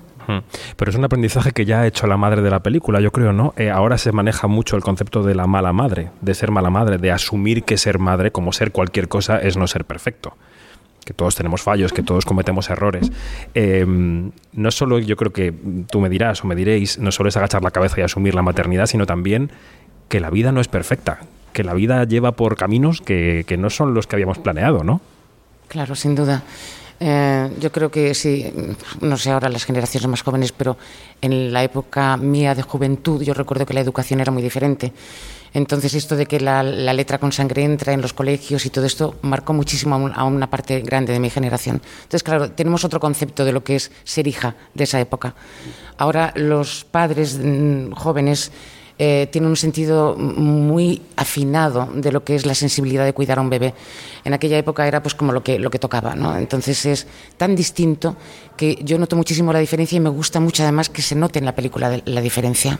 [0.77, 3.33] Pero es un aprendizaje que ya ha hecho la madre de la película, yo creo,
[3.33, 3.53] ¿no?
[3.57, 6.97] Eh, ahora se maneja mucho el concepto de la mala madre, de ser mala madre,
[6.97, 10.37] de asumir que ser madre, como ser cualquier cosa, es no ser perfecto.
[11.05, 13.11] Que todos tenemos fallos, que todos cometemos errores.
[13.53, 15.53] Eh, no solo, yo creo que
[15.89, 18.41] tú me dirás o me diréis, no solo es agachar la cabeza y asumir la
[18.41, 19.51] maternidad, sino también
[20.07, 21.19] que la vida no es perfecta,
[21.51, 25.01] que la vida lleva por caminos que, que no son los que habíamos planeado, ¿no?
[25.67, 26.43] Claro, sin duda.
[27.05, 28.49] Eh, yo creo que sí,
[29.01, 30.77] no sé ahora las generaciones más jóvenes, pero
[31.21, 34.93] en la época mía de juventud yo recuerdo que la educación era muy diferente.
[35.53, 38.85] Entonces esto de que la, la letra con sangre entra en los colegios y todo
[38.85, 41.81] esto marcó muchísimo a, un- a una parte grande de mi generación.
[42.03, 45.35] Entonces, claro, tenemos otro concepto de lo que es ser hija de esa época.
[45.97, 48.51] Ahora los padres mm, jóvenes
[49.05, 53.41] eh, tienen un sentido muy afinado de lo que es la sensibilidad de cuidar a
[53.41, 53.73] un bebé.
[54.23, 56.37] En aquella época era pues como lo que, lo que tocaba, ¿no?
[56.37, 57.05] Entonces es
[57.35, 58.15] tan distinto
[58.55, 61.43] que yo noto muchísimo la diferencia y me gusta mucho además que se note en
[61.43, 62.79] la película la diferencia.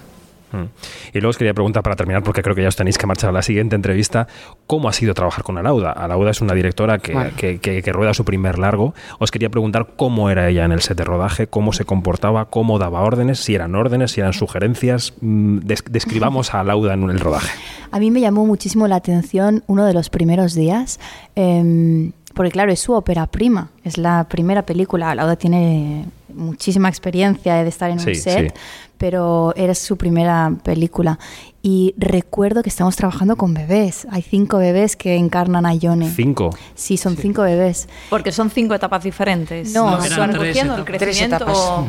[0.54, 0.66] Mm.
[1.14, 3.32] Y luego os quería preguntar para terminar, porque creo que ya os tenéis que marchar
[3.32, 4.28] a la siguiente entrevista,
[4.68, 5.92] ¿cómo ha sido trabajar con Alauda?
[5.92, 7.32] Alauda es una directora que, Bueno.
[7.36, 8.94] que- que- que rueda su primer largo.
[9.20, 12.80] Os quería preguntar cómo era ella en el set de rodaje, cómo se comportaba, cómo
[12.80, 15.14] daba órdenes, si eran órdenes, si eran sugerencias.
[15.22, 17.50] Mm, des- describamos a Alauda en el rodaje.
[17.92, 21.00] A mí me llamó muchísimo la atención uno de los primeros días,
[21.36, 25.14] em, porque claro, es su ópera prima, es la primera película.
[25.16, 28.60] Lauda tiene muchísima experiencia de estar en Sí, un set, sí.
[29.04, 31.20] Pero era su primera película.
[31.62, 34.08] Y recuerdo que estamos trabajando con bebés.
[34.10, 36.10] Hay cinco bebés que encarnan a Yone.
[36.10, 36.52] Cinco.
[36.74, 37.90] Sí, son cinco bebés.
[38.10, 39.74] Porque son cinco etapas diferentes.
[39.74, 41.36] No, Van son recogiendo el Tres crecimiento.
[41.36, 41.86] etapas.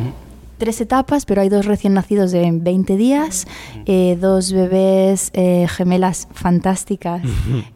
[0.58, 3.46] tres etapas, pero hay dos recién nacidos de 20 días,
[3.86, 7.22] eh, dos bebés eh, gemelas fantásticas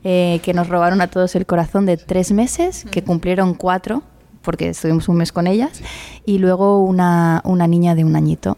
[0.03, 4.03] eh, que nos robaron a todos el corazón de tres meses, que cumplieron cuatro
[4.49, 5.83] porque estuvimos un mes con ellas,
[6.25, 8.57] y luego una, una niña de un añito.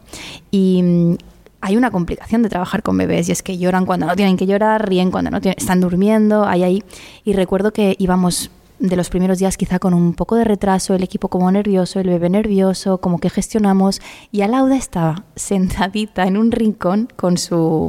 [0.52, 1.16] Y mm,
[1.62, 4.46] hay una complicación de trabajar con bebés, y es que lloran cuando no tienen que
[4.46, 6.84] llorar, ríen cuando no tienen, están durmiendo, hay ahí.
[7.24, 11.02] Y recuerdo que íbamos de los primeros días quizá con un poco de retraso, el
[11.02, 14.00] equipo como nervioso, el bebé nervioso, como que gestionamos,
[14.30, 17.88] y Alauda estaba sentadita en un rincón con su...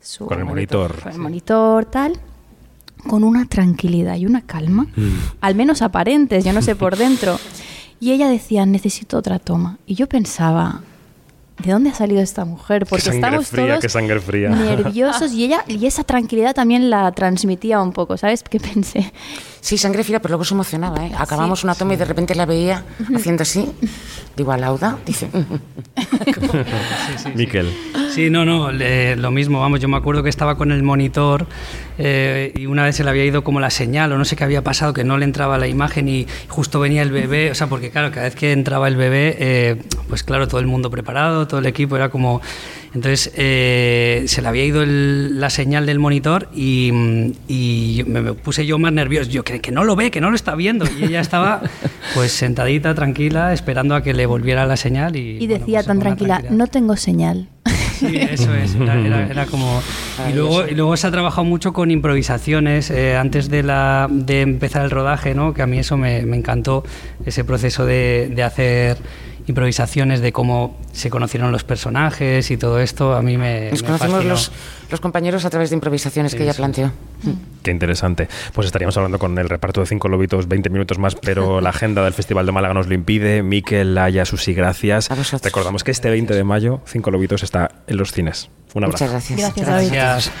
[0.00, 1.00] su Con el monitor.
[1.02, 2.12] con el monitor, tal,
[3.06, 4.86] con una tranquilidad y una calma,
[5.40, 7.38] al menos aparentes, yo no sé por dentro.
[8.00, 9.78] Y ella decía, necesito otra toma.
[9.86, 10.82] Y yo pensaba,
[11.62, 12.86] ¿de dónde ha salido esta mujer?
[12.86, 14.48] Porque estamos fría, todos qué sangre fría.
[14.50, 18.42] nerviosos y ella y esa tranquilidad también la transmitía un poco, ¿sabes?
[18.42, 19.12] Que pensé,
[19.60, 21.12] Sí, sangre fría, pero luego se emocionaba, ¿eh?
[21.16, 23.70] Acabamos una toma y de repente la veía haciendo así.
[24.36, 25.28] Digo, a Lauda, dice...
[27.34, 27.68] Miquel.
[28.14, 31.46] Sí, no, no, lo mismo, vamos, yo me acuerdo que estaba con el monitor
[31.98, 34.44] eh, y una vez se le había ido como la señal o no sé qué
[34.44, 37.66] había pasado, que no le entraba la imagen y justo venía el bebé, o sea,
[37.66, 41.46] porque claro, cada vez que entraba el bebé, eh, pues claro, todo el mundo preparado,
[41.48, 42.40] todo el equipo era como...
[42.94, 48.22] Entonces eh, se le había ido el- la señal del monitor y, mm, y me,
[48.22, 50.54] me puse yo más nervioso, yo que, que no lo ve, que no lo está
[50.54, 51.60] viendo y ella estaba
[52.14, 55.36] pues sentadita, tranquila, esperando a que le volviera la señal y...
[55.42, 57.48] y decía tan tranquila, no tengo señal.
[57.98, 59.82] Sí, eso es, era, era- era como...
[60.30, 64.40] Y luego, y luego se ha trabajado mucho con improvisaciones eh, antes de, la, de
[64.40, 65.52] empezar el rodaje, ¿no?
[65.52, 66.84] que a mí eso me, me encantó,
[67.26, 68.96] ese proceso de, de hacer
[69.48, 73.70] improvisaciones, de cómo se conocieron los personajes y todo esto, a mí me...
[73.70, 74.52] Nos me conocemos los,
[74.90, 76.92] los compañeros a través de improvisaciones que ella planteó.
[77.62, 78.28] Qué interesante.
[78.52, 82.04] Pues estaríamos hablando con el reparto de Cinco Lobitos 20 minutos más, pero la agenda
[82.04, 83.42] del Festival de Málaga nos lo impide.
[83.42, 85.08] Miquel, Laya, Susi, gracias.
[85.42, 88.50] Recordamos que este 20 de mayo Cinco Lobitos está en los cines.
[88.74, 89.04] Un abrazo.
[89.04, 89.54] Muchas gracias.
[89.56, 90.32] Gracias.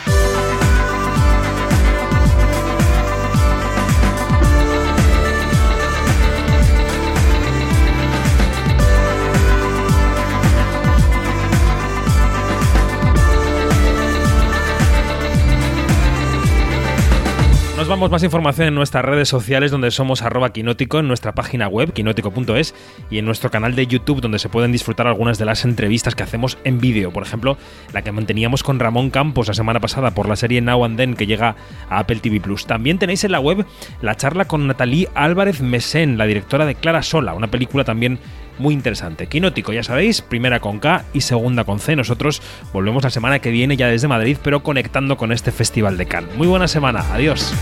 [17.88, 21.94] Vamos más información en nuestras redes sociales donde somos arroba quinótico, en nuestra página web
[21.94, 22.74] quinótico.es
[23.08, 26.22] y en nuestro canal de YouTube donde se pueden disfrutar algunas de las entrevistas que
[26.22, 27.14] hacemos en vídeo.
[27.14, 27.56] Por ejemplo,
[27.94, 31.14] la que manteníamos con Ramón Campos la semana pasada por la serie Now and Then
[31.14, 31.56] que llega
[31.88, 32.66] a Apple TV Plus.
[32.66, 33.64] También tenéis en la web
[34.02, 38.18] la charla con Natalie Álvarez Mesén, la directora de Clara Sola, una película también
[38.58, 39.26] muy interesante.
[39.26, 41.96] Quinótico, ya sabéis, primera con K y segunda con C.
[41.96, 46.06] Nosotros volvemos la semana que viene ya desde Madrid, pero conectando con este Festival de
[46.06, 46.34] Cannes.
[46.36, 47.52] Muy buena semana, adiós.